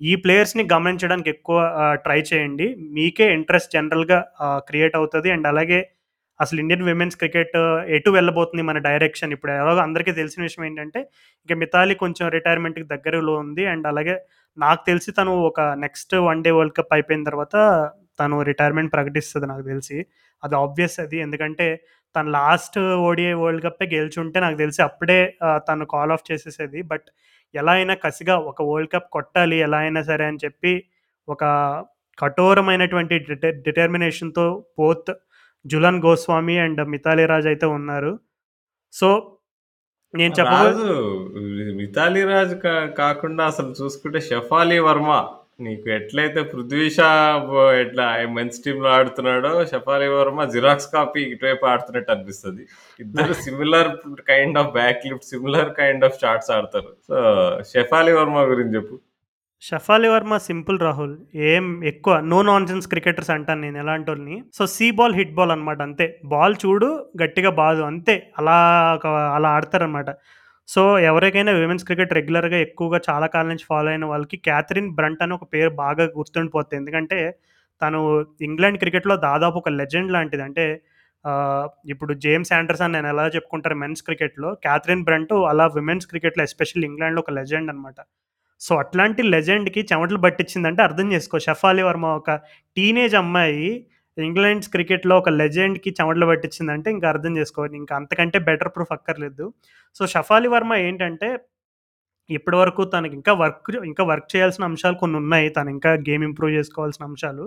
[0.00, 1.58] ఈ ప్లేయర్స్‌ని గమనించడానికి ఎక్కువ
[2.04, 2.66] ట్రై చేయండి.
[2.96, 4.18] మీకే ఇంట్రెస్ట్ జనరల్‌గా
[4.68, 5.80] క్రియేట్ అవుతుంది అండ్ అలాగే
[6.40, 7.56] అసలు ఇండియన్ విమెన్స్ క్రికెట్
[7.96, 9.32] ఎటు వెళ్ళబోతుంది మన డైరెక్షన్?
[9.36, 11.00] ఇప్పుడు ఎలాగో అందరికీ తెలిసిన విషయం ఏంటంటే
[11.42, 13.64] ఇంకా మితాలి కొంచెం రిటైర్మెంట్కి దగ్గరలో ఉంది.
[13.72, 14.14] అండ్ అలాగే
[14.58, 17.56] నాకు తెలిసి తను ఒక next one day world cup అయిపోయిన తర్వాత
[18.20, 19.98] తను రిటైర్మెంట్ ప్రకటిస్తుంది నాకు తెలిసి.
[20.42, 21.16] అది ఆబ్వియస్ అది.
[21.26, 21.66] ఎందుకంటే
[22.16, 22.78] తను లాస్ట్
[23.08, 25.18] ఓడిఐ వరల్డ్ కప్పే గెలిచుంటే నాకు తెలిసి అప్పుడే
[25.68, 26.80] తను కాల్ ఆఫ్ చేసేసేది.
[26.82, 27.08] బట్
[27.54, 30.72] ఎలా అయినా కసిగా ఒక వరల్డ్ కప్ కొట్టాలి ఎలా అయినా సరే అని చెప్పి
[31.28, 31.44] ఒక
[32.18, 33.16] కఠోరమైనటువంటి
[33.66, 34.44] డిటర్మినేషన్తో
[34.78, 35.10] పోత్
[35.64, 38.12] జులన్ గోస్వామి అండ్ మితాలి రాజ్ అయితే ఉన్నారు.
[38.92, 39.08] సో
[40.14, 40.92] నేను చెప్పబో రాజు
[41.80, 42.54] మితాలి రాజు
[43.00, 45.10] కాకుండా అసలు చూసుకుంటే షఫాలి వర్మ.
[45.60, 47.08] నీకు ఎట్లయితే పృథ్వీ షా
[47.82, 48.04] ఎట్లా
[48.34, 52.62] మెన్స్ టీమ్లో ఆడుతున్నాడో షఫాలి వర్మ జిరాక్స్ కాపీ ఇటువైపు ఆడుతున్నట్టు అనిపిస్తుంది.
[53.00, 53.90] ఇద్దరు similar
[54.30, 56.92] kind of back lift similar kind of shots ఆడతారు.
[57.08, 57.16] సో
[57.72, 58.96] షఫాలి వర్మ గురించి చెప్పు.
[59.66, 61.14] షఫాలి వర్మ సింపుల్ రాహుల్.
[61.52, 65.80] ఏం ఎక్కువ నో నాన్సెన్స్ క్రికెటర్స్ అంటాను నేను ఎలాంటి వాళ్ళని so see ball hit ball అనమాట
[65.86, 66.06] అంతే.
[66.32, 66.88] బాల్ చూడు
[67.22, 68.14] గట్టిగా బాదు అంతే.
[68.40, 68.56] అలా
[69.36, 70.10] అలా ఆడతారనమాట
[70.68, 75.34] సో ఎవరికైనా విమెన్స్ క్రికెట్ రెగ్యులర్గా ఎక్కువగా చాలా కాలం నుంచి ఫాలో అయిన వాళ్ళకి క్యాథరిన్ బ్రంట్ అని
[75.38, 77.18] ఒక పేరు బాగా గుర్తుండిపోతుంది ఎందుకంటే
[77.82, 77.98] తను
[78.48, 80.42] ఇంగ్లాండ్ క్రికెట్లో దాదాపు ఒక లెజెండ్ లాంటిది.
[80.48, 80.66] అంటే
[81.92, 87.22] ఇప్పుడు జేమ్స్ ఆండర్సన్ నేను ఎలా చెప్పుకుంటారు మెన్స్ క్రికెట్లో క్యాథరిన్ బ్రంట్ అలా విమెన్స్ క్రికెట్లో ఎస్పెషల్లీ ఇంగ్లాండ్లో
[87.24, 88.00] ఒక లెజెండ్ అనమాట
[88.60, 91.36] సో అట్లాంటి లెజెండ్కి చెమటలు పట్టించిందంటే అర్థం చేసుకో.
[91.46, 92.30] షఫాలి వర్మ ఒక
[92.76, 93.68] టీనేజ్ అమ్మాయి
[94.16, 99.44] ఇంగ్లాండ్స్ క్రికెట్లో ఒక లెజెండ్కి చెమటలు పట్టించిందంటే ఇంకా అర్థం చేసుకోవాలి ఇంకా అంతకంటే బెటర్ ప్రూఫ్ అక్కర్లేదు.
[99.96, 101.28] సో షఫాలి వర్మ ఏంటంటే
[102.30, 105.46] ఇప్పటి వరకు తనకి ఇంకా వర్క్ ఇంకా వర్క్ చేయాల్సిన అంశాలు కొన్ని ఉన్నాయి.
[105.56, 107.44] తను ఇంకా గేమ్ ఇంప్రూవ్ చేసుకోవాల్సిన అంశాలు.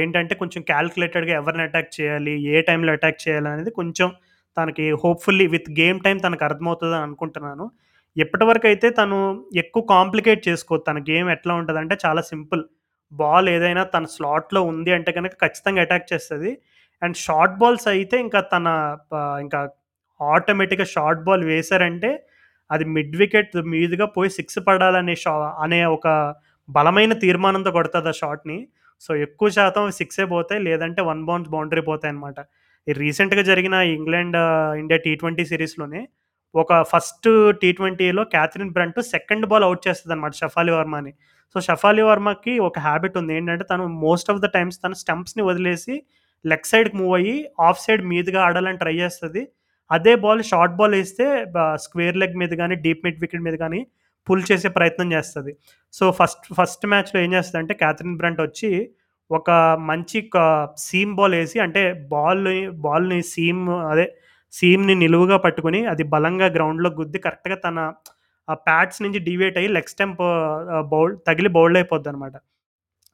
[0.00, 4.08] ఏంటంటే కొంచెం క్యాల్కులేటెడ్గా ఎవరిని అటాక్ చేయాలి ఏ టైంలో అటాక్ చేయాలి అనేది కొంచెం
[4.56, 7.64] తనకి హోప్ఫుల్లీ విత్ గేమ్ టైం తనకు అర్థమవుతుంది అని అనుకుంటున్నాను.
[8.16, 9.18] ఇప్పటివరకు అయితే తను
[9.62, 12.62] ఎక్కువ కాంప్లికేట్ చేసుకో తన గేమ్ ఎట్లా ఉంటుంది అంటే చాలా సింపుల్.
[13.12, 16.50] బాల్ ఏదైనా తన స్లాట్లో ఉంది అంటే కనుక ఖచ్చితంగా అటాక్ చేస్తుంది.
[17.02, 18.66] అండ్ షార్ట్ బాల్స్ అయితే ఇంకా తన
[19.44, 19.60] ఇంకా
[20.20, 22.10] ఆటోమేటిక్గా షార్ట్ బాల్ వేశారంటే
[22.70, 25.34] అది మిడ్ వికెట్ మీదుగా పోయి సిక్స్ పడాలనే షా
[25.64, 26.08] అనే ఒక
[26.68, 28.58] బలమైన తీర్మానంతో కొడుతుంది ఆ షాట్ని.
[29.04, 30.60] సో ఎక్కువ శాతం సిక్సే పోతాయి.
[30.68, 32.40] లేదంటే వన్ బౌన్స్ బౌండరీ పోతాయి అనమాట
[32.86, 34.38] రీసెంట్గా జరిగిన ఇంగ్లాండ్
[34.82, 36.00] ఇండియా టీ ట్వంటీ సిరీస్లోనే
[36.62, 37.28] ఒక ఫస్ట్
[37.60, 41.12] టీ ట్వంటీలో Katherine Brunt second ball out చేస్తుంది అనమాట షఫాలి వర్మని.
[41.54, 43.32] సో షఫాలి వర్మకి ఒక హ్యాబిట్ ఉంది.
[43.38, 45.94] ఏంటంటే తను మోస్ట్ ఆఫ్ ద టైమ్స్ తన స్టంప్స్ని వదిలేసి
[46.44, 47.36] లెగ్ సైడ్కి మూవ్ అయ్యి
[47.68, 49.42] ఆఫ్ సైడ్ మీదుగా ఆడాలని ట్రై చేస్తుంది.
[49.90, 51.26] అదే బాల్ షార్ట్ బాల్ వేస్తే
[51.84, 53.80] స్క్వేర్ లెగ్ మీద కానీ డీప్ మిడ్ వికెట్ మీద కానీ
[54.26, 55.52] పుల్ చేసే ప్రయత్నం చేస్తుంది.
[55.94, 58.70] సో ఫస్ట్ ఫస్ట్ మ్యాచ్లో ఏం చేస్తుంది అంటే క్యాథరిన్ బ్రంట్ వచ్చి
[59.30, 59.50] ఒక
[59.90, 60.18] మంచి
[60.86, 61.82] సీమ్ బాల్ వేసి అంటే
[62.14, 64.06] బాల్ని బాల్ని సీమ్ అదే
[64.58, 67.78] సీమ్ని నిలువుగా పట్టుకుని అది బలంగా గ్రౌండ్లో గుద్ది కరెక్ట్గా తన
[68.48, 70.20] ఆ ప్యాడ్స్ నుంచి డివేట్ అయ్యి లెగ్ స్టెంప్
[70.92, 72.36] బౌల్ తగిలి బౌల్డ్ అయిపోద్ది అనమాట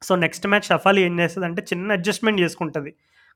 [0.03, 2.91] సో నెక్స్ట్ మ్యాచ్ షఫాలి ఏం చేస్తుంది అంటే చిన్న అడ్జస్ట్మెంట్ చేసుకుంటుంది.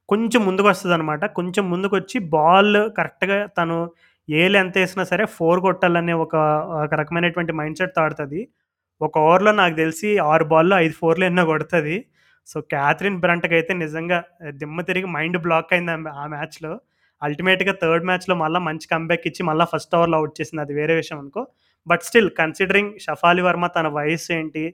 [0.09, 3.77] కొంచెం ముందుకు వస్తుంది అనమాట కొంచెం ముందుకు వచ్చి బాల్ కరెక్ట్గా తను
[4.29, 6.35] ఏ ఎంత వేసినా సరే ఫోర్ కొట్టాలనే ఒక
[6.85, 8.41] ఒక రకమైనటువంటి మైండ్ సెట్ ఆడుతుంది
[9.01, 11.97] ఒక ఓవర్లో నాకు తెలిసి ఆరు బాల్లో ఐదు ఫోర్లు ఎన్నో కొడుతుంది.
[12.49, 14.19] సో క్యాథరిన్ బ్రంట్కి అయితే నిజంగా
[14.61, 15.93] దిమ్మ తిరిగి మైండ్ బ్లాక్ అయింది
[16.23, 16.73] ఆ మ్యాచ్లో
[17.27, 20.63] అల్టిమేట్గా థర్డ్ మ్యాచ్లో మళ్ళీ మంచి కంబ్యాక్ ఇచ్చి మళ్ళీ ఫస్ట్ ఓవర్లో అవుట్ చేసింది.
[20.65, 21.43] అది వేరే విషయం అనుకో.
[21.87, 24.65] But still considering Shafali Verma తన వయసు ఏంటి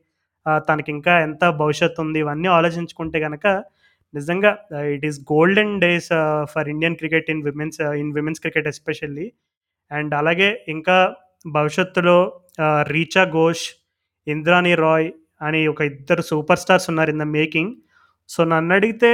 [0.69, 3.47] తనకి ఇంకా ఎంత భవిష్యత్తు ఉంది ఇవన్నీ ఆలోచించుకుంటే కనుక
[4.15, 4.51] నిజంగా
[4.95, 6.11] it is golden days
[6.53, 9.27] for Indian cricket in women's in women's cricket especially
[9.91, 10.97] and అలాగే ఇంకా
[11.45, 12.17] భవిష్యత్తులో
[12.95, 13.67] రీచా ఘోష్
[14.27, 15.09] ఇంద్రాణి రాయ్
[15.43, 17.73] అని ఒక ఇద్దరు సూపర్ స్టార్స్ ఉన్నారు ఇన్ ద మేకింగ్
[18.33, 19.11] సో నన్ను అడిగితే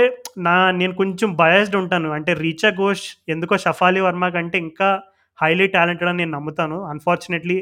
[0.47, 2.09] నా నేను కొంచెం బయాస్డ్ ఉంటాను.
[2.17, 3.05] అంటే రీచా ఘోష్
[3.35, 4.89] ఎందుకో షఫాలి వర్మ కంటే ఇంకా
[5.39, 6.79] హైలీ టాలెంటెడ్ అని నేను నమ్ముతాను.
[6.93, 7.59] అన్ఫార్చునేట్లీ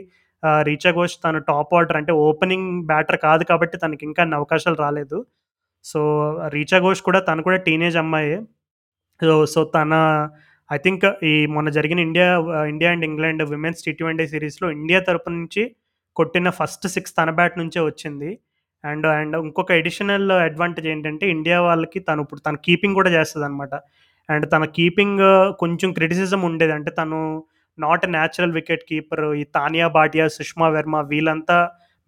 [0.68, 5.18] రీచా ఘోష్ తను టాప్ ఆర్డర్ అంటే ఓపెనింగ్ బ్యాటర్ కాదు కాబట్టి తనకి ఇంకా అన్ని అవకాశాలు రాలేదు.
[5.84, 6.00] సో
[6.56, 8.38] రీచా ఘోష్ కూడా తను కూడా టీనేజ్ అమ్మాయే.
[9.20, 9.92] సో సో తన
[10.70, 12.26] ఐ థింక్ ఈ మొన్న జరిగిన India
[12.72, 15.62] India and England women's T twenty సిరీస్లో ఇండియా తరపు నుంచి
[16.16, 18.30] కొట్టిన ఫస్ట్ సిక్స్ తన బ్యాట్ నుంచే వచ్చింది.
[18.84, 23.74] అండ్ అండ్ ఇంకొక ఎడిషనల్ అడ్వాంటేజ్ ఏంటంటే ఇండియా వాళ్ళకి తను ఇప్పుడు తన కీపింగ్ కూడా చేస్తుంది అనమాట
[24.28, 25.22] అండ్ తన కీపింగ్
[25.62, 26.72] కొంచెం క్రిటిసిజం ఉండేది.
[26.72, 27.18] అంటే తను
[27.78, 31.56] నాట్ న్యాచురల్ వికెట్ కీపర్ ఈ తానియా బాటియా సుష్మా వర్మ వీళ్ళంతా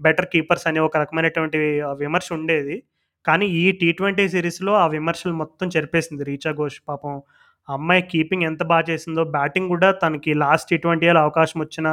[0.01, 1.59] బెటర్ కీపర్స్ అనే ఒక రకమైనటువంటి
[2.03, 2.77] విమర్శ ఉండేది.
[3.24, 7.14] కానీ ఈ టీ ట్వంటీ సిరీస్లో ఆ విమర్శలు మొత్తం చెరిపేసింది రీచా ఘోష్ పాపం.
[7.68, 11.93] అమ్మాయి కీపింగ్ ఎంత బాగా చేసిందో బ్యాటింగ్ కూడా తనకి లాస్ట్ టీ ట్వంటీలో అవకాశం వచ్చినా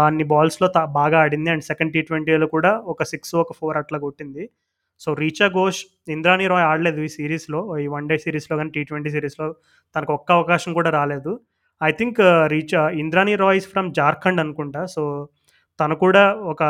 [0.00, 1.48] అన్ని బాల్స్లో తా బాగా ఆడింది.
[1.54, 4.44] అండ్ సెకండ్ టీ ట్వంటీలో కూడా ఒక సిక్స్ ఒక ఫోర్ అట్లా కొట్టింది.
[5.00, 5.80] సో రీచా ఘోష్
[6.16, 9.48] ఇంద్రాణి రాయ్ ఆడలేదు ఈ సిరీస్లో ఈ వన్ డే సిరీస్లో కానీ టీ ట్వంటీ సిరీస్లో
[9.96, 11.32] తనకు ఒక్క అవకాశం కూడా రాలేదు.
[11.80, 14.82] I think uh, Richa Indrani Roy is from Jharkhand అనుకుంటా.
[14.94, 15.02] సో
[15.80, 16.62] తను కూడా ఒక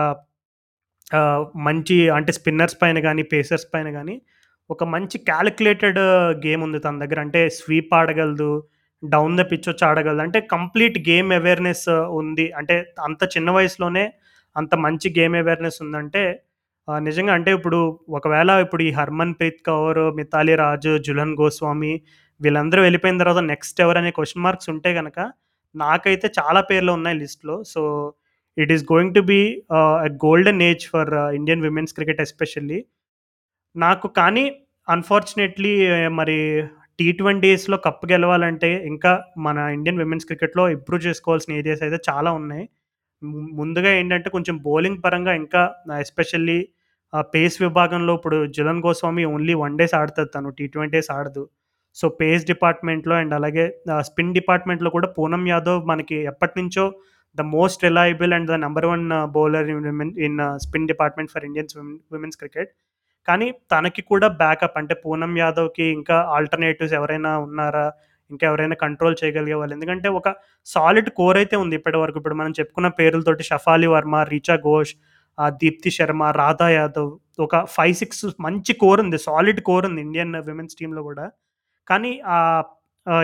[1.66, 4.14] మంచి అంటే స్పిన్నర్స్ పైన కానీ పేసర్స్ పైన కానీ
[4.70, 6.00] ఒక మంచి క్యాలిక్యులేటెడ్
[6.46, 7.20] గేమ్ uh, ఉంది తన దగ్గర.
[7.26, 8.52] అంటే స్వీప్ ఆడగలదు,
[9.04, 10.22] డౌన్ ద పిచ్ వచ్చి ఆడగలదు.
[10.26, 11.86] అంటే కంప్లీట్ గేమ్ అవేర్‌నెస్
[12.20, 12.46] ఉంది.
[12.58, 12.76] అంటే
[13.06, 14.04] అంత చిన్న వయసులోనే
[14.56, 16.22] అంత మంచి గేమ్ అవేర్‌నెస్ ఉందంటే
[16.88, 17.78] నిజంగా అంటే ఇప్పుడు
[18.18, 21.94] ఒకవేళ ఇప్పుడు ఈ హర్మన్ ప్రీత్ కౌర్', 'మితాలి రాజు 'జులన్ గోస్వామి'
[22.40, 25.18] వీళ్ళందరూ వెళ్ళిపోయిన తర్వాత నెక్స్ట్ ఎవరనే క్వశ్చన్ మార్క్స్ ఉంటే కనుక
[25.74, 27.56] నాకైతే చాలా పేర్లు ఉన్నాయి లిస్ట్‌లో.
[27.64, 27.80] So,
[28.56, 29.40] it is going to be
[30.06, 32.78] a golden age for Indian women's cricket especially.
[33.76, 34.44] నాకు కానీ
[34.88, 35.74] అన్‌ఫార్చునేట్‌లీ
[36.18, 36.38] మరి
[36.98, 42.64] టీ20స్‌లో కప్ గెలవాలంటే ఇంకా మన ఇండియన్ విమెన్స్ క్రికెట్‌లో ఇంప్రూవ్ చేసుకోవాల్సిన ఏరియాస్ అయితే చాలా ఉన్నాయి.
[43.58, 45.62] ముందుగా ఏంటంటే కొంచెం బౌలింగ్ పరంగా ఇంకా
[46.00, 46.58] ఎస్పెషల్లీ
[47.34, 50.50] పేస్ విభాగంలో ఇప్పుడు 'Jhulan Goswami' only one days ఆడుతుంది తను.
[50.58, 51.42] టీ20స్ ఆడదు.
[51.96, 53.64] సో, పేస్ డిపార్ట్‌మెంట్‌లో అండ్ అలాగే
[54.08, 56.84] స్పిన్ డిపార్ట్‌మెంట్‌లో కూడా పూనం యాదవ్ మనకి ఎప్పటినుంచో
[57.38, 59.04] the most reliable and the number one
[59.36, 61.74] bowler in women in spin department for Indians
[62.12, 62.70] women's cricket.
[63.28, 67.86] కానీ తనకి కూడా బ్యాకప్ అంటే పూనం యాదవ్‌కి ఇంకా ఆల్టర్‌నేటివ్స్ ఎవరైనా ఉన్నారా?
[68.30, 69.74] ఇంకా ఎవరైనా కంట్రోల్ చేయగలిగే వాళ్ళు.
[69.76, 70.28] ఎందుకంటే ఒక
[70.66, 72.18] సాలిడ్ కోర్ అయితే ఉంది ఇప్పటివరకు.
[72.20, 74.94] ఇప్పుడు మనం చెప్పుకున్న పేర్లతోటి షఫాలి వర్మ, రీచా ఘోష్,
[75.60, 77.10] దీప్తి శర్మ, రాధా యాదవ్
[77.40, 79.18] ఒక 5, 6 మంచి కోర్ ఉంది.
[79.26, 81.26] సాలిడ్ కోర్ ఉంది ఇండియన్ విమెన్స్ టీమ్‌లో కూడా.
[81.88, 82.38] కానీ ఆ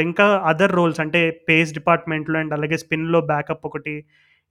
[0.03, 3.95] ఇంకా అదర్ రోల్స్ అంటే పేస్ డిపార్ట్‌మెంట్‌లో అండ్ అలాగే స్పిన్‌లో బ్యాకప్ ఒకటి.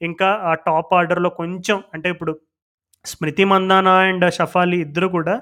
[0.02, 2.34] ఇంకా ఆ టాప్ ఆర్డర్‌లో కొంచెం అంటే ఇప్పుడు
[3.06, 5.36] స్మృతి మందానా అండ్ షఫాలి ఇద్దరు కూడా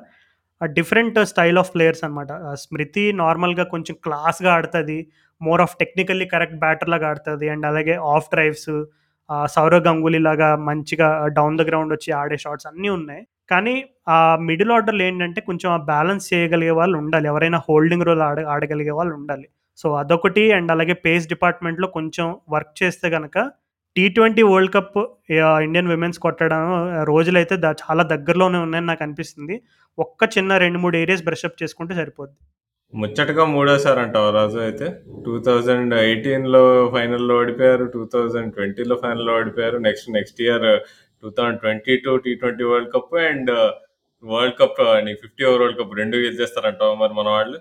[0.61, 2.31] డిఫరెంట్ స్టైల్ ఆఫ్ ప్లేయర్స్ అనమాట.
[2.61, 4.97] స్మృతి నార్మల్‌గా కొంచెం క్లాస్‌గా ఆడుతుంది
[5.41, 8.69] మోర్ ఆఫ్ టెక్నికల్లీ కరెక్ట్ బ్యాటర్‌లాగా ఆడుతుంది అండ్ అలాగే ఆఫ్ డ్రైవ్స్
[9.49, 13.21] సౌరవ్ గంగూలీ లాగా మంచిగా డౌన్ ద గ్రౌండ్ వచ్చి ఆడే షాట్స్ అన్నీ ఉన్నాయి.
[13.49, 13.73] కానీ
[14.09, 17.27] ఆ మిడిల్ ఆర్డర్లు ఏంటంటే కొంచెం ఆ బ్యాలెన్స్ చేయగలిగే వాళ్ళు ఉండాలి.
[17.27, 19.47] ఎవరైనా హోల్డింగ్ రోల్ ఆడ ఆడగలిగే వాళ్ళు ఉండాలి.
[19.79, 23.35] సో, అదొకటి అండ్ అలాగే పేస్ డిపార్ట్‌మెంట్‌లో కొంచెం వర్క్ చేస్తే కనుక
[23.97, 24.97] T twenty world cup
[25.65, 26.63] Indian women's కొట్టడం
[27.09, 29.55] రోజులైతే చాలా దగ్గరలోనే ఉన్నాయని నాకు అనిపిస్తుంది
[29.97, 32.37] ఒక్క చిన్న 2, 3 ఏరియాస్ బ్రష్అప్ చేసుకుంటే సరిపోద్ది.
[32.93, 34.87] ముచ్చటగా మూడోసారి అంటావు రాజు అయితే?
[35.25, 36.61] 2018లో
[36.95, 37.85] ఫైనల్‌లో ఓడిపోయారు.
[37.95, 39.79] 2020లో ఫైనల్‌లో ఓడిపోయారు.
[39.87, 40.67] Next next year
[41.23, 43.51] 2022 T20 world cup and
[44.23, 47.57] world cup నీకు 50 ఓవర్ వరల్డ్ కప్ రెండు గెలిచేస్తారంటావు మరి మన వాళ్ళు?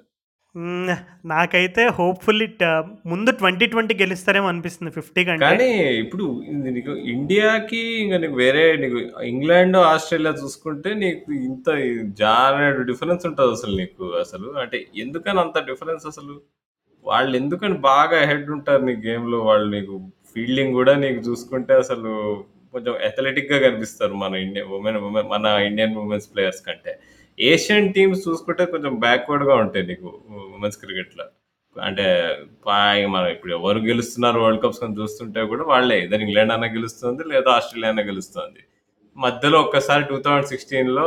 [1.30, 2.68] నాకైతే హోప్‌ఫుల్లీ ముందు
[3.10, 5.42] ముందు 2020 గెలుస్తారేమో అనిపిస్తుంది 50 కంటే.
[5.44, 5.68] కానీ
[6.02, 6.26] ఇప్పుడు
[6.68, 11.68] నీకు ఇండియాకి ఇంకా నీకు వేరే నీకు ఇంగ్లాండ్, ఆస్ట్రేలియా చూసుకుంటే నీకు ఇంత
[12.20, 14.48] జానెడు డిఫరెన్స్ ఉంటుంది అసలు నీకు అసలు.
[14.62, 16.36] అంటే ఎందుకని అంత డిఫరెన్స్ అసలు?
[17.04, 19.40] వాళ్ళు ఎందుకని బాగా హెడ్ ఉంటారు నీ గేమ్‌లో.
[19.42, 19.94] వాళ్ళు నీకు
[20.32, 22.12] ఫీల్డింగ్ కూడా నీకు చూసుకుంటే అసలు
[22.74, 24.98] కొంచెం అథ్లెటిక్‌గా కనిపిస్తారు మన ఇండియా ఉమెన్
[25.34, 26.92] మన ఇండియన్ ఉమెన్స్ ప్లేయర్స్ కంటే.
[27.38, 30.08] ఏషియన్ టీమ్స్ చూసుకుంటే కొంచెం బ్యాక్వర్డ్‌గా ఉంటాయి నీకు
[30.56, 31.26] ఉమెన్స్ క్రికెట్‌లో.
[31.76, 32.06] అంటే
[33.14, 35.98] మనం ఇప్పుడు ఎవరు గెలుస్తున్నారు వరల్డ్ కప్స్ అని చూస్తుంటే కూడా వాళ్ళే.
[36.04, 38.62] ఇద్దరు ఇంగ్లాండ్ అయినా గెలుస్తుంది లేదా ఆస్ట్రేలియా అన్నా గెలుస్తుంది.
[39.16, 41.06] మధ్యలో ఒక్కసారి టూ థౌజండ్ సిక్స్టీన్లో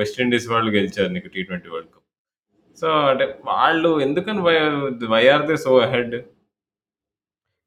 [0.00, 2.02] వెస్టిండీస్ వాళ్ళు గెలిచారు నీకు టీ20 వరల్డ్ కప్.
[2.78, 4.56] సో, అంటే వాళ్ళు ఎందుకని why
[5.14, 6.16] why are they so head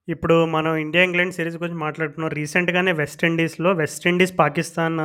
[0.07, 2.31] ఇప్పుడు మనం ఇండియా, ఇంగ్లాండ్ సిరీస్ గురించి మాట్లాడుకున్నాం.
[2.37, 3.71] రీసెంట్‌గానే వెస్ట్ ఇండీస్‌లో
[4.39, 4.97] పాకిస్తాన్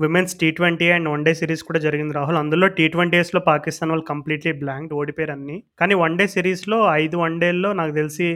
[0.00, 2.36] విమెన్స్ టీ20 అండ్ వన్ డే సిరీస్ కూడా జరిగింది రాహుల్.
[2.36, 7.72] అందులో టీ20స్‌లో పాకిస్తాన్ వాళ్ళు కంప్లీట్‌లీ బ్లాంక్ ఓడిపోయారు అన్ని కానీ వన్ డే సిరీస్లో ఐదు వన్ డేల్లో
[7.72, 8.28] నాకు తెలిసి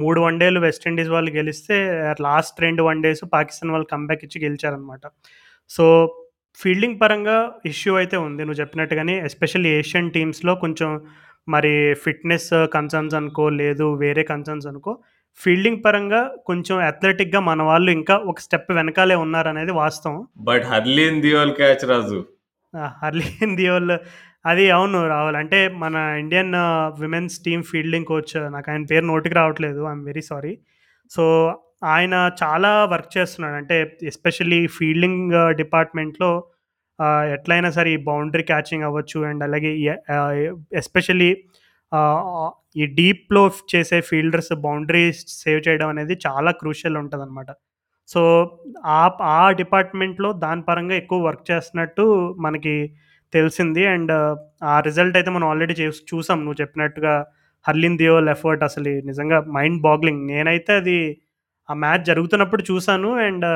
[0.00, 1.76] మూడు వన్ డేలు వెస్టిండీస్ వాళ్ళు గెలిస్తే
[2.20, 5.02] లాస్ట్ రెండు వన్ డేస్ పాకిస్తాన్ వాళ్ళు కంబ్యాక్ ఇచ్చి గెలిచారనమాట.
[5.70, 5.84] సో,
[6.58, 7.36] ఫీల్డింగ్ పరంగా
[7.66, 8.42] ఇష్యూ అయితే ఉంది.
[8.42, 10.90] నువ్వు చెప్పినట్టుగానే ఎస్పెషల్లీ ఏషియన్ టీమ్స్‌లో కొంచెం
[11.48, 11.72] మరి
[12.04, 14.92] ఫిట్‌నెస్ కన్సర్న్స్ అనుకో, లేదు వేరే కన్సర్న్స్ అనుకో,
[15.40, 20.18] ఫీల్డింగ్ పరంగా కొంచెం అథ్లెటిక్‌గా మన వాళ్ళు ఇంకా ఒక స్టెప్ వెనకాలే ఉన్నారనేది వాస్తవం.
[20.42, 22.20] But Harleen Deol catch Raju.
[23.00, 23.92] Harleen Deol
[24.44, 25.36] అది అవును రాహుల్.
[25.36, 26.52] అంటే మన Indian
[27.00, 29.80] women's team fielding coach నాకాయన పేరు నోటికి రావట్లేదు.
[29.82, 30.52] I am very sorry.
[31.10, 31.24] So,
[31.86, 33.56] ఆయన చాలా వర్క్ చేస్తున్నాడు.
[33.56, 36.30] అంటే ఎస్పెషల్లీ ఫీల్డింగ్ డిపార్ట్‌మెంట్‌లో
[36.98, 39.70] ఆహ్, ఎట్లైనా సరే ఈ బౌండరీ క్యాచింగ్ అవ్వచ్చు అండ్ అలాగే
[40.74, 41.30] ఎస్పెషల్లీ
[42.76, 47.50] ఈ డీప్‌లో చేసే ఫీల్డర్స్ బౌండరీస్ సేవ్ చేయడం అనేది చాలా క్రూషియల్ ఉంటదనమాట.
[48.08, 48.20] సో,
[48.94, 49.00] ఆ
[49.34, 52.04] ఆ డిపార్ట్‌మెంట్‌లో దాని పరంగా ఎక్కువ వర్క్ చేస్తున్నట్టు
[52.40, 52.74] మనకి
[53.32, 53.82] తెలిసింది.
[53.92, 54.12] అండ్
[54.64, 56.38] ఆ రిజల్ట్ అయితే మనం ఆల్రెడీ చేస్ చూసాం.
[56.44, 57.14] నువ్వు చెప్పినట్టుగా
[57.64, 60.22] హర్లిన్ దియోల్ ఎఫర్ట్ అసలు నిజంగా మైండ్ బాగ్లింగ్.
[60.32, 60.98] నేనైతే అది
[61.68, 63.46] ఆ మ్యాచ్ జరుగుతున్నప్పుడు చూశాను అండ్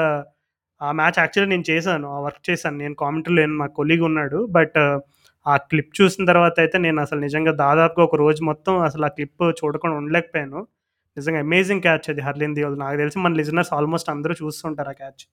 [0.81, 2.07] ఆ మ్యాచ్ యాక్చువల్లీ నేను చేశాను.
[2.15, 2.77] ఆ వర్క్ చేశాను.
[2.83, 3.57] నేను కామెంటరీలో లేను.
[3.63, 4.41] మా కొలీగ్ ఉన్నాడు.
[4.53, 4.79] బట్
[5.47, 9.45] ఆ క్లిప్ చూసిన తర్వాత అయితే నేను అసలు నిజంగా దాదాపుగా ఒక రోజు మొత్తం అసలు ఆ క్లిప్
[9.61, 10.61] చూడకుండా ఉండలేకపోయాను.
[11.17, 12.79] నిజంగా అమేజింగ్ క్యాచ్ అది హర్లిన్ దియోల్.
[12.79, 15.25] నాకు తెలిసి మన లిజనర్స్ ఆల్మోస్ట్ అందరూ చూస్తుంటారు ఆ క్యాచ్.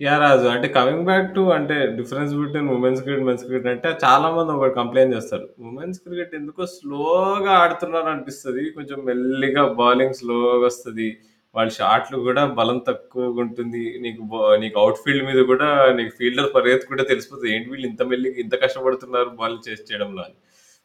[0.00, 0.46] యా రాజు.
[0.46, 4.74] అంటే కమింగ్ బ్యాక్ టు అంటే difference between women's cricket, men's cricket అంటే చాలా మంది ఒకటి
[4.74, 5.46] కంప్లైంట్ చేస్తారు.
[5.60, 11.08] ఉమెన్స్ క్రికెట్ ఎందుకో స్లోగా ఆడుతున్నారు అనిపిస్తుంది కొంచెం మెల్లిగా బౌలింగ్ స్లోగా వస్తుంది
[11.56, 14.22] వాళ్ళ షాట్లు కూడా బలం తక్కువగా ఉంటుంది నీకు
[14.62, 19.30] నీకు అవుట్ ఫీల్డ్ మీద కూడా నీకు ఫీల్డర్ పరిగెత్తుకుంటే తెలిసిపోతుంది ఏంటి వీళ్ళు ఇంత మెల్లి ఇంత కష్టపడుతున్నారు
[19.40, 20.36] బాల్ చేసి చేయడంలో అని.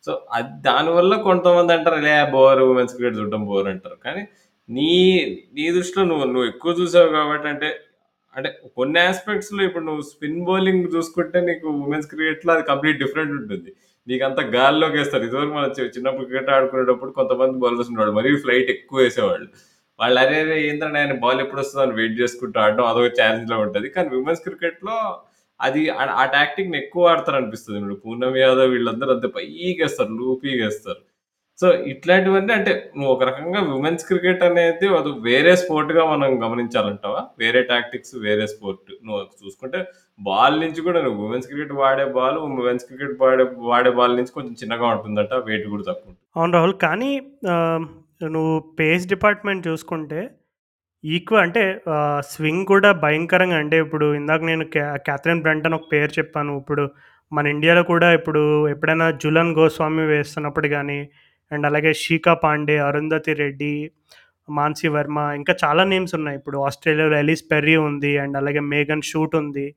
[0.07, 3.97] సో, అది దానివల్ల కొంతమంది అంటారు "లే బోర్ ఉమెన్స్ క్రికెట్ చూడడం బోర్" అంటారు.
[4.05, 4.24] కానీ
[4.69, 4.91] నీ
[5.57, 7.69] నీ దృష్టిలో నువ్వు నువ్వు ఎక్కువ చూసావు కాబట్టి అంటే,
[8.36, 13.72] అంటే కొన్ని ఆస్పెక్ట్స్లో ఇప్పుడు నువ్వు స్పిన్ బౌలింగ్ చూసుకుంటే నీకు ఉమెన్స్ క్రికెట్‌లో అది కంప్లీట్ డిఫరెంట్ ఉంటుంది.
[14.07, 18.15] నీకు అంత గాల్లోకి వేస్తారు ఇదివరకు మనం చిన్నప్పుడు క్రికెట్ ఆడుకునేటప్పుడు కొంతమంది బౌలర్స్ ఉండేవాళ్ళు.
[18.19, 19.47] మరీ ఫ్లైట్ ఎక్కువ వేసేవాళ్ళు
[20.02, 24.97] వాళ్ళు అరే ఏంటంటే నేను బాల్ ఎప్పుడొస్తదని వెయిట్ చేసుకుంటూ ఆడడం అదొక ఛాలెంజ్‌లా ఉంటుంది కానీ విమెన్స్ క్రికెట్‌లో
[25.60, 25.82] అది
[26.20, 29.30] ఆ టాక్టిక్ ఎక్కువ ఎక్కువ అనిపిస్తుంది ఇప్పుడు పూర్ణం యాదవ్ వీళ్ళందరూ అంతే
[30.20, 31.02] లూపీగా వేస్తారు
[31.60, 37.22] సో, ఇట్లాంటివన్నీ అంటే నువ్వు ఒక రకంగా ఉమెన్స్ క్రికెట్ అనేది అది వేరే స్పోర్ట్‌గా మనం గమనించాలంటావా?
[37.39, 38.89] వేరే టాక్టిక్స్, వేరే స్పోర్ట్.
[39.06, 39.80] నువ్వు చూసుకుంటే
[40.20, 44.56] బాల్ నుంచి కూడా నువ్వు ఉమెన్స్ క్రికెట్ వాడే బాల్, ఉమెన్స్ క్రికెట్ వాడే వాడే బాల్ నుంచి కొంచెం
[44.62, 45.34] చిన్నగా ఉంటుందట.
[45.49, 46.14] వెయిట్ కూడా తక్కువ.
[46.36, 46.76] అవును రాహుల్.
[46.80, 47.12] కానీ
[48.30, 50.22] నువ్వు పేస్ డిపార్ట్‌మెంట్ చూసుకుంటే
[51.03, 51.63] ఈక్వ అంటే
[52.32, 56.53] స్వింగ్ కూడా భయంకరంగా అంటే ఇప్పుడు ఇందాక నేను క్యా క్యాథరిన్ అని ఒక పేరు చెప్పాను.
[56.57, 56.84] ఇప్పుడు
[57.32, 60.99] మన ఇండియాలో కూడా ఇప్పుడు ఎప్పుడైనా జులన్ గోస్వామి వేస్తున్నప్పుడు కానీ
[61.51, 63.74] అండ్ అలాగే షీకా పాండే, అరుంధతి రెడ్డి,
[64.49, 66.38] మాన్సీ వర్మ ఇంకా చాలా నేమ్స్ ఉన్నాయి.
[66.38, 68.13] ఇప్పుడు ఆస్ట్రేలియాలో ఎలిస్ పెర్రీ ఉంది.
[68.17, 69.67] అండ్ అలాగే మేగన్ షూట్ ఉంది.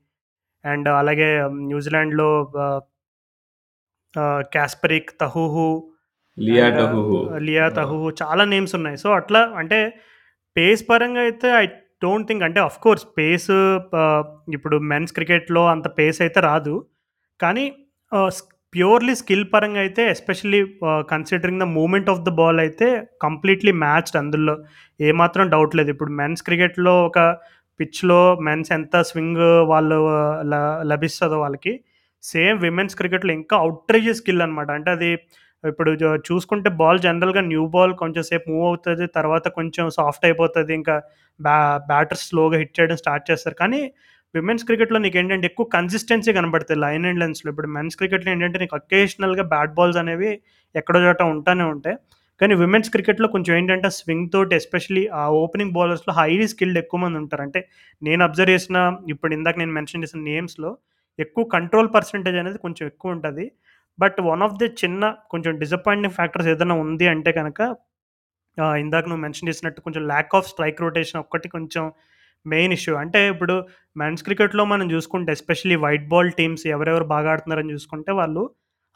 [0.64, 1.28] అండ్ అలాగే
[1.68, 2.30] న్యూజిలాండ్‌లో
[4.53, 5.68] క్యాస్పరిక్ తహూహు
[6.37, 6.80] లియా అండ్
[7.47, 8.97] లియా తహుహు చాలా నేమ్స్ ఉన్నాయి.
[8.97, 9.78] సో, అట్లా అంటే
[10.57, 11.64] పేస్ పరంగా అయితే ఐ
[12.03, 13.51] డోంట్ థింక్ అంటే ఆఫ్‌కోర్స్ పేస్
[14.57, 16.74] ఇప్పుడు మెన్స్ క్రికెట్‌లో అంత పేస్ అయితే రాదు.
[17.41, 17.64] కానీ
[18.72, 20.61] ప్యూర్‌లీ స్కిల్ పరంగా అయితే especially
[21.09, 22.87] considering the moment of the ball అయితే
[23.22, 24.55] కంప్లీట్‌లీ మ్యాచ్డ్ అందులో
[25.01, 25.91] ఏమాత్రం డౌట్ లేదు.
[25.95, 27.18] ఇప్పుడు మెన్స్ క్రికెట్‌లో ఒక
[27.80, 28.18] పిచ్‌లో
[28.49, 29.99] మెన్స్ ఎంత స్వింగ్ వాళ్ళు
[30.93, 31.72] లభిస్తుందో వాళ్ళకి,
[32.22, 34.70] సేమ్ విమెన్స్ క్రికెట్‌లో ఇంకా అవుట్రేజ్ స్కిల్ అనమాట.
[34.78, 35.11] అంటే అది
[35.65, 35.91] ఇప్పుడు
[36.27, 40.97] చూసుకుంటే బాల్ జనరల్‌గా న్యూ బాల్ కొంచెం సేపు మూవ్ అవుతుంది తర్వాత కొంచెం సాఫ్ట్ అయిపోతుంది ఇంకా
[41.41, 41.59] బ్యా
[41.89, 43.57] బ్యాటర్ స్లోగా హిట్ చేయడం స్టార్ట్ చేస్తారు.
[43.62, 43.81] కానీ
[44.35, 47.49] విమెన్స్ క్రికెట్‌లో నీకు ఏంటంటే ఎక్కువ కన్సిస్టెన్సీ కనబడుతుంది లైన్ అండ్ లెన్స్‌లో.
[47.53, 50.31] ఇప్పుడు మెన్స్ క్రికెట్‌లో ఏంటంటే నీకు అకేషనల్‌గా బ్యాట్ బాల్స్ అనేవి
[50.75, 51.97] ఎక్కడో చోట ఉంటానే ఉంటాయి.
[52.41, 57.19] కానీ విమెన్స్ క్రికెట్‌లో కొంచెం ఏంటంటే స్వింగ్ తోటి ఎస్పెషలీ ఆ ఓపెనింగ్ బౌలర్స్‌లో హైలీ స్కిల్డ్ ఎక్కువ మంది
[57.23, 57.43] ఉంటారు.
[57.43, 57.61] అంటే
[58.03, 58.79] నేను అబ్జర్వ్ చేసిన
[59.12, 60.71] ఇప్పుడు ఇందాక నేను మెన్షన్ చేసిన నేమ్స్‌లో
[61.19, 63.45] ఎక్కువ కంట్రోల్ పర్సెంటేజ్ అనేది కొంచెం ఎక్కువ ఉంటుంది
[63.99, 67.61] బట్ వన్ ఆఫ్ ది చిన్న కొంచెం డిసప్పాయింటింగ్ ఫ్యాక్టర్స్ ఏదైనా ఉంది అంటే కనుక
[68.78, 71.84] ఇందాక నువ్వు మెన్షన్ చేసినట్టు కొంచెం ల్యాక్ ఆఫ్ స్ట్రైక్ రొటేషన్ ఒక్కటి కొంచెం
[72.47, 72.95] మెయిన్ ఇష్యూ.
[72.97, 73.55] అంటే ఇప్పుడు
[73.97, 78.42] మెన్స్ క్రికెట్‌లో మనం చూసుకుంటే ఎస్పెషల్లీ వైట్ బాల్ టీమ్స్ ఎవరెవరు బాగా ఆడుతున్నారని చూసుకుంటే వాళ్ళు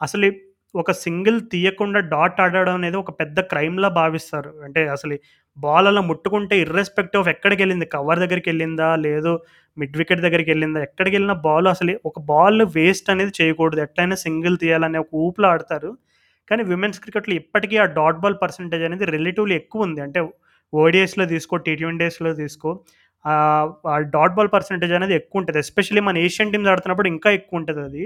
[0.00, 0.28] అసలు
[0.74, 4.52] ఒక సింగిల్ తీయకుండా డాట్ ఆడడం అనేది ఒక పెద్ద క్రైమ్‌లా భావిస్తారు.
[4.66, 5.16] అంటే అసలు
[5.58, 9.32] బాల్ అలా ముట్టుకుంటే ఇర్రెస్పెక్టివ్ ఆఫ్ ఎక్కడికెళ్ళింది కవర్ దగ్గరికి వెళ్ళిందా లేదు
[9.76, 10.80] మిడ్ వికెట్ దగ్గరికెళ్ళిందా?
[10.88, 13.80] ఎక్కడికెళ్ళినా బాల్ అసలు ఒక బాల్ వేస్ట్ అనేది చేయకూడదు.
[13.86, 15.90] ఎట్లైనా సింగిల్ తీయాలనే ఒక ఊపులో ఆడతారు.
[16.48, 20.00] కానీ విమెన్స్ క్రికెట్‌లో ఇప్పటికీ ఆ డాట్ బాల్ పర్సంటేజ్ అనేది రిలేటివ్‌లీ ఎక్కువుంది.
[20.06, 20.20] అంటే
[20.72, 22.70] ఓడిఎస్లో తీసుకో, టీ ట్వంటీస్లో తీసుకో
[23.24, 27.80] ఆ డాట్ బాల్ పర్సెంటేజ్ అనేది ఎక్కువ ఉంటుంది ఎస్పెషల్లీ మన ఏషియన్ టీమ్స్ ఆడుతున్నప్పుడు ఇంకా ఎక్కువ ఉంటుంది
[27.86, 28.04] అది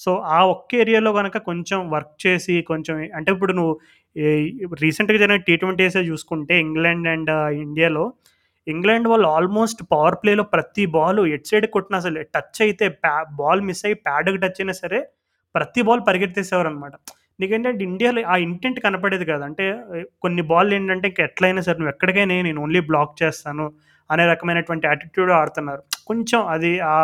[0.00, 3.74] సో, ఆ ఒక్క ఏరియాలో కనుక కొంచెం వర్క్ చేసి కొంచెం అంటే ఇప్పుడు నువ్వు
[4.80, 7.32] రీసెంట్‌గా జరిగిన టీ ట్వెంటీసే చూసుకుంటే ఇంగ్లాండ్ అండ్
[7.64, 8.04] ఇండియాలో
[8.66, 13.62] ఇంగ్లాండ్ వాళ్ళు ఆల్మోస్ట్ పవర్ ప్లేలో ప్రతి బాలు ఎటు సైడ్ కొట్టినా అసలు టచ్ అయితే ప్యా బాల్
[13.68, 14.98] మిస్ అయ్యి ప్యాడ్‌కి టచ్ అయినా సరే
[15.54, 16.94] ప్రతి బాల్ పరిగెత్తేసేవారు అనమాట
[17.38, 19.66] నీకేంటంటే ఇండియాలో ఆ ఇంటెంట్ కనపడేది కదా అంటే
[20.24, 23.66] కొన్ని బాల్లేంటంటే ఇంక ఎట్లయినా సరే నువ్వు ఎక్కడికైనా నేను ఓన్లీ బ్లాక్ చేస్తాను
[24.10, 25.82] అనే రకమైనటువంటి యాటిట్యూడ్ ఆడుతున్నారు.
[26.06, 26.98] కొంచెం అది ఆ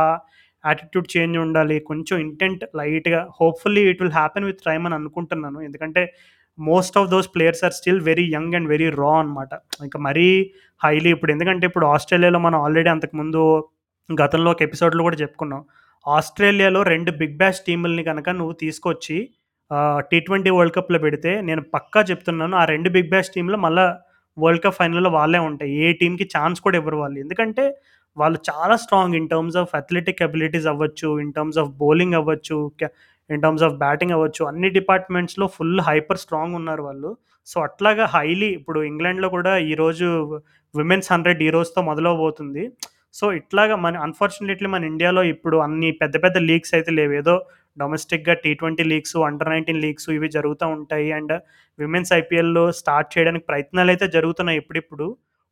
[0.67, 1.77] యాటిట్యూడ్ చేంజ్ ఉండాలి.
[1.89, 5.61] కొంచెం ఇంటెంట్ లైట్‌గా hopefully it will happen with time అని అనుకుంటున్నాను.
[5.63, 6.03] ఎందుకంటే
[6.59, 9.53] most of those players are still very young and very raw అనమాట.
[9.85, 10.29] ఇంక మరీ
[10.81, 13.43] హైలీ ఇప్పుడు ఎందుకంటే ఇప్పుడు ఆస్ట్రేలియాలో మనం ఆల్రెడీ అంతకుముందు
[14.09, 15.63] గతంలో ఒక ఎపిసోడ్‌లో కూడా చెప్పుకున్నాం.
[16.05, 19.17] ఆస్ట్రేలియాలో రెండు బిగ్ బ్యాష్ టీముల్ని కనుక నువ్వు తీసుకొచ్చి
[20.11, 22.55] టీ ట్వెంటీ వరల్డ్ కప్‌లో పెడితే నేను పక్కా చెప్తున్నాను.
[22.57, 23.85] ఆ రెండు బిగ్ బ్యాష్ టీంలో మళ్ళీ
[24.37, 25.73] వరల్డ్ కప్ ఫైనల్‌లో వాళ్ళే ఉంటాయి.
[25.81, 27.19] ఏ టీమ్‌కి ఛాన్స్ కూడా ఇవ్వరు వాళ్ళు.
[27.21, 27.65] ఎందుకంటే
[28.17, 32.59] వాళ్ళు చాలా strong in terms of athletic abilities అవ్వచ్చు, ఇన్ టర్మ్స్ ఆఫ్ బౌలింగ్ అవ్వచ్చు,
[33.31, 34.43] ఇన్ టర్మ్స్ ఆఫ్ బ్యాటింగ్ అవ్వచ్చు.
[34.47, 37.11] అన్ని డిపార్ట్‌మెంట్స్‌లో ఫుల్ హైపర్ స్ట్రాంగ్ ఉన్నారు వాళ్ళు.
[37.47, 40.07] సో, అట్లాగా హైలీ ఇప్పుడు ఇంగ్లాండ్‌లో కూడా ఈరోజు
[40.75, 42.63] విమెన్స్ 100 ఈ రోజుతో మొదలవబోతుంది.
[43.15, 47.13] సో, ఇట్లాగా మన అన్‌ఫార్చునేట్‌లీ మన ఇండియాలో ఇప్పుడు అన్ని పెద్ద పెద్ద లీగ్స్ అయితే లేవు.
[47.21, 47.35] ఏదో
[47.77, 51.09] డొమెస్టిక్‌గా T twenty leagues, under 19 leagues ఇవి జరుగుతూ ఉంటాయి.
[51.19, 51.35] అండ్
[51.79, 55.07] విమెన్స్ ఐపీఎల్లో స్టార్ట్ చేయడానికి ప్రయత్నాలు అయితే జరుగుతున్నాయి ఇప్పుడిప్పుడు.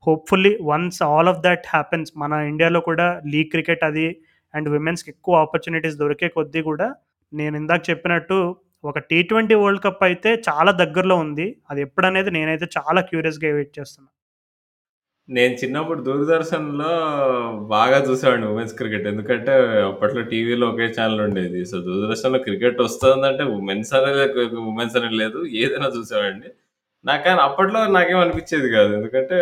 [0.04, 4.06] Hopefully once all of that happens మన ఇండియాలో కూడా లీగ్ క్రికెట్ అది
[4.54, 6.88] అండ్ విమెన్స్‌కి ఎక్కువ ఆపర్చునిటీస్ దొరికే కొద్దీ కూడా
[7.32, 8.38] నేను ఇందాక చెప్పినట్టు
[8.84, 11.46] ఒక టీ ట్వెంటీ వరల్డ్ కప్ అయితే చాలా దగ్గరలో ఉంది.
[11.70, 14.10] అది ఎప్పుడనేది నేనైతే చాలా క్యూరియస్‌గా వెయిట్ చేస్తున్నాను
[15.28, 16.88] నేను చిన్నప్పుడు దూరదర్శన్‌లో
[17.70, 19.06] బాగా చూసేవాడిని ఉమెన్స్ క్రికెట్.
[19.06, 19.52] ఎందుకంటే
[19.86, 21.60] అప్పట్లో టీవీలో ఒకే ఛానల్ ఉండేది.
[21.64, 24.24] సో, దూరదర్శన్‌లో క్రికెట్ వస్తుందంటే ఉమెన్స్ అనేది
[24.66, 25.40] ఉమెన్స్ అనేది లేదు.
[25.62, 26.50] ఏదైనా చూసేవాడిని.
[27.04, 28.90] నాకు కానీ అప్పట్లో నాకేం అనిపించేది కాదు.
[28.98, 29.38] ఎందుకంటే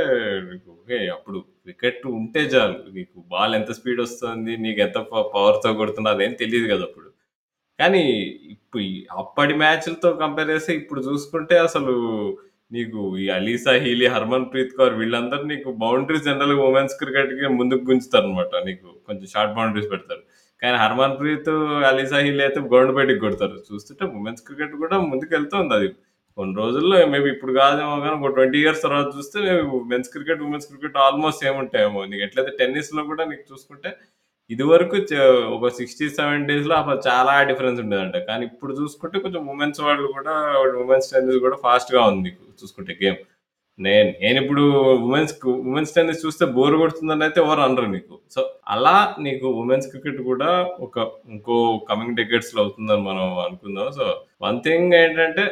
[0.74, 0.98] ఓకే.
[1.16, 1.38] అప్పుడు
[1.68, 2.78] వికెట్ ఉంటే చాలు.
[2.96, 7.08] నీకు బాల్ ఎంత స్పీడ్ వస్తుంది, నీకు ఎంత ప పవర్‌తో కొడుతున్నా అదేం తెలియదు కదా అప్పుడు.
[7.78, 8.02] కానీ
[8.54, 8.84] ఇప్పుడు
[9.22, 11.94] అప్పటి మ్యాచ్‌లతో కంపేర్ చేస్తే ఇప్పుడు చూసుకుంటే అసలు
[12.70, 18.52] నీకు ఈ Alyssa Healy, Harmanpreet Kaur వీళ్ళందరూ నీకు బౌండరీస్ జనరల్‌గా ఉమెన్స్ క్రికెట్‌కి ముందుకు గుంజుతారనమాట.
[18.68, 20.22] నీకు కొంచెం షార్ట్ బౌండరీస్ పెడతారు.
[20.62, 21.50] కానీ హర్మన్ ప్రీత్,
[21.90, 23.56] అలీసా హీలీ అయితే గ్రౌండ్ బయటికి కొడతారు.
[23.68, 25.90] చూస్తుంటే ఉమెన్స్ క్రికెట్ కూడా ముందుకు వెళ్తుంది అది.
[26.38, 29.38] కొన్ని రోజుల్లో మేబీ ఇప్పుడు కాదేమో కానీ ఒక 20 ఇయర్స్ తర్వాత చూస్తే
[29.90, 32.00] men's cricket, women's cricket almost same ఉంటాయేమో.
[32.04, 33.90] నీకు ఎట్లయితే టెన్నిస్‌లో కూడా నీకు చూసుకుంటే
[34.50, 35.18] ఇదివరకు వరకు
[35.56, 38.16] ఒక 60, 70స్‌లో అప్పుడు చాలా డిఫరెన్స్ ఉండేదంట.
[38.28, 40.34] కానీ ఇప్పుడు చూసుకుంటే కొంచెం ఉమెన్స్ వాళ్ళు కూడా
[40.84, 43.20] ఉమెన్స్ టెన్నిస్ కూడా ఫాస్ట్‌గా ఉంది చూసుకుంటే గేమ్.
[43.78, 44.62] నేను నేనిప్పుడు
[45.04, 48.14] ఉమెన్స్‌కు ఉమెన్స్ టెన్నిస్ చూస్తే బోర్ కొడుతుందని అయితే ఎవరు అనరు నీకు.
[48.30, 50.50] సో, అలా నీకు ఉమెన్స్ క్రికెట్ కూడా
[50.80, 50.96] ఒక
[51.30, 51.56] ఇంకో
[51.90, 53.88] కమింగ్ డెకేడ్స్‌లో అవుతుందని మనం అనుకుందాం.
[53.90, 54.06] సో,
[54.42, 55.44] వన్ థింగ్ ఏంటంటే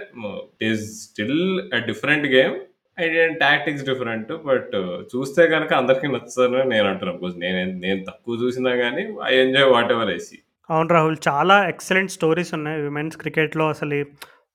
[0.54, 1.40] it is still
[1.72, 2.56] a different game.
[2.98, 4.32] And tactics different.
[4.46, 4.74] But
[5.12, 10.12] చూస్తే కనుక అందరికీ నచ్చుతారని నేను అంటున్నాను బికాజ్ నేను నేను తక్కువ చూసినా కానీ I enjoy whatever
[10.12, 10.36] I see.
[10.68, 11.16] అవును రాహుల్.
[11.28, 13.98] చాలా ఎక్సలెంట్ స్టోరీస్ ఉన్నాయి విమెన్స్ క్రికెట్‌లో అసలు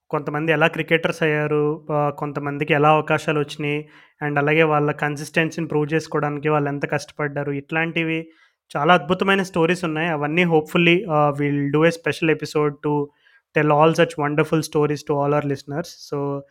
[0.10, 3.90] కొంతమంది ఎలా క్రికెటర్స్ అయ్యారు, కొంతమందికి ఎలా అవకాశాలు వచ్చినాయి
[4.22, 7.52] అండ్ అలాగే వాళ్ళ కన్సిస్టెన్సీని ప్రూవ్ చేసుకోవడానికి వాళ్ళు ఎంత కష్టపడ్డారు.
[7.52, 8.28] ఇట్లాంటివి
[8.78, 10.10] చాలా అద్భుతమైన స్టోరీస్ ఉన్నాయి.
[10.10, 13.10] అవన్నీ hopefully will do a special episode to
[13.56, 15.96] tell all such wonderful stories to all our listeners.
[16.00, 16.44] So,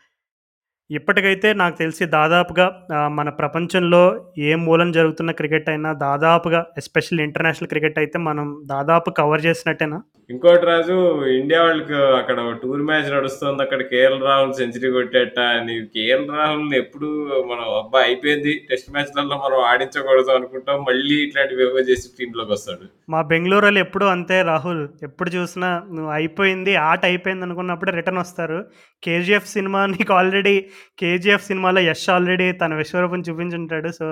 [0.90, 2.64] ఇప్పటికైతే నాకు తెలిసి దాదాపుగా
[3.10, 4.00] మన ప్రపంచంలో
[4.40, 9.98] ఏ మూలన జరుగుతున్న క్రికెట్ అయినా దాదాపుగా ఎస్పెషల్లీ ఇంటర్నేషనల్ క్రికెట్ అయితే మనం దాదాపు కవర్ చేసినట్టేనా?
[10.30, 10.94] ఇంకోటి రాజు
[11.38, 13.60] ఇండియా వాళ్ళకి అక్కడ టూర్ మ్యాచ్ నడుస్తుంది.
[13.64, 15.38] అక్కడ కేఎల్ రాహుల్ సెంచరీ కొట్టేట.
[15.66, 17.08] నీకు కేఎల్ రాహుల్‌ని ఎప్పుడు
[17.50, 17.98] మనం అబ్బా!
[18.00, 20.78] అయిపోయింది టెస్ట్ మ్యాచ్‌లలో మనం ఆడించకూడదు అనుకుంటాం.
[20.88, 22.86] మళ్ళీ ఇట్లాంటివేవో చేసి టీమ్‌లోకొస్తాడు.
[23.08, 24.82] మా బెంగుళూరోళ్ళు ఎప్పుడూ అంతే రాహుల్.
[25.02, 28.58] ఎప్పుడు చూసినా నువ్వు అయిపోయింది, ఆట అయిపోయింది అనుకున్నప్పుడే రిటర్న్ వస్తారు.
[29.02, 30.56] కేజీఎఫ్ సినిమా నీకు ఆల్రెడీ
[30.98, 33.90] కేజీఎఫ్ సినిమాలో యష్ ఆల్రెడీ తన విశ్వరూపం చూపించుంటాడు.
[33.98, 34.06] సో,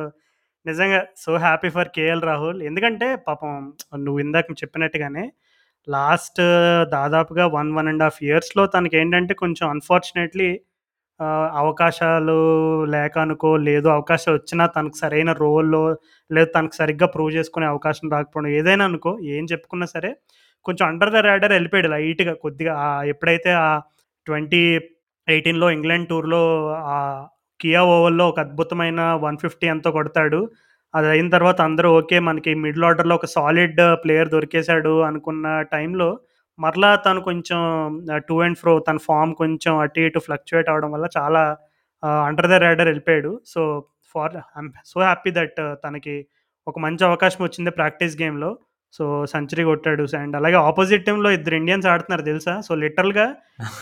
[0.67, 2.61] నిజంగా so happy for KL Rahul.
[2.69, 3.53] ఎందుకంటే పాపం
[4.05, 5.25] నువ్వు ఇందాక చెప్పినట్టుగానే
[5.89, 6.41] లాస్ట్
[6.95, 10.51] దాదాపుగా 1, 1 ½ ఇయర్స్‌లో తనకి ఏంటంటే కొంచెం అన్‌ఫార్చునేట్‌లీ
[11.61, 12.37] అవకాశాలు
[12.95, 15.83] లేక అనుకో, లేదు అవకాశం వచ్చినా తనకు సరైన రోల్‌లో
[16.31, 20.11] లేదు తనకు సరిగ్గా ప్రూవ్ చేసుకునే అవకాశం రాకపోవడం ఏదైనా అనుకో, ఏం చెప్పుకున్నా సరే
[20.67, 22.75] కొంచెం అండర్ ద రాడర్ వెళ్ళిపోయాడు లైట్‌గా కొద్దిగా
[23.13, 23.69] ఎప్పుడైతే ఆ
[25.29, 26.43] 2018లో ఇంగ్లాండ్ టూర్‌లో
[27.61, 30.41] కియా ఓవర్లో ఒక అద్భుతమైన 150 ఎంతో కొడతాడు.
[30.95, 32.17] అది అయిన తర్వాత అందరూ ఓకే.
[32.21, 36.09] మనకి మిడిల్ ఆర్డర్‌లో ఒక సాలిడ్ ప్లేయర్ దొరికేశాడు అనుకున్న టైంలో
[36.59, 37.61] మరలా తను కొంచెం
[38.29, 41.43] టూ అండ్ ఫ్రో తన ఫార్మ్ కొంచెం అటు ఇటు ఫ్లక్చుయేట్ అవ్వడం వల్ల చాలా
[42.27, 43.61] అండర్ ద రైడర్ వెళ్ళిపోయాడు so,
[44.15, 45.55] far I'm so happy that
[45.85, 46.15] తనకి
[46.67, 48.51] ఒక మంచి అవకాశం వచ్చింది ప్రాక్టీస్ గేమ్‌లో.
[48.95, 50.05] సో, సెంచరీ కొట్టాడు.
[50.19, 52.55] అండ్ అలాగే అపోజిట్ టీమ్‌లో ఇద్దరు ఇండియన్స్ ఆడుతున్నారు తెలుసా?
[52.61, 53.27] సో, లిటరల్‌గా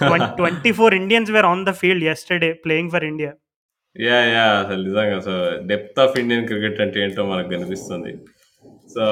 [0.02, 0.66] ట్వెన్ 24
[1.00, 3.30] Indians were on the field yesterday playing for India.
[3.96, 4.28] Yeah!
[4.34, 4.56] Yeah!
[4.62, 5.34] అసలు నిజంగా so,
[5.70, 8.12] depth of Indian cricket అంటే ఏంటో మనకు కనిపిస్తుంది.
[8.94, 9.04] సో,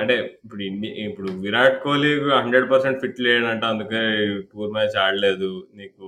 [0.00, 2.10] అంటే ఇప్పుడు ఇండి ఇప్పుడు విరాట్ కోహ్లీ
[2.44, 3.64] 100% ఫిట్ లేడంట.
[3.72, 4.02] అందుకే
[4.50, 5.50] టూర్ మ్యాచ్ ఆడలేదు.
[5.74, 6.04] నీకు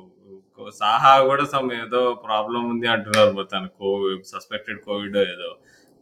[0.79, 3.33] సాహా కూడా సమ్ ఏదో ప్రాబ్లమ్ ఉంది అంటున్నారు.
[3.33, 5.51] మరి తనకు కోవి సస్పెక్టెడ్ కోవిడో ఏదో.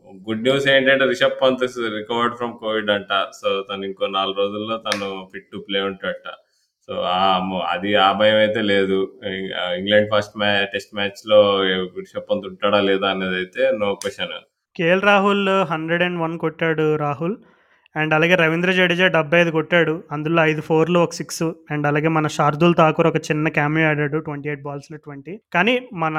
[0.07, 1.63] గుడ్ న్యూస్ ఏంటంటే Rishabh Pant
[1.95, 3.13] recovered from covid అంట.
[3.43, 6.29] సో, తను ఇంకో నాలుగు రోజుల్లో తను ఫిట్ టు ప్లే ఉంటాడట.
[6.89, 8.99] సో, ఆ అది ఆ భయం అయితే లేదు.
[9.79, 11.41] ఇంగ్లాండ్ ఫస్ట్ మ్యాచ్ టెస్ట్ మ్యాచ్‌లో
[11.99, 14.37] రిషబ్ పంత్ ఉంటాడా లేదా అనేది అయితే నో క్వశ్చన్
[14.77, 17.37] కేఎల్ రాహుల్ 101 కొట్టాడు రాహుల్.
[17.97, 19.95] అండ్ అలాగే రవీంద్ర జడేజా 75 కొట్టాడు.
[20.15, 21.47] అందులో 5 ఫోర్‌లు, ఒక సిక్సు.
[21.73, 25.35] అండ్ అలాగే మన శార్దూల్ ఠాకూర్ ఒక చిన్న క్యామియో ఆడాడు 28 బాల్స్‌లో 20.
[25.55, 26.17] కానీ మన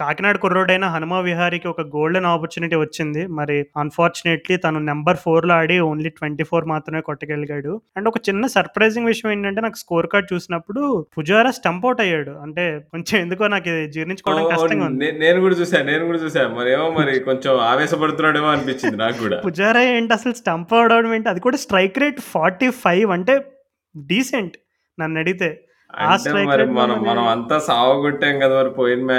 [0.00, 3.22] కాకినాడ కుర్రోడైన హనుమ విహారీకి ఒక గోల్డెన్ ఆపర్చునిటీ వచ్చింది.
[3.38, 6.38] మరి అన్‌ఫార్చునేట్‌లీ తను నంబర్ 4లో ఆడి ఓన్లీ 24
[6.72, 7.74] మాత్రమే కొట్టగలిగాడు.
[7.96, 10.82] అండ్ ఒక చిన్న సర్ప్రైజింగ్ విషయం ఏంటంటే నాకు స్కోర్ కార్డ్ చూసినప్పుడు
[11.16, 12.34] పుజారా స్టంప్ ఔట్ అయ్యాడు.
[12.44, 14.44] అంటే కొంచెం ఎందుకో నాకు ఇది జీర్ణించుకోవడం!
[14.52, 15.08] కష్టంగా ఉంది.
[15.22, 15.78] నేను కూడా చూసా.
[15.88, 16.42] నేను కూడా చూసా.
[16.58, 19.38] మరేమో మరి కొంచెం ఆవేశపడుతున్నాడేమో అనిపించింది నాకు కూడా.
[19.48, 21.32] పుజారా ఏంటి అసలు స్టంప్ అవడం ఏంటి?
[21.32, 23.36] అది కూడా స్ట్రైక్ రేట్ 45 అంటే
[23.94, 24.56] డీసెంట్
[24.98, 25.50] నన్నడిగితే.
[25.94, 28.54] ఆ అంటే స్ట్రైక్ మరి రేట్‌లో మనం మనం అంతా సావగొట్టాం కదా!
[28.58, 29.14] మరి పోయిన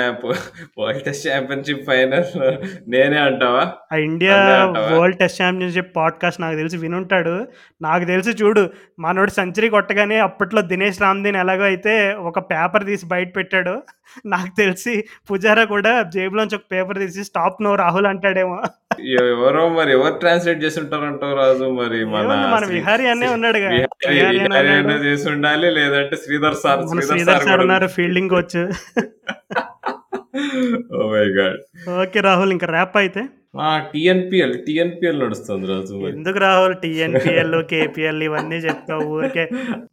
[0.78, 2.50] వరల్డ్ టెస్ట్ ఛాంపియన్‌షిప్ ఫైనల్‌లో
[2.94, 3.64] నేనే అంటావా?
[3.94, 4.84] ఆ ఇండియా నన్నే?
[4.94, 7.34] వరల్డ్ టెస్ట్ ఛాంపియన్‌షిప్ పాడ్‌కాస్ట్ నాకు తెలిసి వినుంటాడు.
[7.82, 8.64] నాకు తెలిసి చూడు
[9.00, 11.96] మనోడు సెంచరీ కొట్టగానే అప్పట్లో దినేష్ రామ్‌దీన్ ఎలాగో అయితే
[12.30, 13.76] ఒక పేపర్ తీసి బయట పెట్టాడో
[14.28, 14.96] నాకు తెలిసి
[15.30, 18.60] పుజారా కూడా జేబులోంచి ఒక పేపర్ తీసి స్టాప్ నో రాహుల్ అంటాడేమో.
[19.24, 21.68] ఎవరో మరి ఎవరు ట్రాన్స్‌లేట్ చేసి ఉంటారంటావు రాజు?
[21.78, 23.70] మరి మన విహారీ అన్నే శ్రీ ఉన్నాడుగా.
[24.10, 25.04] విహారీ ఉన్నాడు.
[25.06, 25.70] చేసి ఉండాలి.
[25.72, 28.60] లేదంటే శ్రీధర్ సార్ శ్రీధర్ సార్ ఉన్నారు fielding coach.
[30.34, 31.62] Oh my god
[32.02, 33.22] okay Rahul ఇంకా ర్యాప్ అయితే?
[33.94, 36.76] టిఎన్పిఎల్ టిఎన్పిఎల్ నడుస్తుంది రాజు ఎందుకు రాహుల్?
[36.84, 39.46] టీఎన్పిఎల్ కేపిఎల్ ఇవన్నీ చెప్తావు ఊరికే.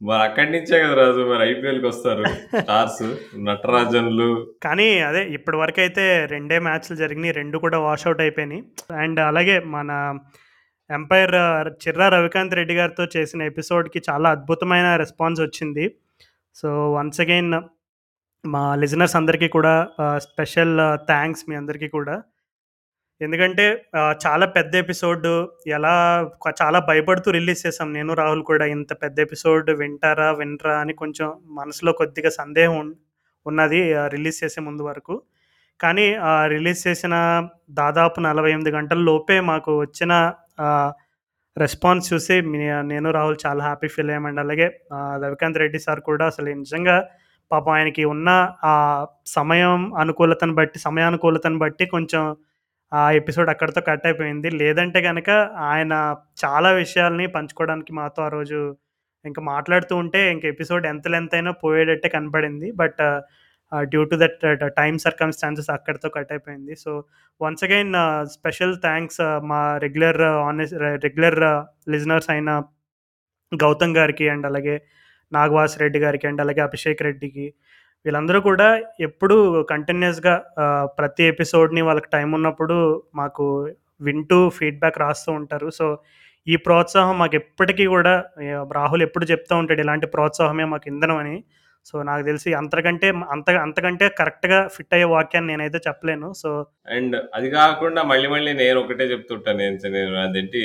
[0.08, 2.24] మరి అక్కడి నుంచే కదా రాజు మరి ఐపీఎల్కి వస్తారు.
[2.60, 3.02] స్టార్స్
[3.48, 4.28] నటరాజన్లు.
[4.62, 8.62] కానీ అదే ఇప్పటి వరకు అయితే రెండే మ్యాచ్లు జరిగినాయి రెండు కూడా వాషౌట్ అయిపోయినాయి.
[9.04, 9.90] అండ్ అలాగే మన
[10.90, 11.36] ఎంపైర్
[11.82, 15.86] చిర్రా రవికాంత్ రెడ్డి గారితో చేసిన ఎపిసోడ్కి చాలా అద్భుతమైన రెస్పాన్స్ వచ్చింది.
[16.56, 17.52] సో వన్స్ అగైన్
[18.44, 19.72] మా లిజనర్స్ అందరికీ కూడా
[20.16, 20.74] స్పెషల్
[21.06, 22.16] థ్యాంక్స్ మీ అందరికీ కూడా.
[23.20, 23.64] ఎందుకంటే
[24.26, 25.26] చాలా పెద్ద ఎపిసోడ్
[25.68, 25.94] ఎలా
[26.62, 31.92] చాలా భయపడుతూ రిలీజ్ చేసాం నేను రాహుల్ కూడా ఇంత పెద్ద ఎపిసోడ్ వింటారా వినరా అని కొంచెం మనసులో
[31.92, 32.94] కొద్దిగా సందేహం ఉన్-
[33.46, 35.14] ఉన్నది రిలీజ్ చేసే ముందు వరకు.
[35.80, 36.06] కానీ
[36.46, 37.14] రిలీజ్ చేసిన
[37.70, 40.12] దాదాపు నలభై ఎనిమిది గంటల లోపే మాకు వచ్చిన
[41.56, 42.34] రెస్పాన్స్ చూసి
[42.84, 44.40] నేను రాహుల్ చాలా హ్యాపీ ఫీల్ అయ్యామండి.
[44.40, 44.66] అలాగే
[45.24, 46.96] రవికాంత్ రెడ్డి సార్ కూడా అసలు నిజంగా
[47.52, 48.28] పాపం ఆయనకి ఉన్న
[48.64, 48.74] ఆ
[49.26, 52.36] సమయం అనుకూలతను బట్టి సమయానుకూలతను బట్టి కొంచెం
[52.92, 54.50] ఆ ఎపిసోడ్ అక్కడితో కట్ అయిపోయింది.
[54.50, 55.30] లేదంటే కనుక
[55.72, 55.94] ఆయన
[56.44, 58.76] చాలా విషయాల్ని పంచుకోవడానికి మాతో ఆ రోజు
[59.24, 63.00] ఇంకా మాట్లాడుతూ ఉంటే ఇంక ఎపిసోడ్ ఎంత లెంత్ అయినా పోయేటట్టే కనపడింది but
[63.72, 64.44] due to that
[64.76, 66.76] time circumstances అక్కడితో కట్ అయిపోయింది.
[66.76, 66.90] So
[67.40, 67.94] once again
[68.24, 71.38] special thanks మా రెగ్యులర్ ఆనెస్ రెగ్యులర్
[71.90, 72.50] లిజనర్స్ అయిన
[73.52, 74.76] గౌతమ్ గారికి అండ్ అలాగే
[75.32, 77.46] నాగవాస్ రెడ్డి గారికి అండ్ అలాగే అభిషేక్ రెడ్డికి
[78.04, 78.68] వీళ్ళందరూ కూడా
[79.00, 80.34] ఎప్పుడూ కంటిన్యూస్గా
[80.98, 83.44] ప్రతి ఎపిసోడ్ని వాళ్ళకి టైం ఉన్నప్పుడు మాకు
[84.00, 85.70] వింటూ ఫీడ్బ్యాక్ రాస్తూ ఉంటారు.
[85.70, 85.98] సో
[86.46, 88.24] ఈ ప్రోత్సాహం మాకు ఎప్పటికీ కూడా
[88.74, 91.44] రాహుల్ ఎప్పుడు చెప్తూ ఉంటాడు ఇలాంటి ప్రోత్సాహమే మాకు ఇంధనం అని.
[91.86, 96.32] సో నాకు తెలిసి అంతకంటే అంత అంతకంటే కరెక్ట్గా ఫిట్ అయ్యే వాక్యాన్ని నేనైతే చెప్పలేను.
[96.32, 100.62] సో అండ్ అది కాకుండా మళ్ళీ మళ్ళీ నేను ఒకటే చెప్తుంటాను నేను నేను అదేంటి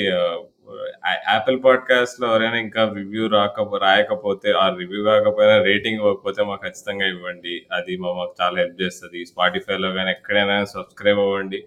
[1.32, 7.66] యాపిల్ పాడ్కాస్ట్లో ఎవరైనా ఇంకా రివ్యూ రాక రాయకపోతే ఆ రివ్యూ కాకపోయినా రేటింగ్ ఇవ్వకపోతే మాకు ఖచ్చితంగా ఇవ్వండి.
[7.72, 9.26] అది మా మాకు చాలా హెల్ప్ చేస్తుంది.
[9.26, 11.64] స్పాటిఫైలో కానీ ఎక్కడైనా సబ్స్క్రైబ్ అవ్వండి.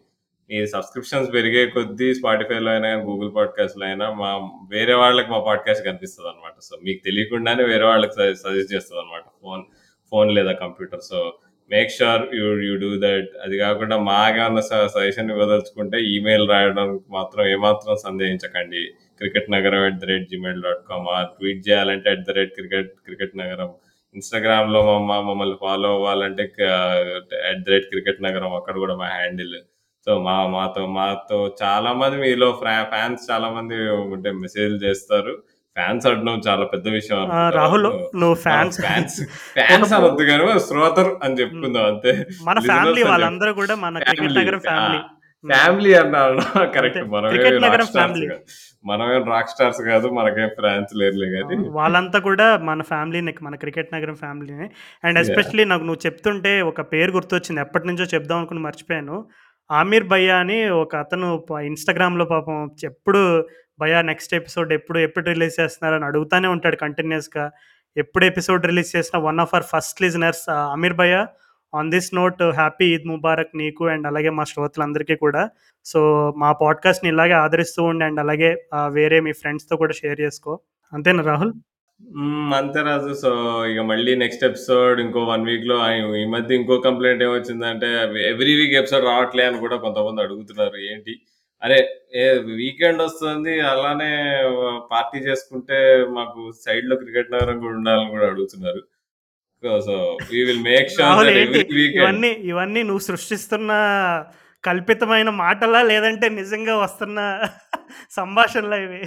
[0.52, 6.30] ఈ సబ్స్క్రిప్షన్స్ పెరిగే కొద్దీ స్పాటిఫైలో అయినా గూగుల్ పాడ్కాస్ట్లో అయినా మా వేరే వాళ్ళకి మా పాడ్కాస్ట్ కనిపిస్తుంది
[6.30, 9.64] అనమాట సో మీకు తెలియకుండానే వేరే వాళ్ళకి సజెస్ట్ చేస్తుంది అనమాట ఫోన్
[10.12, 11.34] ఫోన్ లేదా computer so
[11.72, 14.62] make sure you you do that అది కాకుండా మాకేమన్నా
[14.96, 18.82] సజెషన్ ఇవ్వదలుచుకుంటే ఈమెయిల్ రాయడానికి మాత్రం ఏమాత్రం సందేహించకండి.
[19.20, 22.92] Cricket Nagaram at the rate gmail dot com ఆ ట్వీట్ చేయాలంటే at the rate cricket
[23.06, 23.70] cricket Nagaram
[24.16, 26.44] ఇన్స్టాగ్రామ్లో మమ్మ మమ్మల్ని ఫాలో అవ్వాలంటే
[27.52, 29.58] ఎట్ ద రేట్ క్రికెట్ నగరం అక్కడ కూడా మా హ్యాండిల్
[30.08, 32.48] సో మా మాతో మాతో చాలా మంది మీలో
[32.94, 33.78] ఫ్యాన్స్ చాలా మంది
[34.16, 35.34] అంటే మెసేజ్ చేస్తారు.
[35.78, 37.50] ఫ్యాన్స్ అనడం చాలా పెద్ద విషయం.
[37.50, 38.82] రాహుల్ నువ్వు ఫ్యాన్స్.
[38.82, 39.22] ఫ్యాన్స్.
[39.54, 42.26] ఫ్యాన్స్ అనొద్దు కానీ శ్రోతరు అని చెప్పుకుందాం అంతే.
[42.44, 44.34] మన ఫ్యామిలీ వాళ్ళందరూ కూడా మన క్రికెట్.
[44.34, 45.00] నగరం ఫ్యామిలీ.
[45.54, 47.04] ఫ్యామిలీ అన్నాడు కరెక్ట్.
[47.08, 48.22] మనమే నగరం రాక్ స్టార్స్.
[48.86, 51.70] మనమేం రాక్ స్టార్స్ కాదు మనకేం ఫ్యాన్స్ లేరులే కానీ.
[51.70, 54.70] వాళ్ళంతా కూడా మన ఫ్యామిలీని మన క్రికెట్ నగరం ఫ్యామిలీనే
[55.04, 57.62] అండ్ ఎస్పెషలీ నాకు నువ్వు చెప్తుంటే ఒక పేరు గుర్తొచ్చింది.
[57.62, 59.26] ఎప్పటి నుంచో చెప్దాం అనుకుని మర్చిపోయాను.
[59.72, 63.48] ఆమీర్ భయ్యా అని ఒక అతను ఇన్స్టాగ్రామ్లో పాపం ఎప్పుడు
[63.80, 67.52] భయా నెక్స్ట్ ఎపిసోడ్ ఎప్పుడు ఎప్పుడు రిలీజ్ చేస్తున్నారని అడుగుతానే ఉంటాడు కంటిన్యూస్గా
[67.98, 71.26] ఎప్పుడు ఎపిసోడ్ రిలీజ్ చేసిన one of our first listeners Aamir భయ్య
[71.76, 75.50] on this note happy Eid Mubarak నీకు అండ్ అలాగే మా శ్రోతలందరికీ కూడా.
[75.86, 80.60] సో మా పాడ్కాస్ట్ని ఇలాగే ఆదరిస్తూ ఉండి అండ్ అలాగే వేరే మీ ఫ్రెండ్స్తో కూడా షేర్ చేసుకో.
[80.94, 81.54] అంతేనా రాహుల్?
[82.56, 83.14] అంతే రాజు.
[83.14, 83.32] సో
[83.66, 85.78] ఇక మళ్ళీ నెక్స్ట్ ఎపిసోడ్ ఇంకో వన్ వీక్లో
[86.16, 87.88] ఈ మధ్య ఇంకో కంప్లైంట్ ఏమొచ్చిందంటే
[88.30, 90.78] ఎవ్రీ వీక్ ఎపిసోడ్ రావట్లే అని కూడా కొంతమంది అడుగుతున్నారు.
[90.78, 91.22] ఏంటి?
[91.62, 91.78] అరే
[92.16, 92.24] ఏ
[92.60, 94.12] వీకెండ్ వస్తుంది అలానే
[94.92, 95.78] పార్టీ చేసుకుంటే
[96.18, 98.82] మాకు సైడ్లో క్రికెట్ నగరం కూడా ఉండాలని కూడా అడుగుతున్నారు.
[99.84, 99.96] So
[100.32, 101.30] we will make sure
[101.98, 103.72] ఇవన్నీ ఇవన్నీ నువ్వు సృష్టిస్తున్న
[104.64, 107.20] కల్పితమైన మాటలా లేదంటే నిజంగా వస్తున్న
[108.12, 109.02] సంభాషణలా ఇవి?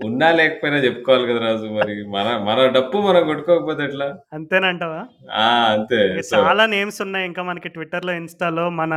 [0.00, 4.06] ఉన్నా లేకపోయినా చెప్పుకోవాలి కదా రాజు మరి మన మన డప్పు మనం కొట్టుకోకపోతే ఎట్లా?
[4.32, 5.00] అంతేనంటావా
[5.32, 6.22] ఆ అంతే.
[6.22, 8.94] సో చాలా నేమ్స్ ఉన్నాయి ఇంకా మనకి ట్విట్టర్లో ఇన్స్టాలో మన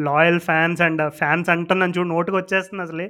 [0.00, 3.06] లాయల్ ఫ్యాన్స్ అండ్ ఫ్యాన్స్ అంటున్నాను చూడు నోటుకు వచ్చేస్తుంది అసలు.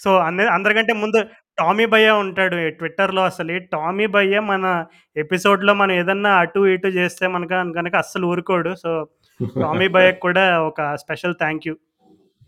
[0.00, 1.20] సో అందరి అందరికంటే ముందు
[1.58, 3.58] టామీ భయ్య ఉంటాడు ట్విట్టర్లో అసలు.
[3.72, 4.84] టామీ భయ్య మన
[5.16, 8.74] ఎపిసోడ్లో మనం ఏదన్నా అటు ఇటు చేస్తే మనక కనుక అస్సలు ఊరుకోడు.
[8.74, 8.90] సో
[9.60, 11.74] టామీ భయ్యకు కూడా ఒక special thank you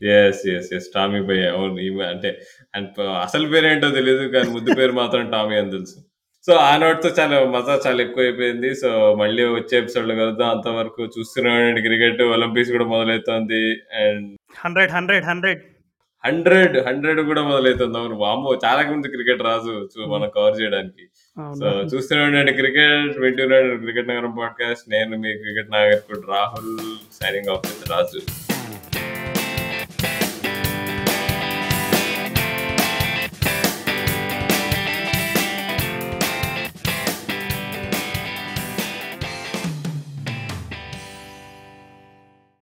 [0.02, 1.80] yes yes yes Tommy భయ్య అవును.
[1.80, 2.40] ఈమె అంటే
[2.74, 6.04] అండ్ అసలు పేరు ఏంటో తెలియదు కానీ ముద్దు పేరు మాత్రం టామీ అని తెలుసు.
[6.46, 10.50] సో ఆ note తో చాలా మజా చాలా ఎక్కువ అయిపోయింది సో మళ్ళీ వచ్చే ఎపిసోడ్లో కలుద్దాం.
[10.50, 13.70] అంతవరకు చూస్తున్నాం క్రికెట్ ఒలింపిక్స్ కూడా మొదలవుతోంది.
[13.72, 15.60] And hundred hundred hundred.
[16.26, 17.98] Hundred hundred కూడా మొదలవుతుంది.
[17.98, 21.08] అవును వామ్మో చాలా మంది క్రికెట్ రాజు చూ- మనం కవర్ చేయడానికి.
[21.36, 24.90] సో అవును చూస్తూనే క్రికెట్ వింటూనే క్రికెట్ నగరం పాడ్కాస్ట్.
[24.90, 26.78] నేను మీ క్రికెట్ నాయకుడు రాహుల్
[27.22, 28.20] సైనింగ్ ఆఫ్ రాజు.